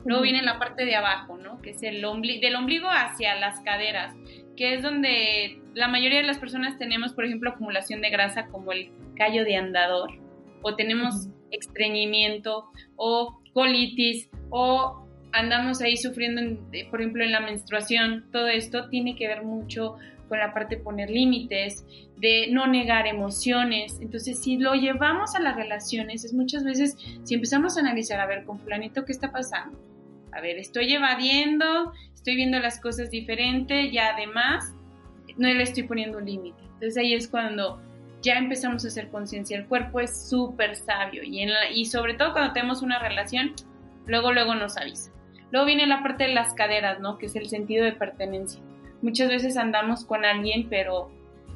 Luego 0.05 0.21
viene 0.21 0.41
la 0.43 0.59
parte 0.59 0.85
de 0.85 0.95
abajo, 0.95 1.37
¿no? 1.37 1.61
Que 1.61 1.71
es 1.71 1.81
el 1.81 2.03
ombligo, 2.05 2.41
del 2.41 2.55
ombligo 2.55 2.89
hacia 2.89 3.35
las 3.35 3.61
caderas, 3.61 4.15
que 4.55 4.73
es 4.73 4.83
donde 4.83 5.61
la 5.73 5.87
mayoría 5.87 6.19
de 6.19 6.27
las 6.27 6.37
personas 6.37 6.77
tenemos, 6.77 7.13
por 7.13 7.25
ejemplo, 7.25 7.49
acumulación 7.49 8.01
de 8.01 8.09
grasa 8.09 8.47
como 8.47 8.71
el 8.71 8.91
callo 9.15 9.43
de 9.43 9.55
andador, 9.55 10.11
o 10.61 10.75
tenemos 10.75 11.29
estreñimiento, 11.51 12.69
o 12.95 13.39
colitis, 13.53 14.29
o 14.49 15.05
andamos 15.31 15.81
ahí 15.81 15.97
sufriendo, 15.97 16.41
por 16.89 17.01
ejemplo, 17.01 17.23
en 17.23 17.31
la 17.31 17.39
menstruación. 17.39 18.25
Todo 18.31 18.47
esto 18.47 18.89
tiene 18.89 19.15
que 19.15 19.27
ver 19.27 19.43
mucho 19.43 19.97
con 20.27 20.39
la 20.39 20.53
parte 20.53 20.77
de 20.77 20.83
poner 20.83 21.09
límites, 21.09 21.85
de 22.17 22.47
no 22.51 22.67
negar 22.67 23.07
emociones. 23.07 23.99
Entonces, 23.99 24.39
si 24.41 24.57
lo 24.57 24.75
llevamos 24.75 25.35
a 25.35 25.39
las 25.39 25.55
relaciones, 25.55 26.23
es 26.23 26.33
muchas 26.33 26.63
veces, 26.63 26.97
si 27.23 27.33
empezamos 27.33 27.77
a 27.77 27.81
analizar, 27.81 28.19
a 28.19 28.27
ver, 28.27 28.45
con 28.45 28.59
fulanito, 28.59 29.05
¿qué 29.05 29.11
está 29.11 29.31
pasando? 29.31 29.77
A 30.31 30.41
ver, 30.41 30.57
estoy 30.57 30.93
evadiendo, 30.93 31.91
estoy 32.13 32.35
viendo 32.35 32.59
las 32.59 32.79
cosas 32.79 33.09
diferente 33.09 33.87
y 33.87 33.97
además 33.97 34.75
no 35.37 35.47
le 35.47 35.63
estoy 35.63 35.83
poniendo 35.83 36.19
un 36.19 36.25
límite. 36.25 36.61
Entonces 36.61 36.97
ahí 36.97 37.13
es 37.13 37.27
cuando 37.27 37.81
ya 38.21 38.37
empezamos 38.37 38.83
a 38.85 38.87
hacer 38.89 39.09
conciencia. 39.09 39.57
El 39.57 39.67
cuerpo 39.67 39.99
es 39.99 40.29
súper 40.29 40.75
sabio 40.75 41.23
y, 41.23 41.41
en 41.41 41.49
y 41.73 41.85
sobre 41.85 42.13
todo 42.13 42.33
cuando 42.33 42.53
tenemos 42.53 42.81
una 42.81 42.99
relación, 42.99 43.53
luego, 44.05 44.31
luego 44.31 44.55
nos 44.55 44.77
avisa. 44.77 45.11
Luego 45.51 45.65
viene 45.65 45.87
la 45.87 46.03
parte 46.03 46.25
de 46.25 46.33
las 46.33 46.53
caderas, 46.53 46.99
¿no? 46.99 47.17
Que 47.17 47.25
es 47.27 47.35
el 47.35 47.47
sentido 47.47 47.85
de 47.85 47.93
pertenencia. 47.93 48.61
Muchas 49.01 49.29
veces 49.29 49.57
andamos 49.57 50.05
con 50.05 50.25
alguien, 50.25 50.67
pero 50.69 51.09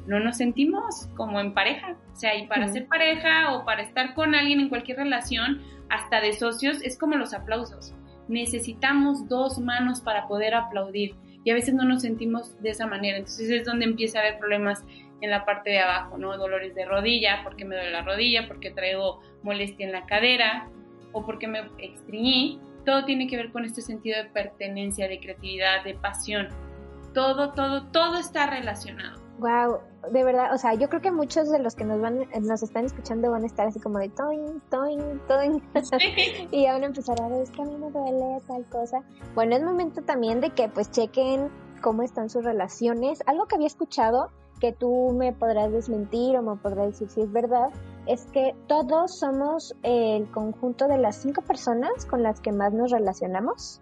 no 0.06 0.18
nos 0.20 0.38
sentimos 0.38 1.08
como 1.16 1.40
en 1.40 1.54
pareja. 1.54 1.96
O 2.12 2.16
sea, 2.16 2.36
y 2.36 2.46
para 2.46 2.68
ser 2.68 2.86
pareja 2.86 3.54
o 3.54 3.64
para 3.64 3.82
estar 3.82 4.14
con 4.14 4.34
alguien 4.34 4.60
en 4.60 4.68
cualquier 4.68 4.98
relación, 4.98 5.62
hasta 5.90 6.20
de 6.20 6.32
socios, 6.32 6.82
es 6.82 6.98
como 6.98 7.16
los 7.16 7.34
aplausos. 7.34 7.94
Necesitamos 8.26 9.28
dos 9.28 9.58
manos 9.58 10.00
para 10.00 10.26
poder 10.26 10.54
aplaudir 10.54 11.14
y 11.44 11.50
a 11.50 11.54
veces 11.54 11.74
no 11.74 11.84
nos 11.84 12.02
sentimos 12.02 12.60
de 12.62 12.70
esa 12.70 12.86
manera. 12.86 13.18
Entonces 13.18 13.50
es 13.50 13.64
donde 13.64 13.84
empieza 13.84 14.18
a 14.18 14.22
haber 14.22 14.38
problemas 14.38 14.82
en 15.20 15.30
la 15.30 15.44
parte 15.44 15.70
de 15.70 15.80
abajo, 15.80 16.18
¿no? 16.18 16.36
Dolores 16.36 16.74
de 16.74 16.84
rodilla, 16.84 17.40
porque 17.42 17.64
me 17.64 17.76
duele 17.76 17.90
la 17.90 18.02
rodilla, 18.02 18.46
porque 18.46 18.70
traigo 18.70 19.20
molestia 19.42 19.86
en 19.86 19.92
la 19.92 20.06
cadera 20.06 20.68
o 21.12 21.24
porque 21.24 21.48
me 21.48 21.60
extriñí. 21.78 22.60
Todo 22.84 23.04
tiene 23.04 23.26
que 23.26 23.36
ver 23.36 23.50
con 23.50 23.64
este 23.64 23.80
sentido 23.80 24.22
de 24.22 24.28
pertenencia, 24.30 25.08
de 25.08 25.18
creatividad, 25.18 25.84
de 25.84 25.94
pasión. 25.94 26.48
Todo, 27.14 27.52
todo, 27.52 27.86
todo 27.86 28.18
está 28.18 28.46
relacionado. 28.46 29.24
Wow, 29.38 29.80
de 30.12 30.22
verdad, 30.22 30.54
o 30.54 30.58
sea, 30.58 30.74
yo 30.74 30.88
creo 30.88 31.00
que 31.00 31.10
muchos 31.10 31.50
de 31.50 31.58
los 31.58 31.74
que 31.74 31.84
nos 31.84 32.00
van, 32.00 32.28
nos 32.42 32.62
están 32.62 32.84
escuchando 32.84 33.30
van 33.32 33.42
a 33.42 33.46
estar 33.46 33.66
así 33.66 33.80
como 33.80 33.98
de 33.98 34.08
toin, 34.10 34.60
toin, 34.70 35.20
toin. 35.26 35.62
y 36.52 36.66
van 36.66 36.82
a 36.82 36.86
empezar 36.86 37.20
a 37.20 37.28
ver, 37.28 37.42
es 37.42 37.50
que 37.50 37.62
a 37.62 37.64
mí 37.64 37.76
me 37.76 37.90
duele 37.90 38.40
tal 38.46 38.64
cosa. 38.66 39.02
Bueno, 39.34 39.56
es 39.56 39.62
momento 39.62 40.02
también 40.02 40.40
de 40.40 40.50
que 40.50 40.68
pues 40.68 40.90
chequen 40.90 41.50
cómo 41.82 42.02
están 42.02 42.30
sus 42.30 42.44
relaciones. 42.44 43.22
Algo 43.26 43.46
que 43.46 43.56
había 43.56 43.66
escuchado 43.66 44.30
que 44.60 44.72
tú 44.72 45.14
me 45.16 45.32
podrás 45.32 45.72
desmentir 45.72 46.36
o 46.36 46.42
me 46.42 46.56
podrás 46.56 46.92
decir 46.92 47.08
si 47.08 47.20
es 47.22 47.32
verdad, 47.32 47.68
es 48.06 48.26
que 48.32 48.54
todos 48.66 49.18
somos 49.18 49.74
el 49.82 50.30
conjunto 50.30 50.88
de 50.88 50.98
las 50.98 51.22
cinco 51.22 51.42
personas 51.42 52.06
con 52.06 52.22
las 52.22 52.40
que 52.40 52.52
más 52.52 52.72
nos 52.72 52.90
relacionamos. 52.90 53.80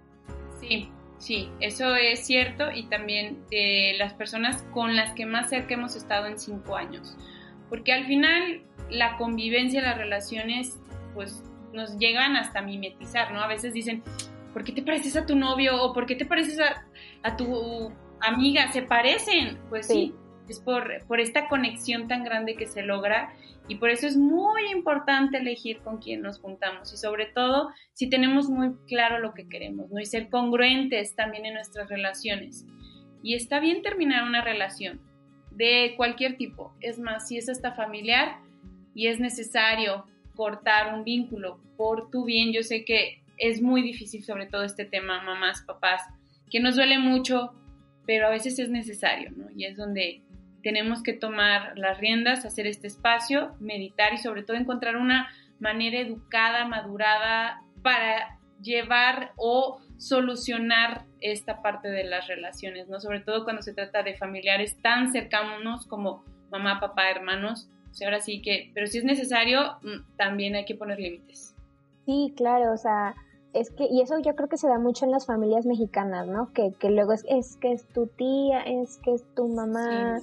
Sí, 0.60 0.90
sí, 1.18 1.50
eso 1.60 1.94
es 1.96 2.24
cierto 2.24 2.70
y 2.72 2.84
también 2.88 3.44
de 3.50 3.94
las 3.98 4.14
personas 4.14 4.62
con 4.72 4.94
las 4.96 5.12
que 5.14 5.26
más 5.26 5.50
cerca 5.50 5.74
hemos 5.74 5.96
estado 5.96 6.26
en 6.26 6.38
cinco 6.38 6.76
años. 6.76 7.16
Porque 7.68 7.92
al 7.92 8.06
final 8.06 8.62
la 8.90 9.16
convivencia, 9.16 9.82
las 9.82 9.96
relaciones, 9.96 10.78
pues 11.14 11.42
nos 11.72 11.98
llegan 11.98 12.36
hasta 12.36 12.60
mimetizar, 12.60 13.32
¿no? 13.32 13.40
A 13.40 13.48
veces 13.48 13.72
dicen, 13.72 14.02
¿por 14.52 14.62
qué 14.62 14.72
te 14.72 14.82
pareces 14.82 15.16
a 15.16 15.26
tu 15.26 15.34
novio? 15.34 15.82
o 15.82 15.92
¿por 15.92 16.06
qué 16.06 16.14
te 16.14 16.26
pareces 16.26 16.60
a, 16.60 17.36
tu 17.36 17.90
amiga? 18.20 18.70
¿Se 18.72 18.82
parecen? 18.82 19.58
Pues 19.68 19.86
sí 19.86 20.14
es 20.48 20.60
por, 20.60 21.04
por 21.06 21.20
esta 21.20 21.48
conexión 21.48 22.08
tan 22.08 22.24
grande 22.24 22.56
que 22.56 22.66
se 22.66 22.82
logra 22.82 23.32
y 23.68 23.76
por 23.76 23.90
eso 23.90 24.06
es 24.06 24.16
muy 24.16 24.70
importante 24.72 25.38
elegir 25.38 25.78
con 25.80 25.98
quién 25.98 26.20
nos 26.22 26.40
juntamos 26.40 26.92
y 26.92 26.96
sobre 26.96 27.26
todo 27.26 27.70
si 27.92 28.10
tenemos 28.10 28.48
muy 28.48 28.74
claro 28.86 29.20
lo 29.20 29.34
que 29.34 29.48
queremos, 29.48 29.90
¿no? 29.90 30.00
Y 30.00 30.06
ser 30.06 30.28
congruentes 30.28 31.14
también 31.14 31.46
en 31.46 31.54
nuestras 31.54 31.88
relaciones. 31.88 32.66
Y 33.22 33.34
está 33.34 33.60
bien 33.60 33.82
terminar 33.82 34.24
una 34.24 34.42
relación 34.42 35.00
de 35.52 35.94
cualquier 35.96 36.36
tipo, 36.36 36.74
es 36.80 36.98
más, 36.98 37.28
si 37.28 37.36
es 37.36 37.48
hasta 37.48 37.72
familiar 37.72 38.38
y 38.94 39.06
es 39.06 39.20
necesario 39.20 40.06
cortar 40.34 40.94
un 40.94 41.04
vínculo 41.04 41.60
por 41.76 42.10
tu 42.10 42.24
bien, 42.24 42.52
yo 42.52 42.62
sé 42.62 42.84
que 42.84 43.22
es 43.38 43.60
muy 43.60 43.82
difícil 43.82 44.24
sobre 44.24 44.46
todo 44.46 44.64
este 44.64 44.84
tema, 44.84 45.22
mamás, 45.22 45.62
papás, 45.62 46.02
que 46.50 46.60
nos 46.60 46.76
duele 46.76 46.98
mucho, 46.98 47.52
pero 48.06 48.26
a 48.26 48.30
veces 48.30 48.58
es 48.58 48.70
necesario, 48.70 49.30
¿no? 49.36 49.50
Y 49.54 49.64
es 49.64 49.76
donde 49.76 50.22
tenemos 50.62 51.02
que 51.02 51.12
tomar 51.12 51.76
las 51.76 51.98
riendas, 51.98 52.44
hacer 52.44 52.66
este 52.66 52.86
espacio, 52.86 53.54
meditar 53.60 54.12
y 54.14 54.18
sobre 54.18 54.42
todo 54.42 54.56
encontrar 54.56 54.96
una 54.96 55.28
manera 55.58 55.98
educada, 55.98 56.66
madurada 56.66 57.62
para 57.82 58.38
llevar 58.60 59.32
o 59.36 59.80
solucionar 59.98 61.04
esta 61.20 61.62
parte 61.62 61.88
de 61.88 62.04
las 62.04 62.26
relaciones, 62.26 62.88
¿no? 62.88 63.00
Sobre 63.00 63.20
todo 63.20 63.44
cuando 63.44 63.62
se 63.62 63.72
trata 63.72 64.02
de 64.02 64.16
familiares 64.16 64.76
tan 64.82 65.12
cercanos 65.12 65.86
como 65.86 66.24
mamá, 66.50 66.80
papá, 66.80 67.10
hermanos. 67.10 67.68
ahora 68.02 68.20
sí 68.20 68.40
que, 68.40 68.70
pero 68.74 68.86
si 68.86 68.98
es 68.98 69.04
necesario, 69.04 69.76
mm, 69.82 70.16
también 70.16 70.54
hay 70.54 70.64
que 70.64 70.74
poner 70.74 70.98
límites. 70.98 71.54
Sí, 72.06 72.32
claro, 72.36 72.72
o 72.72 72.76
sea, 72.76 73.14
es 73.52 73.70
que, 73.70 73.84
y 73.84 74.00
eso 74.00 74.18
yo 74.18 74.34
creo 74.34 74.48
que 74.48 74.56
se 74.56 74.66
da 74.66 74.78
mucho 74.78 75.04
en 75.04 75.10
las 75.10 75.26
familias 75.26 75.66
mexicanas, 75.66 76.26
¿no? 76.26 76.52
Que, 76.52 76.72
que 76.78 76.90
luego 76.90 77.12
es, 77.12 77.24
es 77.28 77.56
que 77.58 77.72
es 77.72 77.86
tu 77.88 78.06
tía, 78.06 78.62
es 78.62 78.98
que 79.04 79.12
es 79.14 79.24
tu 79.34 79.46
mamá, 79.46 80.20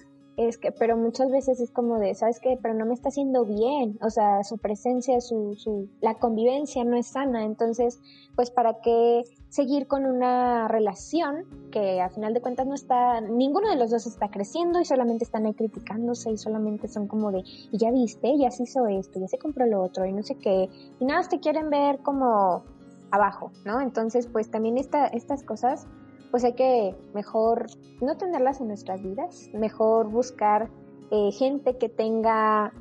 es 0.47 0.57
que, 0.57 0.71
pero 0.71 0.95
muchas 0.95 1.29
veces 1.31 1.59
es 1.59 1.69
como 1.69 1.99
de, 1.99 2.15
¿sabes 2.15 2.39
qué? 2.39 2.57
Pero 2.61 2.73
no 2.73 2.85
me 2.85 2.93
está 2.93 3.09
haciendo 3.09 3.43
bien, 3.43 3.97
o 4.01 4.09
sea, 4.09 4.43
su 4.43 4.57
presencia, 4.57 5.19
su, 5.19 5.55
su, 5.55 5.89
la 5.99 6.15
convivencia 6.15 6.83
no 6.85 6.95
es 6.95 7.07
sana, 7.07 7.43
entonces, 7.43 7.99
pues, 8.35 8.49
¿para 8.49 8.79
qué 8.81 9.23
seguir 9.49 9.87
con 9.87 10.05
una 10.05 10.69
relación 10.69 11.45
que 11.71 11.99
a 11.99 12.09
final 12.09 12.33
de 12.33 12.41
cuentas 12.41 12.67
no 12.67 12.75
está, 12.75 13.19
ninguno 13.19 13.69
de 13.69 13.75
los 13.75 13.91
dos 13.91 14.07
está 14.07 14.29
creciendo 14.29 14.79
y 14.79 14.85
solamente 14.85 15.25
están 15.25 15.45
ahí 15.45 15.53
criticándose 15.53 16.31
y 16.31 16.37
solamente 16.37 16.87
son 16.87 17.07
como 17.07 17.31
de, 17.31 17.43
y 17.71 17.77
ya 17.77 17.91
viste, 17.91 18.37
ya 18.37 18.49
se 18.49 18.63
hizo 18.63 18.87
esto, 18.87 19.19
ya 19.19 19.27
se 19.27 19.37
compró 19.37 19.65
lo 19.65 19.83
otro 19.83 20.05
y 20.05 20.13
no 20.13 20.23
sé 20.23 20.35
qué, 20.35 20.69
y 20.99 21.05
nada, 21.05 21.27
te 21.27 21.39
quieren 21.39 21.69
ver 21.69 21.99
como 21.99 22.63
abajo, 23.11 23.51
¿no? 23.65 23.81
Entonces, 23.81 24.27
pues 24.27 24.49
también 24.49 24.77
esta, 24.77 25.07
estas 25.07 25.43
cosas 25.43 25.87
pues 26.31 26.43
hay 26.43 26.53
que 26.53 26.95
mejor 27.13 27.67
no 28.01 28.17
tenerlas 28.17 28.61
en 28.61 28.67
nuestras 28.67 29.01
vidas, 29.01 29.49
mejor 29.53 30.09
buscar 30.09 30.69
eh, 31.11 31.31
gente 31.31 31.77
que 31.77 31.89
tenga, 31.89 32.71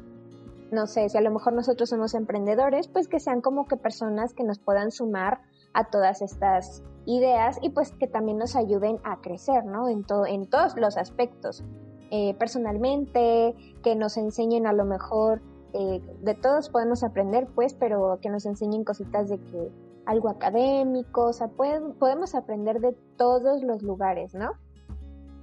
no 0.70 0.86
sé, 0.86 1.08
si 1.08 1.16
a 1.16 1.20
lo 1.20 1.30
mejor 1.30 1.54
nosotros 1.54 1.88
somos 1.88 2.14
emprendedores, 2.14 2.88
pues 2.88 3.08
que 3.08 3.20
sean 3.20 3.40
como 3.40 3.66
que 3.66 3.76
personas 3.76 4.34
que 4.34 4.44
nos 4.44 4.58
puedan 4.58 4.90
sumar 4.90 5.40
a 5.72 5.88
todas 5.90 6.22
estas 6.22 6.82
ideas 7.06 7.58
y 7.62 7.70
pues 7.70 7.92
que 7.92 8.06
también 8.06 8.38
nos 8.38 8.54
ayuden 8.54 8.98
a 9.02 9.20
crecer, 9.20 9.64
¿no? 9.64 9.88
En, 9.88 10.04
todo, 10.04 10.26
en 10.26 10.48
todos 10.48 10.76
los 10.76 10.96
aspectos. 10.96 11.64
Eh, 12.10 12.34
personalmente, 12.38 13.54
que 13.82 13.94
nos 13.94 14.16
enseñen 14.16 14.66
a 14.66 14.72
lo 14.72 14.84
mejor, 14.84 15.42
eh, 15.74 16.00
de 16.22 16.34
todos 16.34 16.70
podemos 16.70 17.02
aprender, 17.04 17.46
pues, 17.54 17.74
pero 17.74 18.18
que 18.20 18.30
nos 18.30 18.46
enseñen 18.46 18.84
cositas 18.84 19.28
de 19.28 19.38
que 19.38 19.70
algo 20.08 20.30
académico, 20.30 21.26
o 21.26 21.32
sea, 21.34 21.48
podemos 21.48 22.34
aprender 22.34 22.80
de 22.80 22.94
todos 23.18 23.62
los 23.62 23.82
lugares, 23.82 24.34
¿no? 24.34 24.52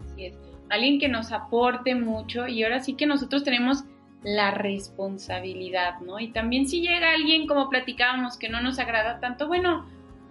Así 0.03 0.25
es. 0.25 0.39
Alguien 0.69 0.99
que 0.99 1.07
nos 1.07 1.31
aporte 1.31 1.93
mucho 1.93 2.47
y 2.47 2.63
ahora 2.63 2.79
sí 2.79 2.95
que 2.95 3.05
nosotros 3.05 3.43
tenemos 3.43 3.83
la 4.23 4.49
responsabilidad, 4.49 5.99
¿no? 5.99 6.19
Y 6.19 6.31
también 6.31 6.67
si 6.67 6.81
llega 6.81 7.11
alguien, 7.11 7.45
como 7.45 7.69
platicábamos, 7.69 8.37
que 8.37 8.49
no 8.49 8.59
nos 8.59 8.79
agrada 8.79 9.19
tanto, 9.19 9.47
bueno, 9.47 9.85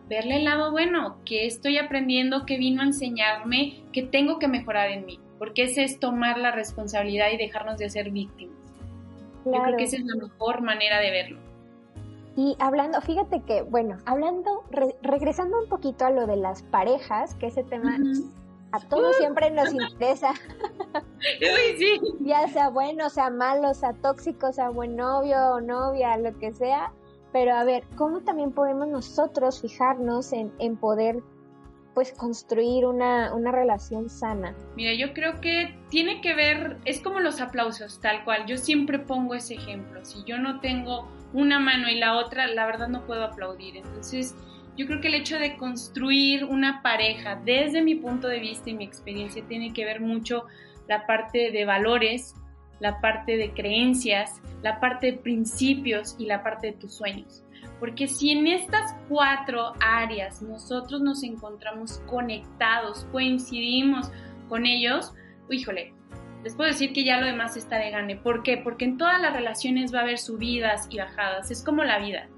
verle 0.09 0.39
el 0.39 0.45
lado 0.45 0.73
bueno, 0.73 1.19
que 1.25 1.47
estoy 1.47 1.79
aprendiendo, 1.79 2.45
que 2.45 2.59
vino 2.59 2.83
a 2.83 2.87
enseñarme, 2.87 3.85
que 3.93 4.03
tengo 4.03 4.41
que 4.41 4.49
mejorar 4.49 4.91
en 4.91 5.07
mí, 5.07 5.21
porque 5.39 5.63
ese 5.63 5.85
es 5.85 6.01
tomar 6.01 6.39
la 6.39 6.51
responsabilidad 6.51 7.29
y 7.33 7.37
dejarnos 7.37 7.79
de 7.79 7.89
ser 7.89 8.11
víctimas. 8.11 8.59
Yo 9.45 9.53
creo 9.53 9.77
que 9.77 9.85
esa 9.85 9.97
es 9.97 10.05
la 10.05 10.17
mejor 10.27 10.61
manera 10.61 10.99
de 10.99 11.11
verlo. 11.13 11.39
Y 12.37 12.57
hablando, 12.59 13.01
fíjate 13.01 13.43
que, 13.43 13.63
bueno, 13.63 13.99
hablando, 14.07 14.65
regresando 15.03 15.61
un 15.61 15.69
poquito 15.69 16.05
a 16.05 16.11
lo 16.11 16.27
de 16.27 16.37
las 16.37 16.63
parejas, 16.63 17.35
que 17.37 17.47
ese 17.47 17.63
tema 17.63 17.97
a 18.73 18.81
todos 18.81 19.17
siempre 19.19 19.51
nos 19.53 19.73
interesa. 19.73 20.33
sí. 21.79 22.01
Ya 22.21 22.49
sea 22.49 22.71
bueno, 22.71 23.09
sea 23.09 23.31
malo, 23.31 23.73
sea 23.73 23.93
tóxico, 23.93 24.53
sea 24.53 24.71
buen 24.71 24.97
novio 24.97 25.37
o 25.53 25.61
novia, 25.61 26.17
lo 26.17 26.37
que 26.39 26.53
sea. 26.53 26.93
Pero 27.33 27.55
a 27.55 27.63
ver, 27.63 27.85
¿cómo 27.97 28.21
también 28.21 28.51
podemos 28.51 28.89
nosotros 28.89 29.61
fijarnos 29.61 30.33
en, 30.33 30.53
en 30.59 30.77
poder 30.77 31.23
pues 31.95 32.13
construir 32.13 32.85
una, 32.85 33.33
una, 33.33 33.53
relación 33.53 34.11
sana? 34.11 34.57
Mira, 34.75 34.95
yo 34.95 35.13
creo 35.13 35.41
que 35.41 35.79
tiene 35.89 36.21
que 36.21 36.35
ver, 36.35 36.79
es 36.85 37.01
como 37.01 37.21
los 37.21 37.41
aplausos, 37.41 38.01
tal 38.01 38.25
cual. 38.25 38.47
Yo 38.47 38.57
siempre 38.57 38.99
pongo 38.99 39.35
ese 39.37 39.55
ejemplo. 39.55 40.05
Si 40.05 40.25
yo 40.25 40.39
no 40.39 40.59
tengo 40.59 41.09
una 41.35 41.59
mano 41.59 41.91
y 41.91 41.97
la 41.97 42.17
otra, 42.17 42.47
la 42.47 42.65
verdad 42.65 42.89
no 42.89 43.05
puedo 43.05 43.25
aplaudir. 43.25 43.77
Entonces, 43.77 44.35
yo 44.77 44.87
creo 44.87 45.01
que 45.01 45.09
el 45.09 45.15
hecho 45.15 45.39
de 45.39 45.57
construir 45.57 46.45
una 46.45 46.83
pareja, 46.83 47.41
desde 47.45 47.83
mi 47.83 47.97
punto 47.97 48.29
de 48.29 48.41
vista 48.41 48.71
y 48.71 48.75
mi 48.75 48.85
experiencia, 48.85 49.45
tiene 49.47 49.73
que 49.73 49.85
ver 49.85 50.01
mucho 50.01 50.47
la 50.89 51.07
parte 51.07 51.51
de 51.51 51.65
valores, 51.65 52.35
la 52.81 53.01
parte 53.01 53.37
de 53.37 53.53
creencias, 53.53 54.41
la 54.63 54.81
parte 54.81 55.13
de 55.13 55.19
principios 55.19 56.17
y 56.19 56.27
la 56.27 56.43
parte 56.43 56.69
de 56.69 56.73
tus 56.75 56.95
sueños. 56.95 57.45
Porque 57.81 58.07
si 58.09 58.31
en 58.31 58.47
estas 58.47 58.95
cuatro 59.09 59.73
áreas 59.81 60.43
nosotros 60.43 61.01
nos 61.01 61.23
encontramos 61.23 61.99
conectados, 62.07 63.07
coincidimos 63.13 64.11
con 64.49 64.67
ellos, 64.67 65.13
híjole, 65.51 65.94
les 66.45 66.55
puedo 66.55 66.71
decir 66.71 66.93
que 66.93 67.05
ya 67.05 67.19
lo 67.19 67.27
demás 67.27 67.57
está 67.57 67.79
de 67.79 67.91
gane. 67.91 68.17
¿Por 68.17 68.43
qué? 68.43 68.59
Porque 68.59 68.85
en 68.85 68.99
todas 68.99 69.21
las 69.21 69.33
relaciones 69.33 69.95
va 69.95 70.01
a 70.01 70.03
haber 70.03 70.19
subidas 70.19 70.87
y 70.91 70.99
bajadas. 70.99 71.51
Es 71.51 71.65
como 71.65 71.83
la 71.85 71.99
vida. 71.99 72.29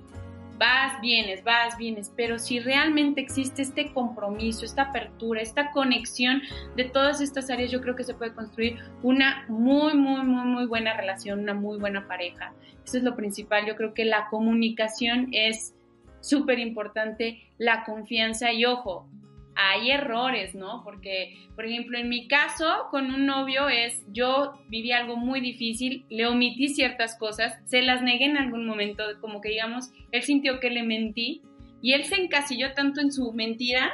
Vas, 0.58 1.00
vienes, 1.02 1.42
vas, 1.42 1.76
vienes. 1.76 2.12
Pero 2.16 2.38
si 2.38 2.60
realmente 2.60 3.20
existe 3.20 3.62
este 3.62 3.92
compromiso, 3.92 4.64
esta 4.64 4.82
apertura, 4.82 5.42
esta 5.42 5.72
conexión 5.72 6.40
de 6.76 6.84
todas 6.84 7.20
estas 7.20 7.50
áreas, 7.50 7.72
yo 7.72 7.80
creo 7.80 7.96
que 7.96 8.04
se 8.04 8.14
puede 8.14 8.32
construir 8.32 8.78
una 9.02 9.44
muy, 9.48 9.94
muy, 9.94 10.22
muy, 10.22 10.46
muy 10.46 10.66
buena 10.66 10.96
relación, 10.96 11.40
una 11.40 11.54
muy 11.54 11.78
buena 11.78 12.06
pareja. 12.06 12.54
Eso 12.84 12.98
es 12.98 13.02
lo 13.02 13.16
principal. 13.16 13.66
Yo 13.66 13.74
creo 13.74 13.92
que 13.92 14.04
la 14.04 14.28
comunicación 14.30 15.30
es 15.32 15.74
súper 16.20 16.60
importante, 16.60 17.42
la 17.58 17.84
confianza 17.84 18.52
y 18.52 18.66
ojo, 18.66 19.08
hay 19.56 19.90
errores, 19.90 20.54
¿no? 20.54 20.82
Porque, 20.84 21.34
por 21.54 21.64
ejemplo, 21.64 21.98
en 21.98 22.08
mi 22.08 22.28
caso 22.28 22.88
con 22.90 23.12
un 23.12 23.26
novio 23.26 23.68
es, 23.68 24.04
yo 24.12 24.60
viví 24.68 24.92
algo 24.92 25.16
muy 25.16 25.40
difícil, 25.40 26.04
le 26.10 26.26
omití 26.26 26.68
ciertas 26.68 27.18
cosas, 27.18 27.58
se 27.64 27.82
las 27.82 28.02
negué 28.02 28.26
en 28.26 28.36
algún 28.36 28.66
momento, 28.66 29.02
como 29.20 29.40
que 29.40 29.48
digamos, 29.48 29.90
él 30.12 30.22
sintió 30.22 30.60
que 30.60 30.70
le 30.70 30.82
mentí 30.82 31.42
y 31.80 31.94
él 31.94 32.04
se 32.04 32.16
encasilló 32.16 32.74
tanto 32.74 33.00
en 33.00 33.10
su 33.10 33.32
mentira 33.32 33.92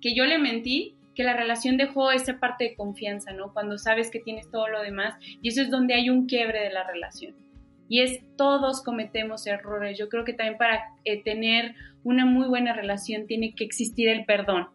que 0.00 0.14
yo 0.14 0.26
le 0.26 0.38
mentí 0.38 0.96
que 1.14 1.22
la 1.22 1.34
relación 1.34 1.76
dejó 1.76 2.10
esa 2.10 2.40
parte 2.40 2.64
de 2.64 2.74
confianza, 2.74 3.32
¿no? 3.32 3.52
Cuando 3.52 3.78
sabes 3.78 4.10
que 4.10 4.20
tienes 4.20 4.50
todo 4.50 4.68
lo 4.68 4.82
demás 4.82 5.14
y 5.40 5.48
eso 5.48 5.62
es 5.62 5.70
donde 5.70 5.94
hay 5.94 6.10
un 6.10 6.26
quiebre 6.26 6.62
de 6.62 6.72
la 6.72 6.84
relación. 6.84 7.34
Y 7.88 8.02
es 8.02 8.20
todos 8.36 8.82
cometemos 8.84 9.46
errores. 9.48 9.98
Yo 9.98 10.08
creo 10.08 10.24
que 10.24 10.32
también 10.32 10.58
para 10.58 10.80
eh, 11.04 11.22
tener 11.22 11.74
una 12.04 12.24
muy 12.24 12.46
buena 12.46 12.72
relación 12.72 13.26
tiene 13.26 13.52
que 13.54 13.64
existir 13.64 14.08
el 14.08 14.24
perdón 14.24 14.68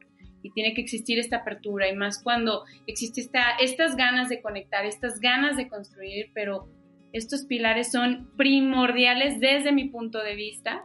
y 0.46 0.52
tiene 0.52 0.76
que 0.76 0.82
existir 0.82 1.18
esta 1.18 1.38
apertura 1.38 1.90
y 1.90 1.96
más 1.96 2.22
cuando 2.22 2.66
existe 2.86 3.20
esta, 3.22 3.58
estas 3.60 3.96
ganas 3.96 4.30
de 4.30 4.44
conectar, 4.44 4.86
estas 4.86 5.20
ganas 5.20 5.58
de 5.58 5.68
construir, 5.68 6.30
pero 6.36 6.70
estos 7.14 7.46
pilares 7.46 7.92
son 7.92 8.30
primordiales 8.38 9.40
desde 9.40 9.72
mi 9.72 9.86
punto 9.86 10.22
de 10.22 10.36
vista 10.36 10.84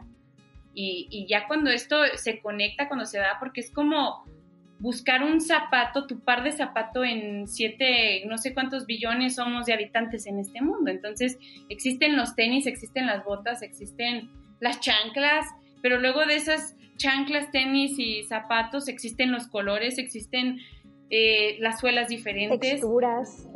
y, 0.73 1.07
y 1.11 1.27
ya 1.27 1.47
cuando 1.47 1.69
esto 1.69 1.97
se 2.15 2.39
conecta, 2.39 2.87
cuando 2.87 3.05
se 3.05 3.19
da, 3.19 3.37
porque 3.39 3.61
es 3.61 3.69
como 3.69 4.25
buscar 4.79 5.23
un 5.23 5.41
zapato, 5.41 6.07
tu 6.07 6.21
par 6.21 6.43
de 6.43 6.51
zapato 6.51 7.03
en 7.03 7.47
siete, 7.47 8.25
no 8.25 8.39
sé 8.39 8.55
cuántos 8.55 8.87
billones 8.87 9.35
somos 9.35 9.67
de 9.67 9.73
habitantes 9.73 10.25
en 10.25 10.39
este 10.39 10.59
mundo. 10.59 10.89
Entonces, 10.89 11.37
existen 11.69 12.17
los 12.17 12.35
tenis, 12.35 12.65
existen 12.65 13.05
las 13.05 13.23
botas, 13.23 13.61
existen 13.61 14.31
las 14.59 14.79
chanclas, 14.79 15.45
pero 15.83 15.99
luego 15.99 16.25
de 16.25 16.35
esas 16.35 16.75
chanclas, 17.01 17.51
tenis 17.51 17.97
y 17.97 18.23
zapatos, 18.23 18.87
existen 18.87 19.31
los 19.31 19.47
colores, 19.47 19.97
existen 19.97 20.59
eh, 21.09 21.57
las 21.59 21.79
suelas 21.79 22.07
diferentes. 22.07 22.59
Texturas. 22.59 23.49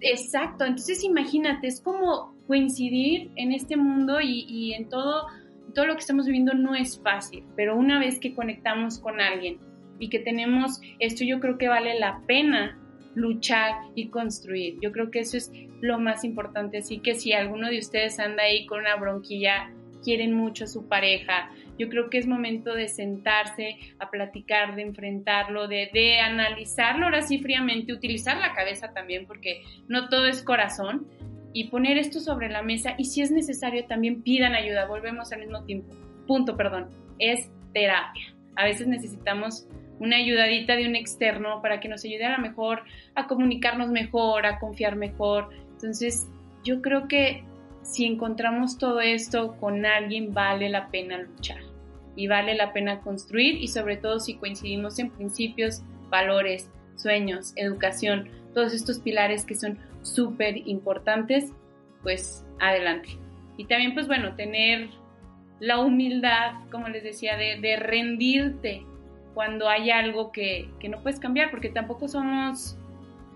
Exacto, 0.00 0.64
entonces 0.64 1.04
imagínate, 1.04 1.68
es 1.68 1.80
como 1.80 2.34
coincidir 2.46 3.30
en 3.36 3.52
este 3.52 3.76
mundo 3.76 4.20
y, 4.20 4.74
en 4.74 4.88
todo, 4.88 5.26
todo 5.74 5.86
lo 5.86 5.94
que 5.94 6.00
estamos 6.00 6.26
viviendo 6.26 6.54
no 6.54 6.74
es 6.74 7.00
fácil, 7.00 7.44
pero 7.54 7.76
una 7.76 8.00
vez 8.00 8.18
que 8.18 8.34
conectamos 8.34 8.98
con 8.98 9.20
alguien 9.20 9.58
y 10.00 10.08
que 10.08 10.18
tenemos 10.18 10.80
esto, 10.98 11.24
yo 11.24 11.38
creo 11.38 11.56
que 11.56 11.68
vale 11.68 11.98
la 12.00 12.20
pena 12.26 12.78
luchar 13.14 13.74
y 13.94 14.08
construir. 14.08 14.78
Yo 14.80 14.90
creo 14.90 15.10
que 15.10 15.20
eso 15.20 15.36
es 15.36 15.52
lo 15.80 16.00
más 16.00 16.24
importante, 16.24 16.78
así 16.78 16.98
que 16.98 17.14
si 17.14 17.32
alguno 17.32 17.68
de 17.68 17.78
ustedes 17.78 18.18
anda 18.18 18.42
ahí 18.42 18.66
con 18.66 18.80
una 18.80 18.96
bronquilla, 18.96 19.70
quieren 20.02 20.34
mucho 20.34 20.64
a 20.64 20.66
su 20.66 20.88
pareja, 20.88 21.50
yo 21.78 21.88
creo 21.88 22.10
que 22.10 22.18
es 22.18 22.26
momento 22.26 22.74
de 22.74 22.88
sentarse 22.88 23.78
a 23.98 24.10
platicar, 24.10 24.76
de 24.76 24.82
enfrentarlo, 24.82 25.68
de, 25.68 25.90
de 25.92 26.20
analizarlo 26.20 27.06
ahora 27.06 27.22
sí 27.22 27.38
fríamente, 27.38 27.92
utilizar 27.92 28.36
la 28.38 28.54
cabeza 28.54 28.92
también, 28.92 29.26
porque 29.26 29.62
no 29.88 30.08
todo 30.08 30.26
es 30.26 30.42
corazón, 30.42 31.06
y 31.52 31.64
poner 31.64 31.98
esto 31.98 32.20
sobre 32.20 32.48
la 32.48 32.62
mesa 32.62 32.94
y 32.96 33.04
si 33.04 33.22
es 33.22 33.30
necesario 33.30 33.84
también 33.84 34.22
pidan 34.22 34.54
ayuda, 34.54 34.86
volvemos 34.86 35.32
al 35.32 35.40
mismo 35.40 35.62
tiempo. 35.64 35.94
Punto, 36.26 36.56
perdón, 36.56 36.88
es 37.18 37.50
terapia. 37.74 38.34
A 38.56 38.64
veces 38.64 38.86
necesitamos 38.86 39.66
una 39.98 40.16
ayudadita 40.16 40.76
de 40.76 40.86
un 40.86 40.96
externo 40.96 41.60
para 41.62 41.80
que 41.80 41.88
nos 41.88 42.04
ayude 42.04 42.24
a 42.24 42.36
lo 42.36 42.42
mejor 42.42 42.82
a 43.14 43.26
comunicarnos 43.26 43.90
mejor, 43.90 44.46
a 44.46 44.58
confiar 44.58 44.96
mejor. 44.96 45.50
Entonces, 45.72 46.28
yo 46.64 46.80
creo 46.80 47.06
que 47.06 47.44
si 47.82 48.04
encontramos 48.06 48.78
todo 48.78 49.00
esto 49.00 49.56
con 49.58 49.84
alguien, 49.84 50.32
vale 50.32 50.68
la 50.68 50.88
pena 50.90 51.18
luchar 51.18 51.60
y 52.16 52.26
vale 52.26 52.54
la 52.54 52.72
pena 52.72 53.00
construir 53.00 53.56
y 53.56 53.68
sobre 53.68 53.96
todo 53.96 54.20
si 54.20 54.34
coincidimos 54.34 54.98
en 54.98 55.10
principios, 55.10 55.82
valores, 56.10 56.70
sueños, 56.96 57.52
educación, 57.56 58.28
todos 58.54 58.74
estos 58.74 59.00
pilares 59.00 59.44
que 59.44 59.54
son 59.54 59.78
súper 60.02 60.56
importantes, 60.68 61.52
pues 62.02 62.44
adelante. 62.60 63.10
Y 63.56 63.64
también 63.64 63.94
pues 63.94 64.06
bueno, 64.06 64.34
tener 64.34 64.90
la 65.60 65.78
humildad, 65.78 66.54
como 66.70 66.88
les 66.88 67.02
decía, 67.02 67.36
de, 67.36 67.60
de 67.60 67.76
rendirte 67.76 68.84
cuando 69.34 69.68
hay 69.68 69.90
algo 69.90 70.32
que, 70.32 70.68
que 70.80 70.88
no 70.88 71.02
puedes 71.02 71.20
cambiar, 71.20 71.50
porque 71.50 71.70
tampoco 71.70 72.08
somos 72.08 72.76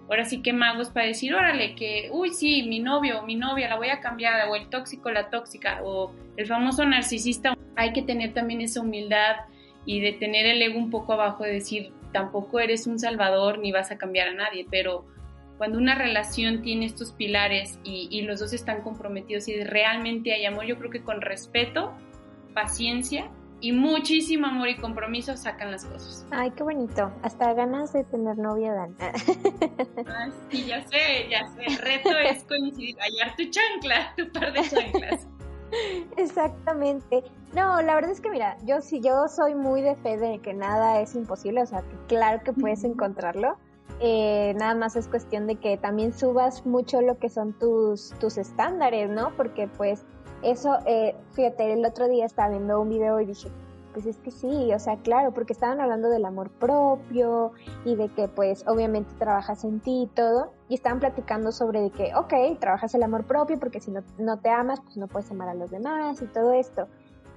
ahora 0.09 0.25
sí 0.25 0.43
que 0.43 0.53
magos 0.53 0.91
para 0.91 1.07
decir, 1.07 1.35
órale, 1.35 1.75
que, 1.75 2.09
uy, 2.13 2.31
sí, 2.31 2.65
mi 2.69 2.81
novio 2.81 3.23
mi 3.23 3.35
novia 3.35 3.69
la 3.69 3.77
voy 3.77 3.89
a 3.89 4.01
cambiar, 4.01 4.49
o 4.49 4.55
el 4.55 4.69
tóxico, 4.69 5.11
la 5.11 5.31
tóxica, 5.31 5.81
o 5.85 6.13
el 6.37 6.47
famoso 6.47 6.85
narcisista. 6.85 7.57
Hay 7.77 7.93
que 7.93 8.03
tener 8.03 8.33
también 8.33 8.61
esa 8.61 8.81
humildad 8.81 9.37
y 9.85 10.01
de 10.01 10.13
tener 10.13 10.47
el 10.47 10.63
ego 10.63 10.79
un 10.79 10.91
poco 10.91 11.13
abajo, 11.13 11.45
de 11.45 11.53
decir, 11.53 11.93
tampoco 12.13 12.61
eres 12.61 12.87
un 12.87 12.99
salvador 12.99 13.59
ni 13.59 13.73
vas 13.73 13.91
a 13.91 13.99
cambiar 13.99 14.29
a 14.29 14.35
nadie, 14.35 14.67
pero 14.71 15.07
cuando 15.59 15.79
una 15.79 15.95
relación 15.95 16.63
tiene 16.63 16.87
estos 16.87 17.13
pilares 17.13 17.79
y, 17.83 18.09
y 18.11 18.23
los 18.23 18.41
dos 18.41 18.53
están 18.53 18.83
comprometidos 18.83 19.49
y 19.49 19.63
realmente 19.65 20.33
hay 20.33 20.45
amor, 20.45 20.67
yo 20.67 20.79
creo 20.79 20.91
que 20.91 21.03
con 21.03 21.21
respeto, 21.21 21.93
paciencia 22.55 23.31
y 23.61 23.73
muchísimo 23.73 24.47
amor 24.47 24.69
y 24.69 24.77
compromiso 24.77 25.37
sacan 25.37 25.71
las 25.71 25.85
cosas. 25.85 26.27
Ay, 26.31 26.51
qué 26.51 26.63
bonito. 26.63 27.11
Hasta 27.23 27.55
ganas 27.55 27.93
de 27.93 28.05
tener 28.05 28.37
novia 28.39 28.73
Dan. 28.73 28.97
Ay, 29.01 30.33
sí, 30.51 30.67
ya 30.67 30.87
sé, 30.87 31.29
ya 31.31 31.49
sé. 31.49 31.65
El 31.67 31.79
reto 31.79 32.11
es 32.19 32.45
coincidir, 32.45 32.97
hallar 33.01 33.35
tu 33.37 33.45
chancla, 33.51 34.15
tu 34.17 34.31
par 34.33 34.53
de 34.53 34.63
chanclas. 34.69 35.27
Exactamente. 36.17 37.25
No, 37.55 37.81
la 37.83 37.95
verdad 37.95 38.11
es 38.11 38.21
que 38.21 38.31
mira, 38.31 38.57
yo 38.65 38.81
sí, 38.81 39.01
yo 39.01 39.29
soy 39.29 39.55
muy 39.55 39.83
de 39.83 39.97
fe 39.97 40.17
de 40.17 40.39
que 40.39 40.55
nada 40.55 41.01
es 41.01 41.15
imposible, 41.15 41.63
o 41.63 41.67
sea, 41.67 41.81
que 41.81 41.97
claro 42.09 42.43
que 42.45 42.53
puedes 42.53 42.85
encontrarlo. 42.85 43.57
Eh, 44.01 44.53
nada 44.59 44.75
más 44.75 44.95
es 44.95 45.09
cuestión 45.09 45.47
de 45.47 45.57
que 45.57 45.79
también 45.79 46.13
subas 46.13 46.67
mucho 46.67 47.01
lo 47.01 47.19
que 47.19 47.31
son 47.31 47.55
tus, 47.55 48.11
tus 48.21 48.37
estándares, 48.37 49.09
¿no? 49.09 49.35
Porque 49.37 49.69
pues 49.69 50.05
eso, 50.43 50.79
eh, 50.87 51.15
fíjate, 51.33 51.73
el 51.73 51.85
otro 51.85 52.09
día 52.09 52.27
estaba 52.27 52.51
viendo 52.51 52.81
un 52.81 52.89
video 52.89 53.21
y 53.21 53.27
dije, 53.27 53.51
pues 53.97 54.05
es 54.05 54.19
que 54.19 54.31
sí, 54.31 54.75
o 54.75 54.79
sea, 54.79 54.99
claro, 54.99 55.33
porque 55.33 55.55
estaban 55.55 55.81
hablando 55.81 56.11
del 56.11 56.27
amor 56.27 56.51
propio 56.51 57.53
y 57.87 57.97
de 57.97 58.11
que 58.11 58.29
pues 58.29 58.63
obviamente 58.69 59.15
trabajas 59.19 59.65
en 59.65 59.81
ti 59.81 60.03
y 60.03 60.07
todo, 60.09 60.53
y 60.69 60.75
estaban 60.75 61.01
platicando 61.01 61.51
sobre 61.51 61.81
de 61.81 61.91
que, 61.91 62.15
ok, 62.15 62.61
trabajas 62.61 62.95
el 62.95 63.03
amor 63.03 63.25
propio 63.25 63.59
porque 63.59 63.81
si 63.81 63.91
no, 63.91 64.03
no 64.19 64.39
te 64.39 64.51
amas, 64.51 64.83
pues 64.83 64.99
no 64.99 65.09
puedes 65.09 65.31
amar 65.31 65.49
a 65.49 65.55
los 65.55 65.71
demás 65.71 66.21
y 66.21 66.27
todo 66.27 66.53
esto. 66.53 66.89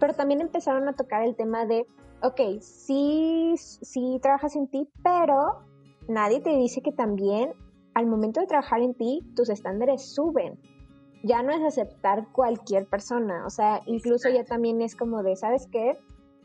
Pero 0.02 0.14
también 0.14 0.42
empezaron 0.42 0.90
a 0.90 0.94
tocar 0.94 1.24
el 1.24 1.38
tema 1.38 1.66
de, 1.66 1.88
ok, 2.22 2.60
sí, 2.60 3.54
sí 3.58 4.20
trabajas 4.22 4.58
en 4.58 4.68
ti, 4.68 4.90
pero 5.02 5.64
nadie 6.10 6.42
te 6.42 6.50
dice 6.50 6.82
que 6.82 6.92
también 6.92 7.54
al 7.94 8.06
momento 8.06 8.42
de 8.42 8.48
trabajar 8.48 8.82
en 8.82 8.96
ti, 8.96 9.22
tus 9.34 9.50
estándares 9.50 10.14
suben 10.14 10.60
ya 11.24 11.44
no 11.44 11.52
es 11.52 11.62
aceptar 11.62 12.28
cualquier 12.32 12.86
persona, 12.88 13.46
o 13.46 13.50
sea, 13.50 13.82
incluso 13.86 14.30
ya 14.30 14.46
también 14.46 14.82
es 14.82 14.96
como 14.96 15.24
de, 15.24 15.36
¿sabes 15.36 15.68
qué? 15.72 15.98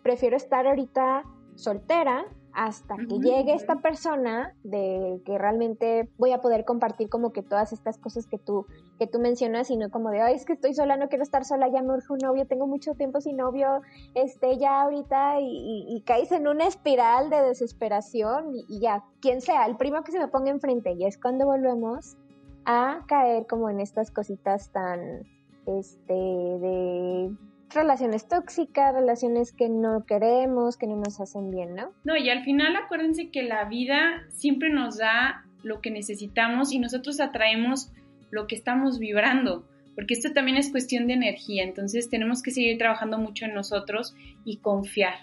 Prefiero 0.02 0.36
estar 0.36 0.66
ahorita 0.66 1.24
soltera 1.54 2.26
hasta 2.54 2.96
que 2.96 3.18
llegue 3.18 3.52
esta 3.52 3.76
persona 3.80 4.54
de 4.62 5.20
que 5.26 5.36
realmente 5.38 6.08
voy 6.18 6.30
a 6.30 6.40
poder 6.40 6.64
compartir 6.64 7.08
como 7.08 7.32
que 7.32 7.42
todas 7.42 7.72
estas 7.72 7.98
cosas 7.98 8.26
que 8.26 8.38
tú 8.38 8.66
que 8.98 9.08
tú 9.08 9.18
mencionas 9.18 9.70
y 9.70 9.76
no 9.76 9.90
como 9.90 10.10
de 10.10 10.22
ay 10.22 10.36
es 10.36 10.44
que 10.44 10.52
estoy 10.52 10.72
sola 10.72 10.96
no 10.96 11.08
quiero 11.08 11.24
estar 11.24 11.44
sola 11.44 11.68
ya 11.68 11.82
me 11.82 11.92
urge 11.94 12.12
un 12.12 12.18
novio 12.18 12.46
tengo 12.46 12.68
mucho 12.68 12.94
tiempo 12.94 13.20
sin 13.20 13.38
novio 13.38 13.82
este 14.14 14.56
ya 14.56 14.82
ahorita 14.82 15.40
y, 15.40 15.84
y, 15.88 16.00
caes 16.02 16.30
en 16.30 16.46
una 16.46 16.66
espiral 16.68 17.28
de 17.28 17.42
desesperación 17.42 18.54
y, 18.54 18.64
y, 18.68 18.80
ya 18.80 19.02
quien 19.20 19.40
sea 19.40 19.66
el 19.66 19.76
primo 19.76 20.04
que 20.04 20.12
se 20.12 20.20
me 20.20 20.28
ponga 20.28 20.50
enfrente 20.50 20.92
y 20.92 21.06
es 21.06 21.18
cuando 21.18 21.46
volvemos 21.46 22.16
a 22.64 23.04
caer 23.06 23.46
como 23.46 23.70
en 23.70 23.80
estas 23.80 24.10
cositas 24.10 24.70
tan, 24.72 25.26
este, 25.66 26.14
de 26.14 27.30
relaciones 27.70 28.28
tóxicas, 28.28 28.94
relaciones 28.94 29.52
que 29.52 29.68
no 29.68 30.04
queremos, 30.06 30.76
que 30.76 30.86
no 30.86 30.96
nos 30.96 31.20
hacen 31.20 31.50
bien, 31.50 31.74
¿no? 31.74 31.92
No, 32.04 32.16
y 32.16 32.30
al 32.30 32.44
final 32.44 32.76
acuérdense 32.76 33.30
que 33.30 33.42
la 33.42 33.64
vida 33.64 34.24
siempre 34.30 34.70
nos 34.70 34.98
da 34.98 35.44
lo 35.62 35.80
que 35.80 35.90
necesitamos 35.90 36.72
y 36.72 36.78
nosotros 36.78 37.20
atraemos 37.20 37.90
lo 38.30 38.46
que 38.46 38.54
estamos 38.54 38.98
vibrando, 38.98 39.66
porque 39.94 40.14
esto 40.14 40.32
también 40.32 40.56
es 40.56 40.70
cuestión 40.70 41.06
de 41.06 41.14
energía, 41.14 41.64
entonces 41.64 42.08
tenemos 42.10 42.42
que 42.42 42.50
seguir 42.50 42.78
trabajando 42.78 43.18
mucho 43.18 43.44
en 43.44 43.54
nosotros 43.54 44.14
y 44.44 44.58
confiar. 44.58 45.14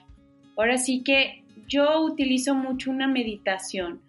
Ahora 0.58 0.78
sí 0.78 1.04
que 1.04 1.44
yo 1.68 2.02
utilizo 2.04 2.56
mucho 2.56 2.92
una 2.92 3.08
meditación 3.08 4.02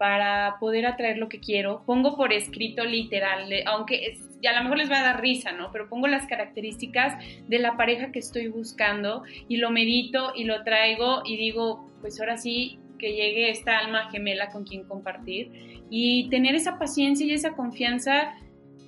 para 0.00 0.56
poder 0.58 0.86
atraer 0.86 1.18
lo 1.18 1.28
que 1.28 1.40
quiero. 1.40 1.82
Pongo 1.84 2.16
por 2.16 2.32
escrito 2.32 2.86
literal, 2.86 3.52
aunque 3.66 4.16
ya 4.40 4.52
a 4.52 4.54
lo 4.54 4.62
mejor 4.62 4.78
les 4.78 4.90
va 4.90 5.00
a 5.00 5.02
dar 5.02 5.20
risa, 5.20 5.52
¿no? 5.52 5.70
Pero 5.72 5.90
pongo 5.90 6.06
las 6.06 6.26
características 6.26 7.22
de 7.48 7.58
la 7.58 7.76
pareja 7.76 8.10
que 8.10 8.18
estoy 8.18 8.48
buscando 8.48 9.24
y 9.46 9.58
lo 9.58 9.70
medito 9.70 10.32
y 10.34 10.44
lo 10.44 10.64
traigo 10.64 11.20
y 11.26 11.36
digo, 11.36 11.86
pues 12.00 12.18
ahora 12.18 12.38
sí 12.38 12.78
que 12.98 13.12
llegue 13.12 13.50
esta 13.50 13.76
alma 13.76 14.08
gemela 14.10 14.48
con 14.48 14.64
quien 14.64 14.84
compartir 14.84 15.84
y 15.90 16.30
tener 16.30 16.54
esa 16.54 16.78
paciencia 16.78 17.26
y 17.26 17.32
esa 17.32 17.50
confianza 17.50 18.32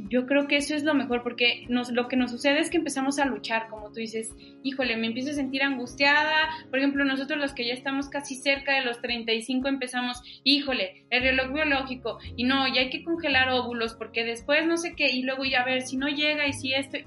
yo 0.09 0.27
creo 0.27 0.47
que 0.47 0.57
eso 0.57 0.75
es 0.75 0.85
lo 0.85 0.95
mejor 0.95 1.23
porque 1.23 1.65
nos, 1.69 1.91
lo 1.91 2.09
que 2.09 2.17
nos 2.17 2.31
sucede 2.31 2.61
es 2.61 2.71
que 2.71 2.77
empezamos 2.77 3.19
a 3.19 3.25
luchar, 3.25 3.69
como 3.69 3.89
tú 3.89 3.95
dices, 3.95 4.35
híjole, 4.63 4.97
me 4.97 5.09
empiezo 5.09 5.31
a 5.31 5.35
sentir 5.35 5.63
angustiada. 5.63 6.49
Por 6.71 6.79
ejemplo, 6.79 7.05
nosotros 7.05 7.39
los 7.39 7.53
que 7.53 7.67
ya 7.67 7.75
estamos 7.75 8.09
casi 8.09 8.37
cerca 8.37 8.75
de 8.75 8.85
los 8.85 9.01
35 9.01 9.69
empezamos, 9.69 10.23
híjole, 10.45 11.05
el 11.11 11.23
reloj 11.23 11.53
biológico 11.53 12.19
y 12.37 12.45
no, 12.45 12.67
ya 12.69 12.83
hay 12.83 12.91
que 12.91 13.05
congelar 13.05 13.51
óvulos 13.51 13.95
porque 13.95 14.25
después 14.25 14.67
no 14.67 14.77
sé 14.77 14.95
qué 14.95 15.11
y 15.11 15.23
luego 15.23 15.45
ya 15.45 15.61
a 15.63 15.65
ver 15.65 15.83
si 15.83 15.97
no 15.97 16.09
llega 16.09 16.47
y 16.47 16.53
si 16.53 16.75
esto... 16.75 16.99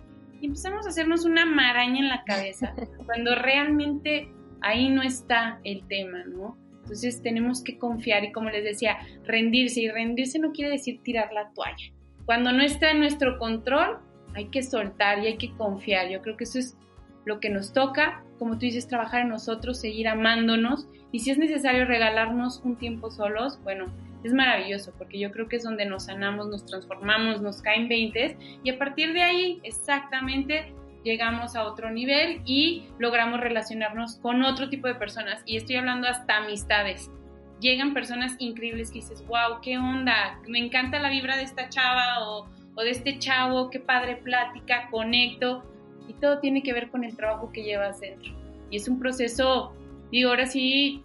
Y 0.42 0.48
empezamos 0.48 0.86
a 0.86 0.90
hacernos 0.90 1.26
una 1.26 1.46
maraña 1.46 2.00
en 2.00 2.10
la 2.10 2.24
cabeza 2.24 2.76
cuando 3.06 3.36
realmente 3.36 4.30
ahí 4.62 4.90
no 4.90 5.02
está 5.02 5.60
el 5.64 5.88
tema, 5.88 6.24
¿no? 6.26 6.58
Entonces 6.82 7.22
tenemos 7.24 7.64
que 7.64 7.80
confiar 7.80 8.24
y 8.24 8.32
como 8.32 8.52
les 8.52 8.64
decía, 8.64 8.98
rendirse 9.24 9.82
y 9.82 9.90
rendirse 9.90 10.38
no 10.38 10.52
quiere 10.52 10.70
decir 10.70 11.02
tirar 11.02 11.34
la 11.34 11.52
toalla 11.54 11.95
cuando 12.26 12.52
no 12.52 12.64
está 12.64 12.92
en 12.92 13.00
nuestro 13.00 13.38
control, 13.38 14.00
hay 14.34 14.48
que 14.48 14.64
soltar 14.64 15.20
y 15.20 15.28
hay 15.28 15.38
que 15.38 15.54
confiar. 15.54 16.10
Yo 16.10 16.22
creo 16.22 16.38
que 16.38 16.44
eso 16.44 16.60
es 16.60 16.78
lo 17.26 17.40
que 17.40 17.50
nos 17.50 17.74
toca, 17.74 18.24
como 18.38 18.54
tú 18.54 18.60
dices, 18.60 18.88
trabajar 18.88 19.22
en 19.22 19.30
nosotros, 19.30 19.80
seguir 19.80 20.08
amándonos. 20.08 20.88
Y 21.12 21.20
si 21.20 21.32
es 21.32 21.38
necesario 21.38 21.86
regalarnos 21.86 22.62
un 22.64 22.76
tiempo 22.76 23.10
solos, 23.10 23.60
bueno, 23.64 23.86
es 24.24 24.34
maravilloso 24.34 24.92
porque 24.98 25.20
yo 25.20 25.32
creo 25.32 25.48
que 25.48 25.58
es 25.58 25.64
donde 25.64 25.86
nos 25.86 26.06
sanamos, 26.06 26.48
nos 26.48 26.66
transformamos, 26.66 27.42
nos 27.42 27.62
caen 27.62 27.88
veintes. 27.88 28.36
Y 28.64 28.72
a 28.72 28.78
partir 28.78 29.14
de 29.14 29.22
ahí 29.22 29.60
exactamente 29.64 30.74
llegamos 31.04 31.56
a 31.56 31.64
otro 31.64 31.92
nivel 31.92 32.42
y 32.46 32.88
logramos 32.98 33.40
relacionarnos 33.40 34.18
con 34.18 34.44
otro 34.44 34.70
tipo 34.70 34.88
de 34.88 34.96
personas. 34.96 35.42
Y 35.46 35.58
estoy 35.58 35.76
hablando 35.76 36.08
hasta 36.08 36.38
amistades 36.38 37.12
llegan 37.60 37.94
personas 37.94 38.36
increíbles 38.40 38.90
que 38.90 39.00
dices, 39.00 39.26
wow, 39.28 39.60
qué 39.62 39.78
onda, 39.78 40.40
me 40.48 40.60
encanta 40.60 41.00
la 41.00 41.10
vibra 41.10 41.38
de 41.38 41.44
esta 41.44 41.70
chava 41.70 42.28
o, 42.28 42.48
de 42.78 42.90
este 42.90 43.18
chavo, 43.20 43.70
qué 43.70 43.80
padre 43.80 44.18
plática, 44.18 44.90
conecto, 44.92 45.64
y 46.08 46.14
todo 46.14 46.40
tiene 46.40 46.62
que 46.62 46.74
ver 46.74 46.90
con 46.90 47.04
el 47.04 47.16
trabajo 47.16 47.52
que 47.52 47.64
llevas 47.64 48.02
dentro. 48.02 48.34
Y 48.70 48.78
es 48.78 48.88
un 48.88 49.00
proceso, 49.00 49.74
digo, 50.12 50.30
ahora 50.30 50.46
sí, 50.46 51.04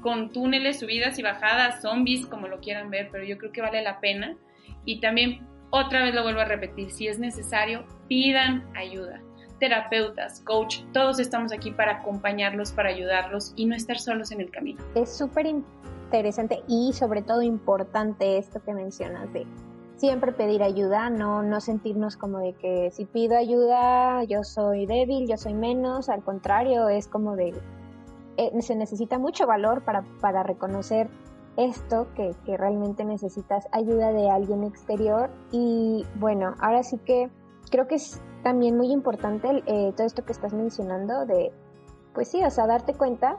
con 0.00 0.32
túneles, 0.32 0.80
subidas 0.80 1.18
y 1.18 1.22
bajadas, 1.22 1.82
zombies, 1.82 2.26
como 2.26 2.48
lo 2.48 2.60
quieran 2.60 2.90
ver, 2.90 3.10
pero 3.12 3.24
yo 3.24 3.36
creo 3.36 3.52
que 3.52 3.60
vale 3.60 3.82
la 3.82 4.00
pena. 4.00 4.36
Y 4.86 5.00
también, 5.00 5.46
otra 5.68 6.02
vez 6.02 6.14
lo 6.14 6.22
vuelvo 6.22 6.40
a 6.40 6.46
repetir, 6.46 6.90
si 6.90 7.06
es 7.06 7.18
necesario, 7.18 7.84
pidan 8.08 8.64
ayuda 8.74 9.20
terapeutas, 9.60 10.40
coach, 10.40 10.80
todos 10.92 11.20
estamos 11.20 11.52
aquí 11.52 11.70
para 11.70 11.98
acompañarlos, 11.98 12.72
para 12.72 12.88
ayudarlos 12.88 13.52
y 13.54 13.66
no 13.66 13.76
estar 13.76 13.98
solos 13.98 14.32
en 14.32 14.40
el 14.40 14.50
camino. 14.50 14.82
Es 14.96 15.16
súper 15.16 15.46
interesante 16.10 16.64
y 16.66 16.92
sobre 16.92 17.22
todo 17.22 17.40
importante 17.40 18.36
esto 18.36 18.60
que 18.64 18.74
mencionas 18.74 19.32
de 19.32 19.46
siempre 19.94 20.32
pedir 20.32 20.60
ayuda, 20.64 21.08
no, 21.08 21.44
no 21.44 21.60
sentirnos 21.60 22.16
como 22.16 22.38
de 22.38 22.54
que 22.54 22.90
si 22.90 23.04
pido 23.04 23.36
ayuda 23.36 24.24
yo 24.24 24.42
soy 24.42 24.86
débil, 24.86 25.28
yo 25.28 25.36
soy 25.36 25.54
menos, 25.54 26.08
al 26.08 26.24
contrario, 26.24 26.88
es 26.88 27.06
como 27.06 27.36
de, 27.36 27.54
eh, 28.38 28.50
se 28.60 28.74
necesita 28.74 29.18
mucho 29.18 29.46
valor 29.46 29.84
para, 29.84 30.02
para 30.20 30.42
reconocer 30.42 31.08
esto, 31.56 32.08
que, 32.16 32.34
que, 32.44 32.56
realmente 32.56 33.04
necesitas 33.04 33.68
ayuda 33.70 34.12
de 34.12 34.30
alguien 34.30 34.64
exterior. 34.64 35.30
Y 35.52 36.04
bueno, 36.16 36.54
ahora 36.58 36.82
sí 36.82 36.98
que 36.98 37.28
creo 37.70 37.86
que 37.86 37.96
es 37.96 38.20
también 38.42 38.76
muy 38.76 38.90
importante 38.90 39.62
eh, 39.66 39.92
todo 39.96 40.06
esto 40.06 40.24
que 40.24 40.32
estás 40.32 40.54
mencionando 40.54 41.24
de, 41.26 41.52
pues 42.14 42.28
sí, 42.28 42.42
o 42.42 42.50
sea, 42.50 42.66
darte 42.66 42.94
cuenta 42.94 43.36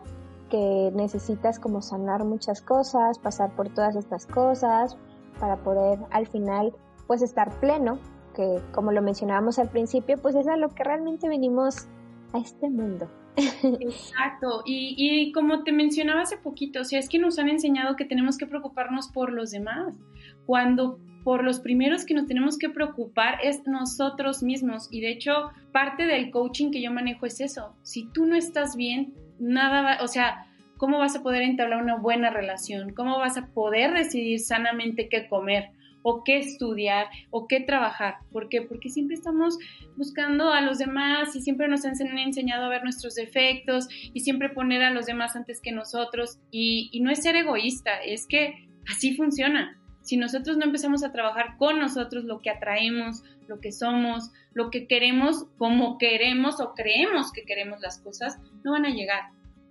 que 0.51 0.91
necesitas 0.93 1.57
como 1.57 1.81
sanar 1.81 2.25
muchas 2.25 2.61
cosas, 2.61 3.17
pasar 3.17 3.55
por 3.55 3.69
todas 3.69 3.95
estas 3.95 4.27
cosas 4.27 4.97
para 5.39 5.63
poder 5.63 5.97
al 6.11 6.27
final 6.27 6.73
pues 7.07 7.21
estar 7.21 7.59
pleno, 7.59 7.97
que 8.35 8.59
como 8.73 8.91
lo 8.91 9.01
mencionábamos 9.01 9.57
al 9.57 9.69
principio, 9.69 10.17
pues 10.21 10.35
es 10.35 10.47
a 10.47 10.57
lo 10.57 10.69
que 10.69 10.83
realmente 10.83 11.27
venimos 11.27 11.87
a 12.33 12.39
este 12.39 12.69
mundo. 12.69 13.09
Exacto, 13.63 14.61
y, 14.65 14.95
y 14.97 15.31
como 15.31 15.63
te 15.63 15.71
mencionaba 15.71 16.21
hace 16.21 16.37
poquito, 16.37 16.79
o 16.79 16.83
es 16.83 17.09
que 17.09 17.17
nos 17.17 17.39
han 17.39 17.49
enseñado 17.49 17.95
que 17.95 18.05
tenemos 18.05 18.37
que 18.37 18.45
preocuparnos 18.45 19.07
por 19.07 19.31
los 19.31 19.51
demás, 19.51 19.97
cuando 20.45 20.99
por 21.23 21.43
los 21.43 21.59
primeros 21.59 22.05
que 22.05 22.13
nos 22.13 22.25
tenemos 22.27 22.57
que 22.57 22.69
preocupar 22.69 23.39
es 23.43 23.61
nosotros 23.67 24.43
mismos. 24.43 24.87
Y 24.91 25.01
de 25.01 25.11
hecho, 25.11 25.51
parte 25.71 26.05
del 26.05 26.31
coaching 26.31 26.71
que 26.71 26.81
yo 26.81 26.91
manejo 26.91 27.25
es 27.25 27.39
eso. 27.41 27.75
Si 27.83 28.11
tú 28.11 28.25
no 28.25 28.35
estás 28.35 28.75
bien, 28.75 29.13
nada 29.41 29.81
va, 29.81 29.97
o 30.01 30.07
sea, 30.07 30.45
¿cómo 30.77 30.99
vas 30.99 31.15
a 31.15 31.23
poder 31.23 31.41
entablar 31.41 31.81
una 31.81 31.97
buena 31.97 32.29
relación? 32.29 32.93
¿Cómo 32.93 33.19
vas 33.19 33.37
a 33.37 33.47
poder 33.47 33.93
decidir 33.93 34.39
sanamente 34.39 35.09
qué 35.09 35.27
comer? 35.27 35.71
o 36.03 36.23
qué 36.23 36.39
estudiar 36.39 37.07
o 37.29 37.47
qué 37.47 37.59
trabajar. 37.59 38.15
¿Por 38.31 38.49
qué? 38.49 38.61
Porque 38.61 38.89
siempre 38.89 39.15
estamos 39.15 39.57
buscando 39.95 40.51
a 40.51 40.61
los 40.61 40.77
demás 40.77 41.35
y 41.35 41.41
siempre 41.41 41.67
nos 41.67 41.85
han 41.85 41.93
enseñado 42.17 42.65
a 42.65 42.69
ver 42.69 42.83
nuestros 42.83 43.15
defectos 43.15 43.87
y 43.91 44.21
siempre 44.21 44.49
poner 44.49 44.81
a 44.81 44.91
los 44.91 45.05
demás 45.05 45.35
antes 45.35 45.61
que 45.61 45.71
nosotros. 45.71 46.39
Y, 46.49 46.89
y 46.91 47.01
no 47.01 47.11
es 47.11 47.21
ser 47.21 47.35
egoísta, 47.35 47.97
es 48.03 48.25
que 48.27 48.67
así 48.91 49.15
funciona. 49.15 49.77
Si 50.01 50.17
nosotros 50.17 50.57
no 50.57 50.65
empezamos 50.65 51.03
a 51.03 51.11
trabajar 51.11 51.57
con 51.57 51.79
nosotros 51.79 52.23
lo 52.23 52.39
que 52.39 52.49
atraemos, 52.49 53.23
lo 53.51 53.59
que 53.59 53.71
somos, 53.71 54.31
lo 54.53 54.71
que 54.71 54.87
queremos, 54.87 55.45
como 55.57 55.97
queremos 55.97 56.61
o 56.61 56.73
creemos 56.73 57.31
que 57.31 57.43
queremos 57.43 57.81
las 57.81 57.99
cosas, 57.99 58.39
no 58.63 58.71
van 58.71 58.85
a 58.85 58.89
llegar. 58.89 59.23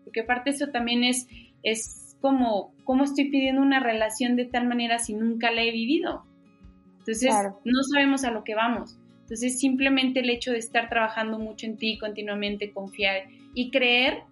Porque 0.05 0.21
aparte 0.21 0.51
eso 0.51 0.69
también 0.69 1.03
es, 1.03 1.27
es 1.63 2.17
como, 2.21 2.75
¿cómo 2.85 3.05
estoy 3.05 3.31
pidiendo 3.31 3.63
una 3.63 3.81
relación 3.81 4.37
de 4.37 4.45
tal 4.45 4.69
manera 4.69 4.99
si 4.99 5.15
nunca 5.15 5.51
la 5.51 5.63
he 5.63 5.73
vivido? 5.73 6.25
Entonces, 6.99 7.35
no 7.65 7.83
sabemos 7.83 8.25
a 8.25 8.31
lo 8.31 8.45
que 8.45 8.55
vamos. 8.55 8.99
Entonces, 9.23 9.59
simplemente 9.59 10.21
el 10.21 10.29
hecho 10.29 10.53
de 10.53 10.59
estar 10.59 10.91
trabajando 10.91 11.39
mucho 11.39 11.65
en 11.65 11.79
ti, 11.79 11.99
continuamente 11.99 12.73
confiar 12.73 13.29
y 13.55 13.71
creer, 13.71 14.25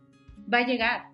va 0.53 0.59
a 0.59 0.67
llegar 0.67 1.05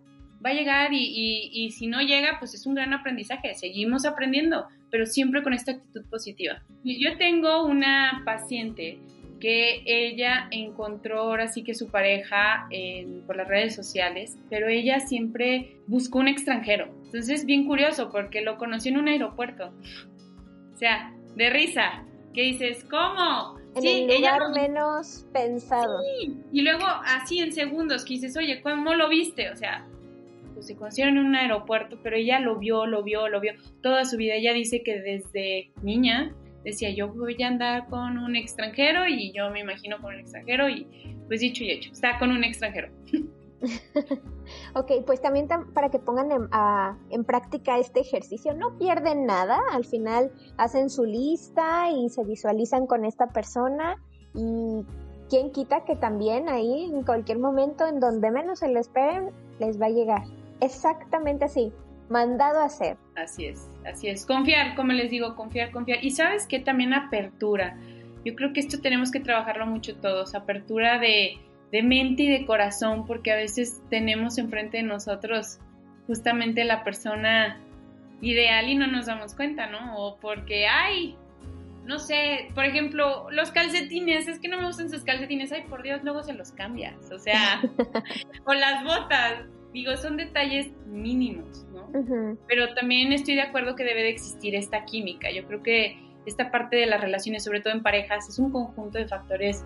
va 0.45 0.51
a 0.51 0.55
llegar 0.55 0.91
y, 0.93 1.71
si 1.71 1.87
no 1.87 2.01
llega, 2.01 2.37
pues 2.39 2.55
es 2.55 2.67
un 2.67 2.75
gran 2.75 2.93
aprendizaje, 2.93 3.55
seguimos 3.55 4.05
aprendiendo, 4.05 4.67
pero 4.95 5.07
siempre 5.07 5.43
con 5.43 5.53
esta 5.53 5.73
actitud 5.73 6.05
positiva. 6.09 6.63
Yo 6.85 7.19
tengo 7.19 7.67
una 7.67 8.23
paciente 8.25 9.01
que 9.41 9.83
ella 9.87 10.47
encontró 10.53 11.23
ahora 11.23 11.49
sí 11.49 11.65
que 11.65 11.75
su 11.75 11.91
pareja 11.91 12.69
por 13.27 13.35
las 13.35 13.49
redes 13.49 13.75
sociales, 13.75 14.39
pero 14.51 14.69
ella 14.69 15.01
siempre 15.01 15.79
buscó 15.89 16.21
un 16.21 16.29
extranjero. 16.29 16.95
Entonces 17.07 17.41
es 17.41 17.45
bien 17.45 17.67
curioso 17.67 18.13
porque 18.13 18.41
lo 18.41 18.57
conoció 18.57 18.93
en 18.93 18.99
un 18.99 19.09
aeropuerto. 19.09 19.75
O 20.73 20.77
sea, 20.77 21.13
de 21.35 21.51
risa. 21.51 22.05
¿Qué 22.33 22.43
dices? 22.43 22.85
¿Cómo? 22.85 23.59
En 23.75 23.83
sí, 23.83 24.07
el 24.09 24.17
lugar 24.17 24.43
menos 24.55 25.27
pensado. 25.33 25.99
Sí. 26.21 26.37
Y 26.53 26.63
luego 26.63 26.85
así 27.05 27.41
en 27.41 27.53
segundos 27.53 28.05
que 28.05 28.15
dices, 28.15 28.37
oye, 28.37 28.63
¿cómo 28.63 28.95
lo 28.95 29.09
viste? 29.09 29.51
O 29.51 29.57
sea, 29.57 29.89
pues 30.55 30.67
se 30.67 30.77
conocieron 30.77 31.19
en 31.19 31.27
un 31.27 31.35
aeropuerto, 31.35 31.99
pero 32.03 32.17
ella 32.17 32.39
lo 32.41 32.59
vio, 32.59 32.87
lo 32.87 33.03
vio, 33.03 33.29
lo 33.29 33.41
vio 33.41 33.53
toda 33.83 34.05
su 34.05 34.17
vida. 34.17 34.35
Ella 34.35 34.53
dice 34.53 34.83
que 34.83 35.01
desde 35.01 35.73
niña 35.83 36.35
decía 36.65 36.91
yo 36.91 37.13
voy 37.13 37.41
a 37.43 37.49
andar 37.49 37.89
con 37.89 38.17
un 38.19 38.37
extranjero 38.37 39.07
y 39.07 39.33
yo 39.33 39.51
me 39.51 39.61
imagino 39.61 40.01
con 40.01 40.15
un 40.15 40.21
extranjero 40.21 40.69
y 40.69 40.87
pues 41.27 41.41
dicho 41.41 41.63
y 41.63 41.71
hecho, 41.71 41.93
está 41.93 42.19
con 42.19 42.31
un 42.31 42.43
extranjero. 42.45 42.89
ok, 44.75 44.93
pues 45.07 45.21
también 45.21 45.49
para 45.73 45.91
que 45.91 45.99
pongan 45.99 46.33
en, 46.33 46.49
en, 47.11 47.25
práctica 47.25 47.79
este 47.79 48.01
ejercicio, 48.01 48.55
no 48.55 48.77
pierden 48.79 49.27
nada, 49.27 49.59
al 49.73 49.85
final 49.85 50.33
hacen 50.59 50.91
su 50.91 51.05
lista 51.05 51.91
y 51.91 52.09
se 52.11 52.25
visualizan 52.25 52.87
con 52.87 53.05
esta 53.05 53.29
persona 53.29 53.97
y 54.35 54.85
quién 55.31 55.51
quita 55.51 55.85
que 55.85 55.97
también 55.97 56.49
ahí 56.49 56.85
en 56.85 57.03
cualquier 57.05 57.39
momento 57.39 57.87
en 57.87 58.01
donde 58.01 58.31
menos 58.31 58.59
se 58.59 58.69
lo 58.69 58.81
esperen 58.81 59.31
les 59.59 59.81
va 59.81 59.87
a 59.87 59.91
llegar. 59.91 60.23
Exactamente 60.61 61.45
así, 61.45 61.73
mandado 62.09 62.61
a 62.61 62.67
hacer. 62.67 62.97
Así 63.17 63.47
es, 63.47 63.69
así 63.87 64.09
es. 64.09 64.27
Confiar, 64.27 64.75
como 64.75 64.93
les 64.93 65.11
digo, 65.11 65.35
confiar, 65.37 65.71
confiar. 65.71 66.05
Y 66.05 66.11
sabes 66.11 66.47
que 66.47 66.61
también 66.61 66.95
apertura. 66.95 67.77
Yo 68.25 68.35
creo 68.35 68.53
que 68.53 68.61
esto 68.61 68.81
tenemos 68.81 69.11
que 69.11 69.21
trabajarlo 69.21 69.67
mucho 69.67 69.97
todos, 69.97 70.35
apertura 70.35 70.99
de, 70.99 71.39
de 71.71 71.83
mente 71.83 72.23
y 72.25 72.31
de 72.31 72.47
corazón, 72.47 73.07
porque 73.07 73.33
a 73.33 73.37
veces 73.37 73.83
tenemos 73.91 74.39
enfrente 74.39 74.79
de 74.79 74.83
nosotros 74.83 75.59
justamente 76.07 76.65
la 76.65 76.85
persona 76.85 77.61
ideal 78.21 78.69
y 78.69 78.75
no 78.75 78.87
nos 78.87 79.07
damos 79.07 79.35
cuenta, 79.35 79.67
¿no? 79.67 79.97
O 79.99 80.17
porque, 80.17 80.67
ay, 80.67 81.17
no 81.85 81.99
sé, 81.99 82.49
por 82.55 82.65
ejemplo, 82.65 83.31
los 83.31 83.51
calcetines, 83.51 84.27
es 84.29 84.39
que 84.39 84.49
no 84.49 84.59
me 84.59 84.67
gustan 84.67 84.91
sus 84.91 85.05
calcetines, 85.05 85.53
ay, 85.53 85.65
por 85.69 85.83
Dios, 85.83 86.03
luego 86.03 86.23
se 86.23 86.33
los 86.33 86.53
cambias, 86.53 87.11
o 87.11 87.19
sea, 87.19 87.61
o 88.45 88.55
las 88.55 88.83
botas, 88.85 89.45
digo, 89.75 89.95
son 89.97 90.17
detalles 90.17 90.71
mínimos, 90.87 91.67
¿no? 91.75 92.39
Pero 92.47 92.73
también 92.75 93.13
estoy 93.13 93.35
de 93.35 93.43
acuerdo 93.43 93.75
que 93.75 93.85
debe 93.85 94.05
de 94.05 94.11
existir 94.11 94.55
esta 94.55 94.85
química. 94.85 95.31
Yo 95.33 95.45
creo 95.47 95.63
que 95.63 95.99
esta 96.25 96.51
parte 96.51 96.77
de 96.77 96.87
las 96.87 97.01
relaciones, 97.01 97.45
sobre 97.45 97.61
todo 97.61 97.75
en 97.75 97.83
parejas, 97.83 98.29
es 98.29 98.39
un 98.39 98.51
conjunto 98.53 98.99
de 98.99 99.09
factores 99.09 99.65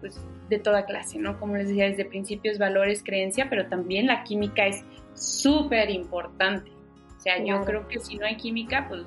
pues, 0.00 0.20
de 0.50 0.58
toda 0.58 0.84
clase, 0.84 1.18
¿no? 1.18 1.38
Como 1.38 1.56
les 1.56 1.68
decía, 1.68 1.84
desde 1.84 2.04
principios, 2.04 2.58
valores, 2.58 3.02
creencia, 3.02 3.48
pero 3.48 3.68
también 3.68 4.06
la 4.06 4.24
química 4.24 4.66
es 4.66 4.84
súper 5.14 5.88
importante. 5.90 6.70
O 7.16 7.20
sea, 7.20 7.42
yo 7.42 7.64
creo 7.64 7.86
que 7.86 8.00
si 8.00 8.16
no 8.16 8.26
hay 8.26 8.36
química, 8.36 8.86
pues 8.88 9.02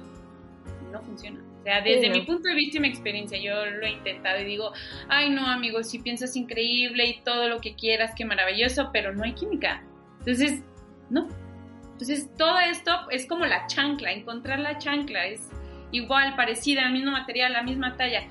no 0.91 1.01
funciona. 1.01 1.43
O 1.59 1.63
sea, 1.63 1.82
desde 1.82 2.09
mi 2.09 2.21
punto 2.21 2.47
de 2.47 2.55
vista 2.55 2.77
y 2.77 2.82
mi 2.82 2.88
experiencia, 2.88 3.38
yo 3.38 3.65
lo 3.65 3.86
he 3.86 3.91
intentado 3.91 4.39
y 4.39 4.45
digo, 4.45 4.71
ay 5.09 5.29
no, 5.29 5.45
amigo, 5.45 5.84
si 5.84 5.99
piensas 5.99 6.36
increíble 6.36 7.05
y 7.05 7.21
todo 7.21 7.49
lo 7.49 7.59
que 7.59 7.75
quieras, 7.75 8.13
qué 8.15 8.25
maravilloso, 8.25 8.89
pero 8.91 9.13
no 9.13 9.23
hay 9.23 9.34
química. 9.34 9.84
Entonces, 10.22 10.61
no. 11.09 11.28
Entonces, 11.93 12.30
todo 12.38 12.59
esto 12.59 12.91
es 13.11 13.28
como 13.28 13.45
la 13.45 13.67
chancla, 13.67 14.11
encontrar 14.11 14.59
la 14.59 14.78
chancla, 14.78 15.28
es 15.28 15.49
igual, 15.91 16.36
parecida, 16.36 16.86
el 16.86 16.93
mismo 16.93 17.11
material, 17.11 17.53
la 17.53 17.63
misma 17.63 17.97
talla. 17.97 18.24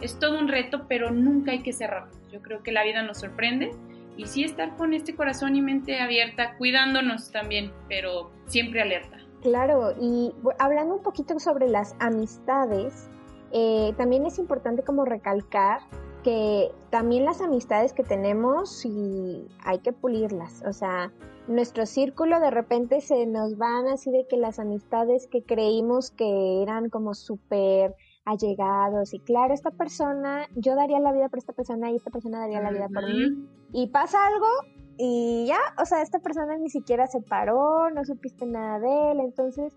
Es 0.00 0.18
todo 0.18 0.38
un 0.38 0.48
reto, 0.48 0.86
pero 0.88 1.10
nunca 1.10 1.50
hay 1.50 1.62
que 1.62 1.72
cerrar. 1.72 2.08
Yo 2.30 2.40
creo 2.40 2.62
que 2.62 2.72
la 2.72 2.84
vida 2.84 3.02
nos 3.02 3.18
sorprende 3.18 3.70
y 4.16 4.26
sí 4.26 4.44
estar 4.44 4.76
con 4.76 4.92
este 4.94 5.14
corazón 5.14 5.56
y 5.56 5.62
mente 5.62 6.00
abierta, 6.00 6.56
cuidándonos 6.56 7.30
también, 7.30 7.72
pero 7.88 8.30
siempre 8.46 8.82
alerta. 8.82 9.18
Claro, 9.42 9.94
y 10.00 10.32
hablando 10.58 10.96
un 10.96 11.02
poquito 11.02 11.38
sobre 11.38 11.68
las 11.68 11.94
amistades, 12.00 13.08
eh, 13.52 13.94
también 13.96 14.26
es 14.26 14.38
importante 14.38 14.82
como 14.82 15.04
recalcar 15.04 15.80
que 16.22 16.70
también 16.90 17.24
las 17.24 17.40
amistades 17.40 17.92
que 17.92 18.02
tenemos 18.02 18.84
y 18.84 19.46
hay 19.64 19.78
que 19.78 19.92
pulirlas, 19.92 20.62
o 20.66 20.72
sea, 20.72 21.12
nuestro 21.46 21.86
círculo 21.86 22.40
de 22.40 22.50
repente 22.50 23.00
se 23.00 23.26
nos 23.26 23.56
van 23.56 23.86
así 23.88 24.10
de 24.10 24.26
que 24.28 24.36
las 24.36 24.58
amistades 24.58 25.26
que 25.26 25.42
creímos 25.42 26.10
que 26.10 26.62
eran 26.62 26.90
como 26.90 27.14
súper 27.14 27.94
allegados 28.24 29.14
y 29.14 29.20
claro, 29.20 29.54
esta 29.54 29.70
persona, 29.70 30.46
yo 30.54 30.74
daría 30.74 31.00
la 31.00 31.12
vida 31.12 31.28
por 31.28 31.38
esta 31.38 31.54
persona 31.54 31.90
y 31.90 31.96
esta 31.96 32.10
persona 32.10 32.40
daría 32.40 32.60
la 32.60 32.70
vida 32.70 32.88
por 32.92 33.06
mí 33.06 33.48
y 33.72 33.86
pasa 33.88 34.18
algo 34.26 34.46
y 34.98 35.46
ya, 35.46 35.58
o 35.80 35.86
sea, 35.86 36.02
esta 36.02 36.18
persona 36.18 36.56
ni 36.56 36.68
siquiera 36.68 37.06
se 37.06 37.22
paró, 37.22 37.88
no 37.90 38.04
supiste 38.04 38.44
nada 38.46 38.80
de 38.80 39.12
él, 39.12 39.20
entonces, 39.20 39.76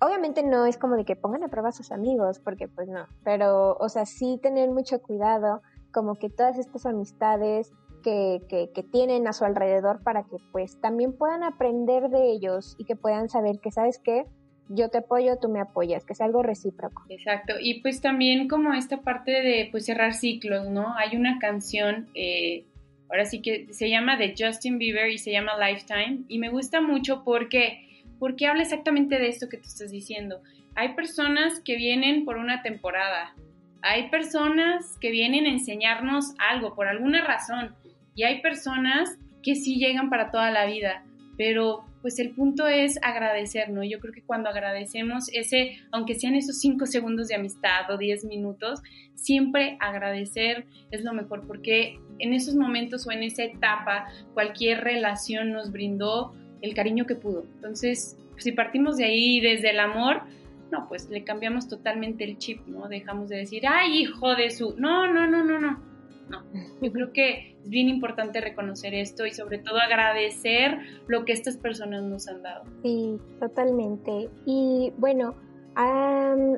obviamente 0.00 0.42
no 0.42 0.66
es 0.66 0.78
como 0.78 0.96
de 0.96 1.04
que 1.04 1.16
pongan 1.16 1.44
a 1.44 1.48
prueba 1.48 1.70
a 1.70 1.72
sus 1.72 1.92
amigos, 1.92 2.38
porque 2.38 2.68
pues 2.68 2.88
no, 2.88 3.06
pero, 3.24 3.76
o 3.78 3.88
sea, 3.88 4.06
sí 4.06 4.38
tener 4.42 4.70
mucho 4.70 5.00
cuidado, 5.00 5.62
como 5.92 6.14
que 6.14 6.30
todas 6.30 6.58
estas 6.58 6.86
amistades 6.86 7.72
que, 8.02 8.42
que, 8.48 8.82
tienen 8.84 9.26
a 9.26 9.32
su 9.32 9.44
alrededor 9.44 10.02
para 10.02 10.22
que 10.22 10.36
pues 10.52 10.80
también 10.80 11.12
puedan 11.12 11.42
aprender 11.42 12.08
de 12.08 12.30
ellos 12.30 12.74
y 12.78 12.84
que 12.84 12.96
puedan 12.96 13.28
saber 13.28 13.58
que, 13.60 13.70
¿sabes 13.70 13.98
qué? 13.98 14.26
yo 14.70 14.90
te 14.90 14.98
apoyo, 14.98 15.38
tú 15.40 15.48
me 15.48 15.60
apoyas, 15.60 16.04
que 16.04 16.14
sea 16.14 16.26
algo 16.26 16.42
recíproco. 16.42 17.04
Exacto, 17.08 17.54
y 17.58 17.80
pues 17.80 18.00
también 18.00 18.48
como 18.48 18.74
esta 18.74 18.98
parte 19.00 19.30
de 19.30 19.68
pues 19.70 19.86
cerrar 19.86 20.14
ciclos, 20.14 20.68
¿no? 20.68 20.94
Hay 20.96 21.16
una 21.16 21.38
canción 21.38 22.08
eh, 22.14 22.64
ahora 23.08 23.24
sí 23.24 23.40
que 23.40 23.72
se 23.72 23.88
llama 23.88 24.16
de 24.16 24.34
Justin 24.38 24.78
Bieber 24.78 25.10
y 25.10 25.18
se 25.18 25.32
llama 25.32 25.52
Lifetime 25.58 26.24
y 26.28 26.38
me 26.38 26.50
gusta 26.50 26.80
mucho 26.80 27.24
porque, 27.24 27.87
porque 28.18 28.46
habla 28.46 28.62
exactamente 28.62 29.18
de 29.18 29.28
esto 29.28 29.48
que 29.48 29.56
tú 29.56 29.64
estás 29.66 29.90
diciendo. 29.90 30.40
Hay 30.74 30.94
personas 30.94 31.60
que 31.60 31.76
vienen 31.76 32.24
por 32.24 32.36
una 32.36 32.62
temporada, 32.62 33.34
hay 33.82 34.10
personas 34.10 34.96
que 35.00 35.10
vienen 35.10 35.46
a 35.46 35.50
enseñarnos 35.50 36.34
algo 36.38 36.74
por 36.74 36.88
alguna 36.88 37.24
razón 37.24 37.74
y 38.14 38.24
hay 38.24 38.40
personas 38.40 39.18
que 39.42 39.54
sí 39.54 39.76
llegan 39.76 40.10
para 40.10 40.30
toda 40.30 40.50
la 40.50 40.66
vida, 40.66 41.04
pero 41.36 41.84
pues 42.02 42.18
el 42.18 42.30
punto 42.30 42.66
es 42.66 42.98
agradecer, 43.02 43.70
¿no? 43.70 43.82
Yo 43.82 43.98
creo 44.00 44.12
que 44.12 44.22
cuando 44.22 44.48
agradecemos 44.48 45.28
ese, 45.32 45.78
aunque 45.90 46.14
sean 46.14 46.34
esos 46.34 46.58
cinco 46.60 46.86
segundos 46.86 47.28
de 47.28 47.34
amistad 47.34 47.90
o 47.90 47.96
diez 47.96 48.24
minutos, 48.24 48.80
siempre 49.14 49.76
agradecer 49.80 50.66
es 50.90 51.02
lo 51.02 51.12
mejor, 51.12 51.46
porque 51.46 51.98
en 52.18 52.32
esos 52.32 52.54
momentos 52.54 53.06
o 53.06 53.12
en 53.12 53.22
esa 53.22 53.44
etapa 53.44 54.06
cualquier 54.34 54.82
relación 54.82 55.52
nos 55.52 55.72
brindó 55.72 56.34
el 56.62 56.74
cariño 56.74 57.06
que 57.06 57.14
pudo. 57.14 57.44
Entonces, 57.56 58.16
si 58.36 58.52
partimos 58.52 58.96
de 58.96 59.04
ahí 59.04 59.40
desde 59.40 59.70
el 59.70 59.80
amor, 59.80 60.22
no, 60.70 60.88
pues 60.88 61.08
le 61.08 61.24
cambiamos 61.24 61.68
totalmente 61.68 62.24
el 62.24 62.38
chip, 62.38 62.66
¿no? 62.66 62.88
Dejamos 62.88 63.28
de 63.28 63.36
decir, 63.36 63.62
ay, 63.66 64.02
hijo 64.02 64.34
de 64.34 64.50
su, 64.50 64.74
no, 64.78 65.12
no, 65.12 65.26
no, 65.26 65.44
no, 65.44 65.58
no. 65.58 65.82
No, 66.28 66.42
yo 66.82 66.92
creo 66.92 67.12
que 67.12 67.56
es 67.62 67.70
bien 67.70 67.88
importante 67.88 68.40
reconocer 68.40 68.94
esto 68.94 69.24
y 69.26 69.32
sobre 69.32 69.58
todo 69.58 69.78
agradecer 69.78 70.78
lo 71.06 71.24
que 71.24 71.32
estas 71.32 71.56
personas 71.56 72.02
nos 72.02 72.28
han 72.28 72.42
dado. 72.42 72.64
Sí, 72.82 73.16
totalmente. 73.40 74.28
Y 74.44 74.92
bueno, 74.98 75.34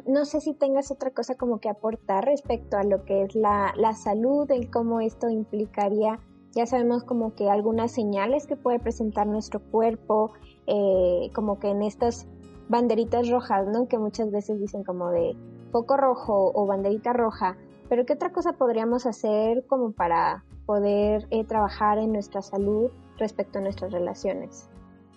no 0.07 0.25
sé 0.25 0.41
si 0.41 0.55
tengas 0.55 0.91
otra 0.91 1.11
cosa 1.11 1.35
como 1.35 1.61
que 1.61 1.69
aportar 1.69 2.25
respecto 2.25 2.79
a 2.79 2.85
lo 2.85 3.05
que 3.05 3.23
es 3.23 3.35
la, 3.35 3.75
la 3.77 3.93
salud, 3.93 4.51
en 4.51 4.67
cómo 4.67 5.01
esto 5.01 5.29
implicaría, 5.29 6.21
ya 6.55 6.67
sabemos 6.67 7.05
como 7.05 7.35
que 7.35 7.49
algunas 7.49 7.93
señales 7.93 8.47
que 8.47 8.57
puede 8.57 8.79
presentar 8.79 9.27
nuestro 9.27 9.61
cuerpo, 9.61 10.33
eh, 10.67 11.31
como 11.33 11.59
que 11.59 11.69
en 11.69 11.83
estas 11.83 12.27
banderitas 12.69 13.29
rojas, 13.29 13.67
¿no? 13.67 13.89
Que 13.89 13.99
muchas 13.99 14.31
veces 14.31 14.61
dicen 14.61 14.85
como 14.85 15.11
de 15.11 15.37
foco 15.71 15.97
rojo 15.97 16.53
o 16.55 16.67
banderita 16.67 17.13
roja, 17.13 17.57
pero 17.89 18.07
¿qué 18.07 18.13
otra 18.13 18.33
cosa 18.33 18.53
podríamos 18.53 19.07
hacer 19.07 19.65
como 19.67 19.93
para 19.93 20.45
poder 20.67 21.27
eh, 21.31 21.45
trabajar 21.45 21.99
en 21.99 22.13
nuestra 22.13 22.43
salud 22.43 22.91
respecto 23.19 23.59
a 23.59 23.63
nuestras 23.63 23.93
relaciones? 23.93 24.69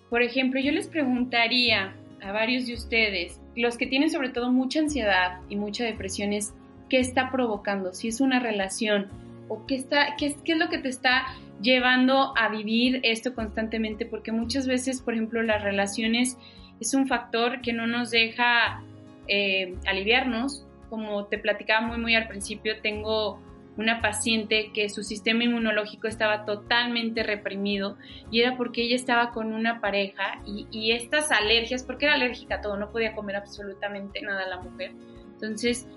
Por 0.10 0.22
ejemplo, 0.22 0.60
yo 0.60 0.72
les 0.72 0.88
preguntaría 0.88 1.96
a 2.22 2.32
varios 2.32 2.68
de 2.68 2.74
ustedes, 2.74 3.40
los 3.56 3.78
que 3.78 3.88
tienen 3.88 4.10
sobre 4.10 4.30
todo 4.30 4.52
mucha 4.52 4.80
ansiedad 4.80 5.42
y 5.50 5.56
mucha 5.56 5.84
depresión, 5.84 6.34
es 6.34 6.54
qué 6.90 7.00
está 7.00 7.32
provocando, 7.32 7.94
si 7.94 8.08
es 8.08 8.22
una 8.22 8.40
relación 8.40 9.08
o 9.48 9.66
qué, 9.66 9.76
está, 9.76 10.16
qué, 10.18 10.36
qué 10.44 10.54
es 10.54 10.58
lo 10.58 10.70
que 10.70 10.78
te 10.78 10.89
está 10.89 11.26
llevando 11.62 12.34
a 12.38 12.50
vivir 12.50 13.00
esto 13.04 13.34
constantemente, 13.34 14.06
porque 14.06 14.32
muchas 14.32 14.68
veces, 14.68 15.02
por 15.02 15.14
ejemplo, 15.14 15.41
las 15.41 15.64
relaciones 15.64 16.38
es 16.80 16.94
un 16.94 17.08
factor 17.08 17.62
que 17.62 17.74
no 17.74 17.88
nos 17.88 18.12
deja 18.12 18.84
eh, 19.28 19.76
aliviarnos 19.86 20.66
como 20.94 21.26
te 21.26 21.39
platicaba 21.39 21.88
muy, 21.88 21.98
muy 21.98 22.14
al 22.14 22.28
principio, 22.28 22.80
tengo 22.82 23.39
una 23.78 24.00
paciente 24.00 24.70
que 24.76 24.89
su 24.89 25.02
sistema 25.02 25.44
inmunológico 25.44 26.08
estaba 26.08 26.46
totalmente 26.46 27.24
reprimido 27.24 27.98
y 28.30 28.41
era 28.41 28.56
porque 28.58 28.84
ella 28.84 28.96
estaba 28.96 29.32
con 29.32 29.54
una 29.54 29.82
pareja 29.82 30.39
y, 30.46 30.91
estas 30.91 31.32
alergias, 31.32 31.82
porque 31.82 32.06
era 32.06 32.14
alérgica 32.14 32.58
a 32.58 32.62
todo, 32.62 32.78
no 32.78 32.91
podía 32.91 33.16
comer 33.16 33.38
absolutamente 33.38 34.22
nada 34.22 34.48
la 34.48 34.62
mujer. 34.62 34.91
Entonces, 35.34 35.88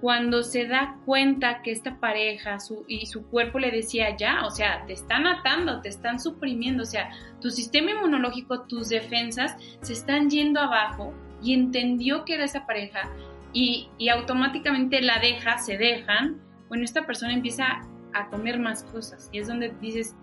cuando 0.00 0.42
se 0.44 0.66
da 0.66 0.96
cuenta 1.04 1.62
que 1.62 1.72
esta 1.72 1.98
pareja 1.98 2.60
su, 2.60 2.84
y 2.86 3.06
su 3.06 3.26
cuerpo 3.26 3.58
le 3.58 3.70
decía 3.70 4.16
ya, 4.16 4.44
o 4.44 4.50
sea, 4.50 4.84
te 4.86 4.92
están 4.92 5.26
atando, 5.26 5.80
te 5.80 5.88
están 5.88 6.20
suprimiendo, 6.20 6.84
o 6.84 6.86
sea, 6.86 7.10
tu 7.40 7.50
sistema 7.50 7.90
inmunológico, 7.90 8.62
tus 8.62 8.88
defensas 8.88 9.56
se 9.80 9.92
están 9.92 10.30
yendo 10.30 10.60
abajo 10.60 11.12
y 11.42 11.52
entendió 11.54 12.24
que 12.24 12.34
era 12.34 12.44
esa 12.44 12.64
pareja 12.66 13.10
y, 13.52 13.88
automáticamente 14.08 15.00
la 15.00 15.18
deja, 15.18 15.58
se 15.58 15.76
dejan, 15.76 16.40
bueno, 16.68 16.84
esta 16.84 17.06
persona 17.06 17.32
empieza 17.32 17.80
a 18.12 18.28
comer 18.28 18.58
más 18.58 18.84
cosas 18.84 19.28
y 19.32 19.38
es 19.38 19.48
donde 19.48 19.74
dices, 19.80 20.14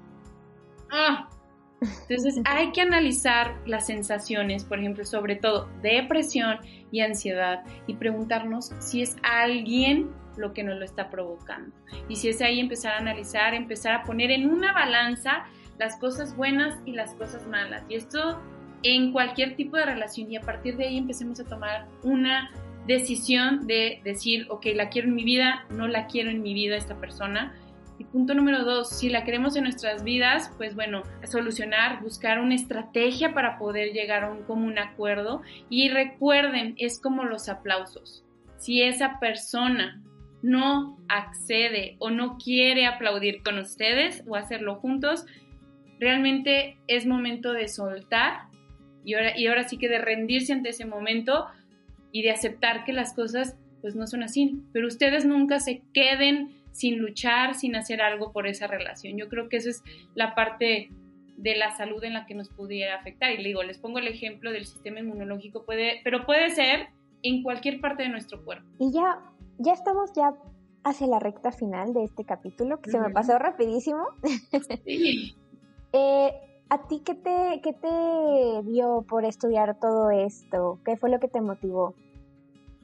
ah, 0.91 1.29
entonces 2.09 2.41
hay 2.45 2.71
que 2.71 2.81
analizar 2.81 3.55
las 3.65 3.87
sensaciones, 3.87 4.63
por 4.63 4.79
ejemplo, 4.79 5.05
sobre 5.05 5.35
todo 5.35 5.69
depresión 5.81 6.57
y 6.91 7.01
ansiedad 7.01 7.63
y 7.87 7.95
preguntarnos 7.95 8.71
si 8.79 9.01
es 9.01 9.15
alguien 9.23 10.09
lo 10.37 10.53
que 10.53 10.63
nos 10.63 10.77
lo 10.77 10.85
está 10.85 11.09
provocando. 11.09 11.75
Y 12.09 12.17
si 12.17 12.29
es 12.29 12.41
ahí 12.41 12.59
empezar 12.59 12.93
a 12.93 12.97
analizar, 12.97 13.53
empezar 13.53 13.93
a 13.93 14.03
poner 14.03 14.31
en 14.31 14.49
una 14.49 14.73
balanza 14.73 15.45
las 15.77 15.97
cosas 15.97 16.35
buenas 16.35 16.77
y 16.85 16.93
las 16.93 17.13
cosas 17.13 17.47
malas. 17.47 17.83
Y 17.89 17.95
esto 17.95 18.41
en 18.83 19.11
cualquier 19.11 19.55
tipo 19.55 19.77
de 19.77 19.85
relación 19.85 20.31
y 20.31 20.37
a 20.37 20.41
partir 20.41 20.77
de 20.77 20.87
ahí 20.87 20.97
empecemos 20.97 21.39
a 21.39 21.45
tomar 21.45 21.87
una 22.03 22.51
decisión 22.87 23.65
de 23.65 23.99
decir, 24.03 24.45
ok, 24.49 24.67
la 24.75 24.89
quiero 24.89 25.07
en 25.07 25.15
mi 25.15 25.23
vida, 25.23 25.65
no 25.71 25.87
la 25.87 26.05
quiero 26.07 26.29
en 26.29 26.43
mi 26.43 26.53
vida 26.53 26.75
esta 26.75 26.95
persona. 26.95 27.55
Y 27.97 28.03
punto 28.03 28.33
número 28.33 28.63
dos, 28.65 28.89
si 28.89 29.09
la 29.09 29.23
queremos 29.23 29.55
en 29.55 29.63
nuestras 29.63 30.03
vidas, 30.03 30.51
pues 30.57 30.75
bueno, 30.75 31.03
solucionar, 31.23 32.01
buscar 32.01 32.39
una 32.39 32.55
estrategia 32.55 33.33
para 33.33 33.57
poder 33.57 33.93
llegar 33.93 34.25
a 34.25 34.31
un 34.31 34.43
común 34.43 34.77
acuerdo. 34.77 35.41
Y 35.69 35.89
recuerden, 35.89 36.75
es 36.77 36.99
como 36.99 37.23
los 37.23 37.47
aplausos. 37.47 38.25
Si 38.57 38.81
esa 38.81 39.19
persona 39.19 40.01
no 40.41 40.97
accede 41.07 41.95
o 41.99 42.09
no 42.09 42.37
quiere 42.37 42.85
aplaudir 42.85 43.41
con 43.43 43.57
ustedes 43.59 44.23
o 44.27 44.35
hacerlo 44.35 44.75
juntos, 44.75 45.25
realmente 45.99 46.77
es 46.87 47.05
momento 47.05 47.53
de 47.53 47.67
soltar 47.67 48.47
y 49.03 49.13
ahora, 49.13 49.37
y 49.37 49.47
ahora 49.47 49.67
sí 49.67 49.77
que 49.77 49.87
de 49.87 49.99
rendirse 49.99 50.51
ante 50.51 50.69
ese 50.69 50.85
momento 50.85 51.45
y 52.11 52.23
de 52.23 52.31
aceptar 52.31 52.83
que 52.83 52.93
las 52.93 53.13
cosas 53.13 53.57
pues 53.81 53.95
no 53.95 54.07
son 54.07 54.23
así, 54.23 54.59
pero 54.73 54.87
ustedes 54.87 55.25
nunca 55.25 55.59
se 55.59 55.83
queden 55.93 56.55
sin 56.75 56.99
luchar, 56.99 57.55
sin 57.55 57.75
hacer 57.77 58.01
algo 58.01 58.33
por 58.33 58.47
esa 58.47 58.67
relación. 58.67 59.17
Yo 59.17 59.29
creo 59.29 59.47
que 59.47 59.57
esa 59.57 59.69
es 59.69 59.81
la 60.13 60.35
parte 60.35 60.89
de 61.37 61.55
la 61.55 61.71
salud 61.71 62.03
en 62.03 62.13
la 62.13 62.25
que 62.25 62.35
nos 62.35 62.49
pudiera 62.49 62.95
afectar. 62.95 63.31
Y 63.31 63.37
le 63.37 63.49
digo, 63.49 63.63
les 63.63 63.77
pongo 63.77 63.99
el 63.99 64.07
ejemplo 64.07 64.51
del 64.51 64.65
sistema 64.65 64.99
inmunológico, 64.99 65.63
puede, 65.63 66.01
pero 66.03 66.25
puede 66.25 66.49
ser 66.49 66.89
en 67.23 67.43
cualquier 67.43 67.79
parte 67.79 68.03
de 68.03 68.09
nuestro 68.09 68.43
cuerpo. 68.43 68.67
Y 68.77 68.91
ya, 68.91 69.19
ya 69.57 69.71
estamos 69.71 70.11
ya 70.13 70.33
hacia 70.83 71.07
la 71.07 71.19
recta 71.19 71.53
final 71.53 71.93
de 71.93 72.03
este 72.03 72.25
capítulo, 72.25 72.81
que 72.81 72.91
se 72.91 72.99
me 72.99 73.09
pasó 73.09 73.39
rapidísimo. 73.39 74.05
Sí. 74.85 75.35
Eh, 75.93 76.33
¿A 76.67 76.87
ti 76.89 77.01
qué 77.05 77.13
te, 77.13 77.61
qué 77.63 77.71
te 77.71 78.69
dio 78.69 79.05
por 79.07 79.23
estudiar 79.23 79.79
todo 79.79 80.11
esto? 80.11 80.79
¿Qué 80.83 80.97
fue 80.97 81.09
lo 81.09 81.21
que 81.21 81.29
te 81.29 81.39
motivó? 81.39 81.95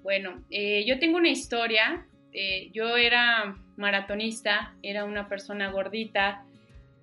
Bueno, 0.02 0.42
eh, 0.50 0.86
yo 0.88 0.98
tengo 0.98 1.18
una 1.18 1.28
historia. 1.28 2.08
Eh, 2.32 2.72
yo 2.74 2.96
era 2.96 3.58
maratonista, 3.82 4.74
era 4.82 5.04
una 5.04 5.28
persona 5.28 5.70
gordita, 5.72 6.46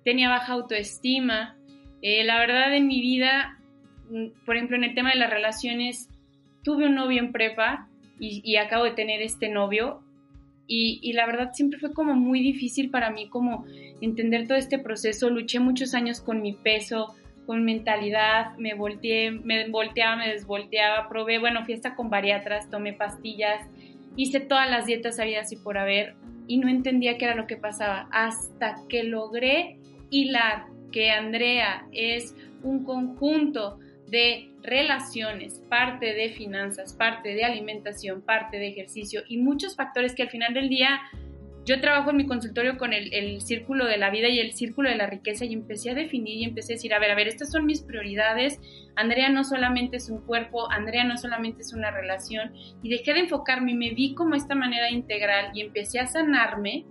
tenía 0.03 0.29
baja 0.29 0.53
autoestima. 0.53 1.55
la 2.01 2.39
verdad 2.39 2.75
en 2.75 2.87
mi 2.87 3.01
vida, 3.01 3.59
mm, 4.09 4.45
por 4.45 4.55
ejemplo, 4.55 4.77
en 4.77 4.85
el 4.85 4.95
tema 4.95 5.11
de 5.11 5.17
las 5.17 5.29
relaciones, 5.29 6.09
tuve 6.63 6.87
un 6.87 6.95
novio 6.95 7.19
en 7.19 7.31
prepa 7.31 7.87
y, 8.19 8.41
y 8.43 8.55
acabo 8.55 8.85
de 8.85 8.91
tener 8.91 9.21
este 9.21 9.49
novio 9.49 10.01
y, 10.71 11.13
la 11.13 11.25
verdad 11.25 11.51
siempre 11.51 11.79
fue 11.79 11.91
como 11.93 12.13
muy 12.13 12.41
difícil 12.41 12.91
para 12.91 13.09
mí 13.09 13.27
como 13.27 13.65
entender 14.01 14.47
todo 14.47 14.55
este 14.55 14.77
proceso. 14.77 15.31
Luché 15.31 15.59
muchos 15.59 15.95
años 15.95 16.21
con 16.21 16.43
mi 16.43 16.53
peso, 16.53 17.15
con 17.47 17.65
mentalidad, 17.65 18.55
me 18.57 18.75
volteé, 18.75 19.31
me 19.31 19.67
volteaba, 19.67 20.15
me 20.15 20.29
desvolteaba, 20.29 21.09
probé, 21.09 21.39
bueno, 21.39 21.65
fiesta 21.65 21.95
con 21.95 22.11
bariatras, 22.11 22.69
tomé 22.69 22.93
pastillas, 22.93 23.67
hice 24.15 24.41
todas 24.41 24.69
las 24.69 24.85
dietas 24.85 25.19
habidas 25.19 25.51
y 25.51 25.55
por 25.55 25.79
haber 25.79 26.13
y 26.49 26.57
no 26.57 26.67
entendía 26.67 27.17
qué 27.17 27.25
era 27.25 27.35
lo 27.35 27.45
que 27.47 27.57
pasaba 27.57 28.09
hasta 28.11 28.75
que 28.89 29.03
logré 29.03 29.77
hilar 30.09 30.65
que 30.91 31.11
Andrea 31.11 31.85
es 31.91 32.35
un 32.63 32.83
conjunto 32.83 33.77
de 34.07 34.49
relaciones, 34.63 35.61
parte 35.69 36.15
de 36.15 36.29
finanzas, 36.29 36.93
parte 36.93 37.35
de 37.35 37.45
alimentación, 37.45 38.23
parte 38.23 38.57
de 38.57 38.67
ejercicio 38.67 39.21
y 39.27 39.37
muchos 39.37 39.75
factores 39.75 40.15
que 40.15 40.23
al 40.23 40.31
final 40.31 40.55
del 40.55 40.69
día 40.69 40.99
yo 41.65 41.79
trabajo 41.81 42.09
en 42.09 42.17
mi 42.17 42.25
consultorio 42.25 42.77
con 42.77 42.93
el, 42.93 43.41
círculo 43.41 43.85
de 43.85 43.97
la 43.97 44.09
vida 44.09 44.27
y 44.27 44.39
el 44.39 44.53
círculo 44.53 44.89
de 44.89 44.95
la 44.95 45.07
riqueza 45.07 45.45
y 45.45 45.53
empecé 45.53 45.91
a 45.91 45.93
definir 45.93 46.37
y 46.37 46.43
empecé 46.43 46.73
a 46.73 46.75
decir, 46.75 46.93
a 46.93 46.99
ver, 46.99 47.11
a 47.11 47.15
ver, 47.15 47.27
estas 47.27 47.51
son 47.51 47.65
mis 47.65 47.81
prioridades. 47.81 48.59
Andrea 48.95 49.29
no 49.29 49.43
solamente 49.43 49.97
es 49.97 50.09
un 50.09 50.21
cuerpo, 50.21 50.71
Andrea 50.71 51.03
no 51.03 51.17
solamente 51.17 51.61
es 51.61 51.73
una 51.73 51.91
relación 51.91 52.53
y 52.81 52.89
dejé 52.89 53.13
de 53.13 53.21
enfocarme 53.21 53.71
y 53.71 53.75
me 53.75 53.93
vi 53.93 54.15
como 54.15 54.35
esta 54.35 54.55
manera 54.55 54.89
integral 54.89 55.51
y 55.53 55.61
empecé 55.61 55.99
a 55.99 56.07
sanarme 56.07 56.85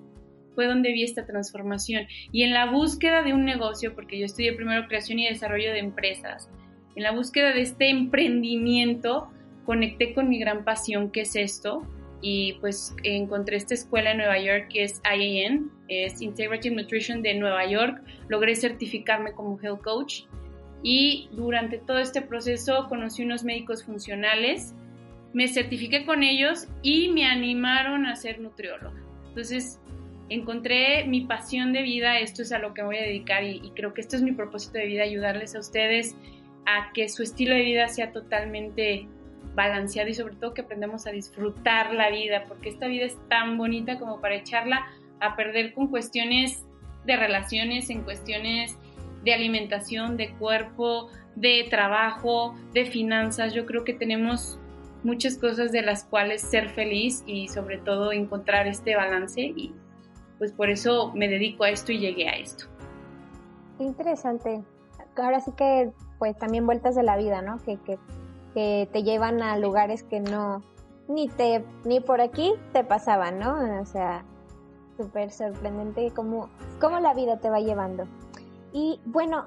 fue 0.54 0.66
donde 0.66 0.90
vi 0.90 1.04
esta 1.04 1.24
transformación. 1.24 2.08
Y 2.32 2.42
en 2.42 2.52
la 2.52 2.68
búsqueda 2.68 3.22
de 3.22 3.32
un 3.32 3.44
negocio, 3.44 3.94
porque 3.94 4.18
yo 4.18 4.24
estudié 4.24 4.54
primero 4.54 4.88
creación 4.88 5.20
y 5.20 5.28
desarrollo 5.28 5.72
de 5.72 5.78
empresas, 5.78 6.50
en 6.96 7.04
la 7.04 7.12
búsqueda 7.12 7.52
de 7.52 7.60
este 7.60 7.90
emprendimiento, 7.90 9.28
conecté 9.64 10.14
con 10.14 10.28
mi 10.28 10.40
gran 10.40 10.64
pasión, 10.64 11.12
que 11.12 11.20
es 11.20 11.36
esto, 11.36 11.86
y 12.20 12.54
pues 12.54 12.94
encontré 13.04 13.56
esta 13.56 13.74
escuela 13.74 14.10
en 14.12 14.18
Nueva 14.18 14.38
York 14.38 14.68
que 14.72 14.82
es 14.82 15.00
IAN, 15.04 15.70
es 15.88 16.20
Integrative 16.20 16.74
Nutrition 16.74 17.22
de 17.22 17.34
Nueva 17.34 17.66
York, 17.66 18.02
logré 18.28 18.56
certificarme 18.56 19.32
como 19.32 19.58
health 19.60 19.82
coach 19.82 20.22
y 20.82 21.28
durante 21.32 21.78
todo 21.78 21.98
este 21.98 22.22
proceso 22.22 22.86
conocí 22.88 23.24
unos 23.24 23.44
médicos 23.44 23.84
funcionales, 23.84 24.74
me 25.32 25.48
certifiqué 25.48 26.04
con 26.04 26.22
ellos 26.22 26.66
y 26.82 27.08
me 27.10 27.26
animaron 27.26 28.06
a 28.06 28.16
ser 28.16 28.40
nutrióloga. 28.40 29.00
Entonces 29.28 29.80
encontré 30.28 31.04
mi 31.04 31.22
pasión 31.22 31.72
de 31.72 31.82
vida, 31.82 32.18
esto 32.18 32.42
es 32.42 32.52
a 32.52 32.58
lo 32.58 32.74
que 32.74 32.82
voy 32.82 32.96
a 32.96 33.02
dedicar 33.02 33.44
y, 33.44 33.60
y 33.64 33.70
creo 33.70 33.94
que 33.94 34.00
esto 34.00 34.16
es 34.16 34.22
mi 34.22 34.32
propósito 34.32 34.78
de 34.78 34.86
vida, 34.86 35.04
ayudarles 35.04 35.54
a 35.54 35.60
ustedes 35.60 36.16
a 36.66 36.92
que 36.92 37.08
su 37.08 37.22
estilo 37.22 37.54
de 37.54 37.62
vida 37.62 37.88
sea 37.88 38.12
totalmente 38.12 39.08
balanceado 39.58 40.08
y 40.08 40.14
sobre 40.14 40.36
todo 40.36 40.54
que 40.54 40.62
aprendamos 40.62 41.06
a 41.08 41.10
disfrutar 41.10 41.92
la 41.92 42.10
vida, 42.10 42.44
porque 42.46 42.68
esta 42.68 42.86
vida 42.86 43.04
es 43.04 43.18
tan 43.28 43.58
bonita 43.58 43.98
como 43.98 44.20
para 44.20 44.36
echarla 44.36 44.86
a 45.20 45.34
perder 45.34 45.74
con 45.74 45.88
cuestiones 45.88 46.64
de 47.04 47.16
relaciones, 47.16 47.90
en 47.90 48.02
cuestiones 48.02 48.78
de 49.24 49.34
alimentación, 49.34 50.16
de 50.16 50.30
cuerpo, 50.34 51.10
de 51.34 51.66
trabajo, 51.68 52.54
de 52.72 52.86
finanzas. 52.86 53.52
Yo 53.52 53.66
creo 53.66 53.82
que 53.82 53.94
tenemos 53.94 54.60
muchas 55.02 55.36
cosas 55.36 55.72
de 55.72 55.82
las 55.82 56.04
cuales 56.04 56.40
ser 56.40 56.68
feliz 56.68 57.24
y 57.26 57.48
sobre 57.48 57.78
todo 57.78 58.12
encontrar 58.12 58.68
este 58.68 58.94
balance 58.94 59.40
y 59.40 59.74
pues 60.38 60.52
por 60.52 60.70
eso 60.70 61.12
me 61.16 61.26
dedico 61.26 61.64
a 61.64 61.70
esto 61.70 61.90
y 61.90 61.98
llegué 61.98 62.28
a 62.28 62.36
esto. 62.36 62.66
Interesante. 63.80 64.62
Ahora 65.16 65.40
sí 65.40 65.50
que 65.56 65.90
pues 66.20 66.36
también 66.36 66.64
vueltas 66.64 66.94
de 66.94 67.02
la 67.02 67.16
vida, 67.16 67.42
¿no? 67.42 67.58
Que, 67.64 67.76
que, 67.78 67.98
que 68.58 68.88
te 68.92 69.04
llevan 69.04 69.40
a 69.40 69.56
lugares 69.56 70.02
que 70.02 70.18
no, 70.18 70.64
ni 71.06 71.28
te, 71.28 71.64
ni 71.84 72.00
por 72.00 72.20
aquí 72.20 72.54
te 72.72 72.82
pasaban, 72.82 73.38
¿no? 73.38 73.80
O 73.80 73.86
sea, 73.86 74.24
súper 74.96 75.30
sorprendente 75.30 76.10
cómo, 76.10 76.50
cómo 76.80 76.98
la 76.98 77.14
vida 77.14 77.36
te 77.36 77.50
va 77.50 77.60
llevando. 77.60 78.08
Y 78.72 78.98
bueno, 79.04 79.44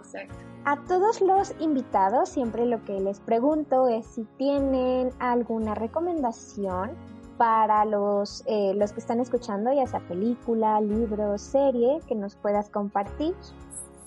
a 0.64 0.78
todos 0.86 1.20
los 1.20 1.54
invitados 1.60 2.30
siempre 2.30 2.66
lo 2.66 2.86
que 2.86 3.02
les 3.02 3.20
pregunto 3.20 3.90
es 3.90 4.06
si 4.06 4.24
tienen 4.38 5.10
alguna 5.20 5.76
recomendación 5.76 6.92
para 7.38 7.84
los, 7.84 8.46
eh, 8.48 8.72
los 8.76 8.94
que 8.94 9.02
están 9.02 9.20
escuchando, 9.20 9.74
ya 9.74 9.88
sea 9.88 10.00
película, 10.08 10.80
libro, 10.80 11.38
serie, 11.38 12.00
que 12.08 12.16
nos 12.16 12.38
puedas 12.38 12.70
compartir. 12.70 13.36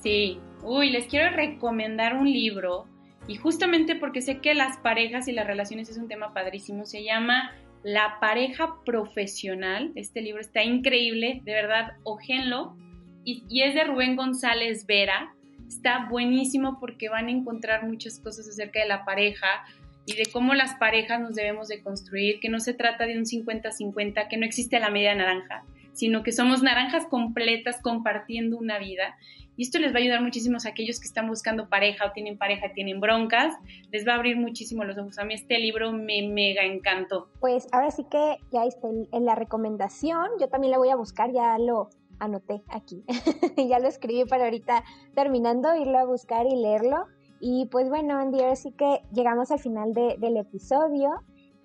Sí, 0.01 0.41
uy, 0.63 0.89
les 0.89 1.09
quiero 1.09 1.37
recomendar 1.37 2.17
un 2.17 2.25
libro 2.25 2.87
y 3.27 3.37
justamente 3.37 3.95
porque 3.97 4.21
sé 4.21 4.39
que 4.39 4.55
las 4.55 4.77
parejas 4.79 5.29
y 5.29 5.33
las 5.33 5.47
relaciones 5.47 5.89
es 5.89 5.97
un 5.97 6.09
tema 6.09 6.35
padrísimo, 6.35 6.85
se 6.85 7.05
llama 7.05 7.53
La 7.83 8.19
pareja 8.21 8.77
profesional. 8.85 9.93
Este 9.95 10.21
libro 10.21 10.41
está 10.41 10.63
increíble, 10.63 11.41
de 11.45 11.53
verdad, 11.53 11.93
ojenlo. 12.03 12.77
Y, 13.25 13.45
y 13.49 13.63
es 13.63 13.75
de 13.75 13.85
Rubén 13.85 14.17
González 14.17 14.87
Vera. 14.87 15.35
Está 15.67 16.07
buenísimo 16.11 16.79
porque 16.79 17.09
van 17.09 17.29
a 17.29 17.31
encontrar 17.31 17.87
muchas 17.87 18.19
cosas 18.19 18.47
acerca 18.47 18.81
de 18.81 18.89
la 18.89 19.07
pareja 19.07 19.65
y 20.07 20.15
de 20.15 20.27
cómo 20.31 20.55
las 20.55 20.75
parejas 20.75 21.19
nos 21.21 21.35
debemos 21.35 21.69
de 21.69 21.83
construir, 21.83 22.41
que 22.41 22.51
no 22.51 22.61
se 22.61 22.75
trata 22.75 23.07
de 23.07 23.17
un 23.17 23.25
50-50, 23.25 24.29
que 24.29 24.37
no 24.37 24.45
existe 24.45 24.79
la 24.79 24.91
media 24.91 25.15
naranja, 25.15 25.65
sino 25.93 26.23
que 26.23 26.33
somos 26.33 26.63
naranjas 26.63 27.07
completas 27.07 27.81
compartiendo 27.81 28.59
una 28.59 28.79
vida 28.79 29.17
y 29.57 29.63
esto 29.63 29.79
les 29.79 29.93
va 29.93 29.99
a 29.99 30.03
ayudar 30.03 30.21
muchísimo 30.21 30.59
a 30.65 30.69
aquellos 30.69 30.99
que 30.99 31.07
están 31.07 31.29
buscando 31.29 31.69
pareja 31.69 32.07
o 32.07 32.13
tienen 32.13 32.39
pareja, 32.39 32.73
tienen 32.73 33.01
broncas. 33.01 33.55
Les 33.93 34.07
va 34.07 34.13
a 34.13 34.17
abrir 34.17 34.37
muchísimo 34.37 34.85
los 34.85 34.99
ojos. 34.99 35.19
A 35.19 35.25
mí 35.25 35.35
este 35.35 35.59
libro 35.59 35.93
me 35.93 36.27
mega 36.29 36.65
encantó. 36.65 37.29
Pues 37.41 37.69
ahora 37.73 37.91
sí 37.91 38.05
que 38.11 38.39
ya 38.51 38.65
está 38.65 38.89
en 38.89 39.25
la 39.25 39.35
recomendación. 39.35 40.27
Yo 40.41 40.49
también 40.49 40.73
la 40.73 40.79
voy 40.79 40.91
a 40.91 40.97
buscar, 40.97 41.33
ya 41.33 41.57
lo 41.59 41.91
anoté 42.19 42.63
aquí. 42.69 43.05
ya 43.69 43.79
lo 43.79 43.89
escribí 43.89 44.25
para 44.25 44.45
ahorita 44.45 44.85
terminando, 45.15 45.75
irlo 45.77 45.99
a 45.99 46.05
buscar 46.05 46.47
y 46.47 46.57
leerlo. 46.57 47.07
Y 47.41 47.67
pues 47.67 47.89
bueno, 47.89 48.19
Andy, 48.19 48.41
ahora 48.41 48.57
sí 48.57 48.73
que 48.73 49.01
llegamos 49.13 49.51
al 49.51 49.59
final 49.59 49.93
del 49.93 50.37
episodio. 50.37 51.11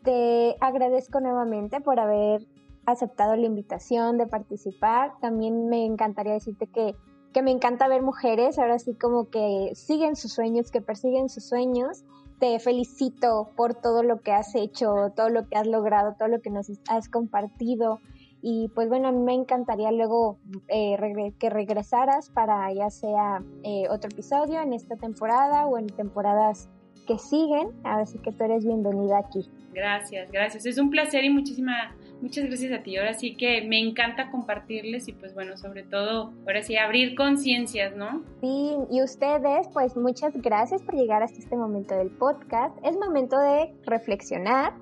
Te 0.03 0.55
agradezco 0.59 1.19
nuevamente 1.19 1.81
por 1.81 1.99
haber 1.99 2.45
aceptado 2.85 3.35
la 3.35 3.45
invitación 3.45 4.17
de 4.17 4.27
participar. 4.27 5.13
También 5.21 5.69
me 5.69 5.85
encantaría 5.85 6.33
decirte 6.33 6.67
que 6.67 6.95
que 7.33 7.41
me 7.41 7.51
encanta 7.51 7.87
ver 7.87 8.01
mujeres, 8.01 8.57
ahora 8.57 8.79
sí 8.79 8.93
como 8.95 9.29
que 9.29 9.71
siguen 9.75 10.15
sus 10.15 10.33
sueños, 10.33 10.71
que 10.71 10.81
persiguen 10.81 11.29
sus 11.29 11.45
sueños. 11.45 12.03
Te 12.39 12.57
felicito 12.59 13.51
por 13.55 13.75
todo 13.75 14.01
lo 14.01 14.21
que 14.21 14.31
has 14.31 14.55
hecho, 14.55 15.11
todo 15.15 15.29
lo 15.29 15.47
que 15.47 15.57
has 15.57 15.67
logrado, 15.67 16.15
todo 16.17 16.29
lo 16.29 16.41
que 16.41 16.49
nos 16.49 16.71
has 16.87 17.09
compartido. 17.09 17.99
Y 18.41 18.69
pues 18.73 18.87
bueno, 18.87 19.11
me 19.11 19.33
encantaría 19.33 19.91
luego 19.91 20.37
eh, 20.69 20.97
que 21.37 21.49
regresaras 21.49 22.29
para 22.29 22.71
ya 22.73 22.89
sea 22.89 23.43
eh, 23.63 23.89
otro 23.89 24.09
episodio 24.09 24.61
en 24.61 24.71
esta 24.71 24.95
temporada 24.95 25.65
o 25.65 25.77
en 25.77 25.87
temporadas 25.87 26.69
que 27.05 27.19
siguen. 27.19 27.69
Así 27.83 28.17
que 28.19 28.31
tú 28.31 28.45
eres 28.45 28.63
bienvenida 28.63 29.17
aquí. 29.17 29.49
Gracias, 29.73 30.31
gracias. 30.31 30.65
Es 30.65 30.77
un 30.77 30.89
placer 30.89 31.25
y 31.25 31.29
muchísima 31.29 31.93
Muchas 32.21 32.45
gracias 32.45 32.77
a 32.77 32.83
ti. 32.83 32.97
Ahora 32.97 33.13
sí 33.13 33.35
que 33.35 33.61
me 33.61 33.79
encanta 33.79 34.29
compartirles 34.29 35.07
y 35.07 35.13
pues 35.13 35.33
bueno, 35.33 35.57
sobre 35.57 35.83
todo, 35.83 36.33
ahora 36.45 36.61
sí, 36.61 36.75
abrir 36.75 37.15
conciencias, 37.15 37.95
¿no? 37.95 38.23
Sí, 38.41 38.75
y 38.91 39.01
ustedes, 39.01 39.67
pues 39.73 39.95
muchas 39.95 40.33
gracias 40.35 40.81
por 40.81 40.95
llegar 40.95 41.23
hasta 41.23 41.39
este 41.39 41.55
momento 41.55 41.95
del 41.95 42.09
podcast. 42.09 42.77
Es 42.83 42.97
momento 42.97 43.39
de 43.39 43.73
reflexionar, 43.85 44.73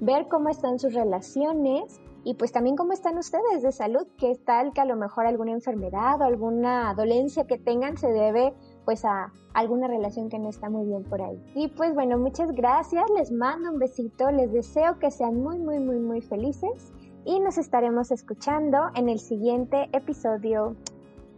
ver 0.00 0.26
cómo 0.28 0.48
están 0.48 0.78
sus 0.78 0.94
relaciones 0.94 2.00
y 2.24 2.34
pues 2.34 2.50
también 2.50 2.76
cómo 2.76 2.92
están 2.92 3.18
ustedes 3.18 3.62
de 3.62 3.72
salud, 3.72 4.06
que 4.18 4.30
es 4.30 4.44
tal 4.44 4.72
que 4.72 4.80
a 4.80 4.84
lo 4.84 4.96
mejor 4.96 5.26
alguna 5.26 5.52
enfermedad 5.52 6.20
o 6.20 6.24
alguna 6.24 6.92
dolencia 6.94 7.46
que 7.46 7.58
tengan 7.58 7.96
se 7.98 8.08
debe 8.08 8.52
pues 8.86 9.04
a 9.04 9.32
alguna 9.52 9.88
relación 9.88 10.30
que 10.30 10.38
no 10.38 10.48
está 10.48 10.70
muy 10.70 10.86
bien 10.86 11.02
por 11.04 11.20
ahí. 11.20 11.42
Y 11.54 11.68
pues 11.68 11.92
bueno, 11.92 12.16
muchas 12.16 12.52
gracias, 12.52 13.04
les 13.10 13.30
mando 13.30 13.72
un 13.72 13.78
besito, 13.78 14.30
les 14.30 14.50
deseo 14.52 14.98
que 14.98 15.10
sean 15.10 15.42
muy, 15.42 15.58
muy, 15.58 15.80
muy, 15.80 15.98
muy 15.98 16.22
felices 16.22 16.92
y 17.26 17.40
nos 17.40 17.58
estaremos 17.58 18.12
escuchando 18.12 18.78
en 18.94 19.08
el 19.08 19.18
siguiente 19.18 19.90
episodio. 19.92 20.76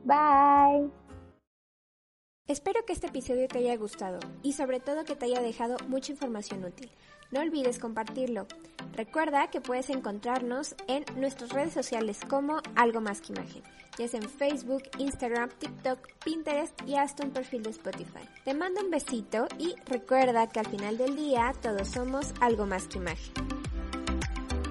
Bye. 0.05 0.91
Espero 2.47 2.85
que 2.87 2.93
este 2.93 3.09
episodio 3.09 3.49
te 3.49 3.59
haya 3.59 3.77
gustado 3.77 4.19
y 4.43 4.53
sobre 4.53 4.81
todo 4.81 5.05
que 5.05 5.17
te 5.17 5.27
haya 5.27 5.41
dejado 5.41 5.77
mucha 5.89 6.13
información 6.13 6.65
útil. 6.65 6.91
No 7.31 7.41
olvides 7.41 7.79
compartirlo. 7.79 8.47
Recuerda 8.95 9.49
que 9.49 9.61
puedes 9.61 9.91
encontrarnos 9.91 10.75
en 10.87 11.05
nuestras 11.17 11.51
redes 11.51 11.75
sociales 11.75 12.21
como 12.29 12.61
Algo 12.75 13.01
Más 13.01 13.21
que 13.21 13.33
Imagen, 13.33 13.63
ya 13.99 14.09
sea 14.09 14.21
en 14.21 14.29
Facebook, 14.29 14.83
Instagram, 14.99 15.51
TikTok, 15.59 15.99
Pinterest 16.25 16.75
y 16.87 16.97
hasta 16.97 17.25
un 17.25 17.31
perfil 17.31 17.63
de 17.63 17.71
Spotify. 17.71 18.27
Te 18.45 18.55
mando 18.55 18.81
un 18.81 18.91
besito 18.91 19.47
y 19.59 19.75
recuerda 19.87 20.49
que 20.49 20.61
al 20.61 20.67
final 20.67 20.97
del 20.97 21.17
día 21.17 21.53
todos 21.61 21.89
somos 21.89 22.33
algo 22.41 22.65
más 22.65 22.89
que 22.89 22.99
imagen. 22.99 23.35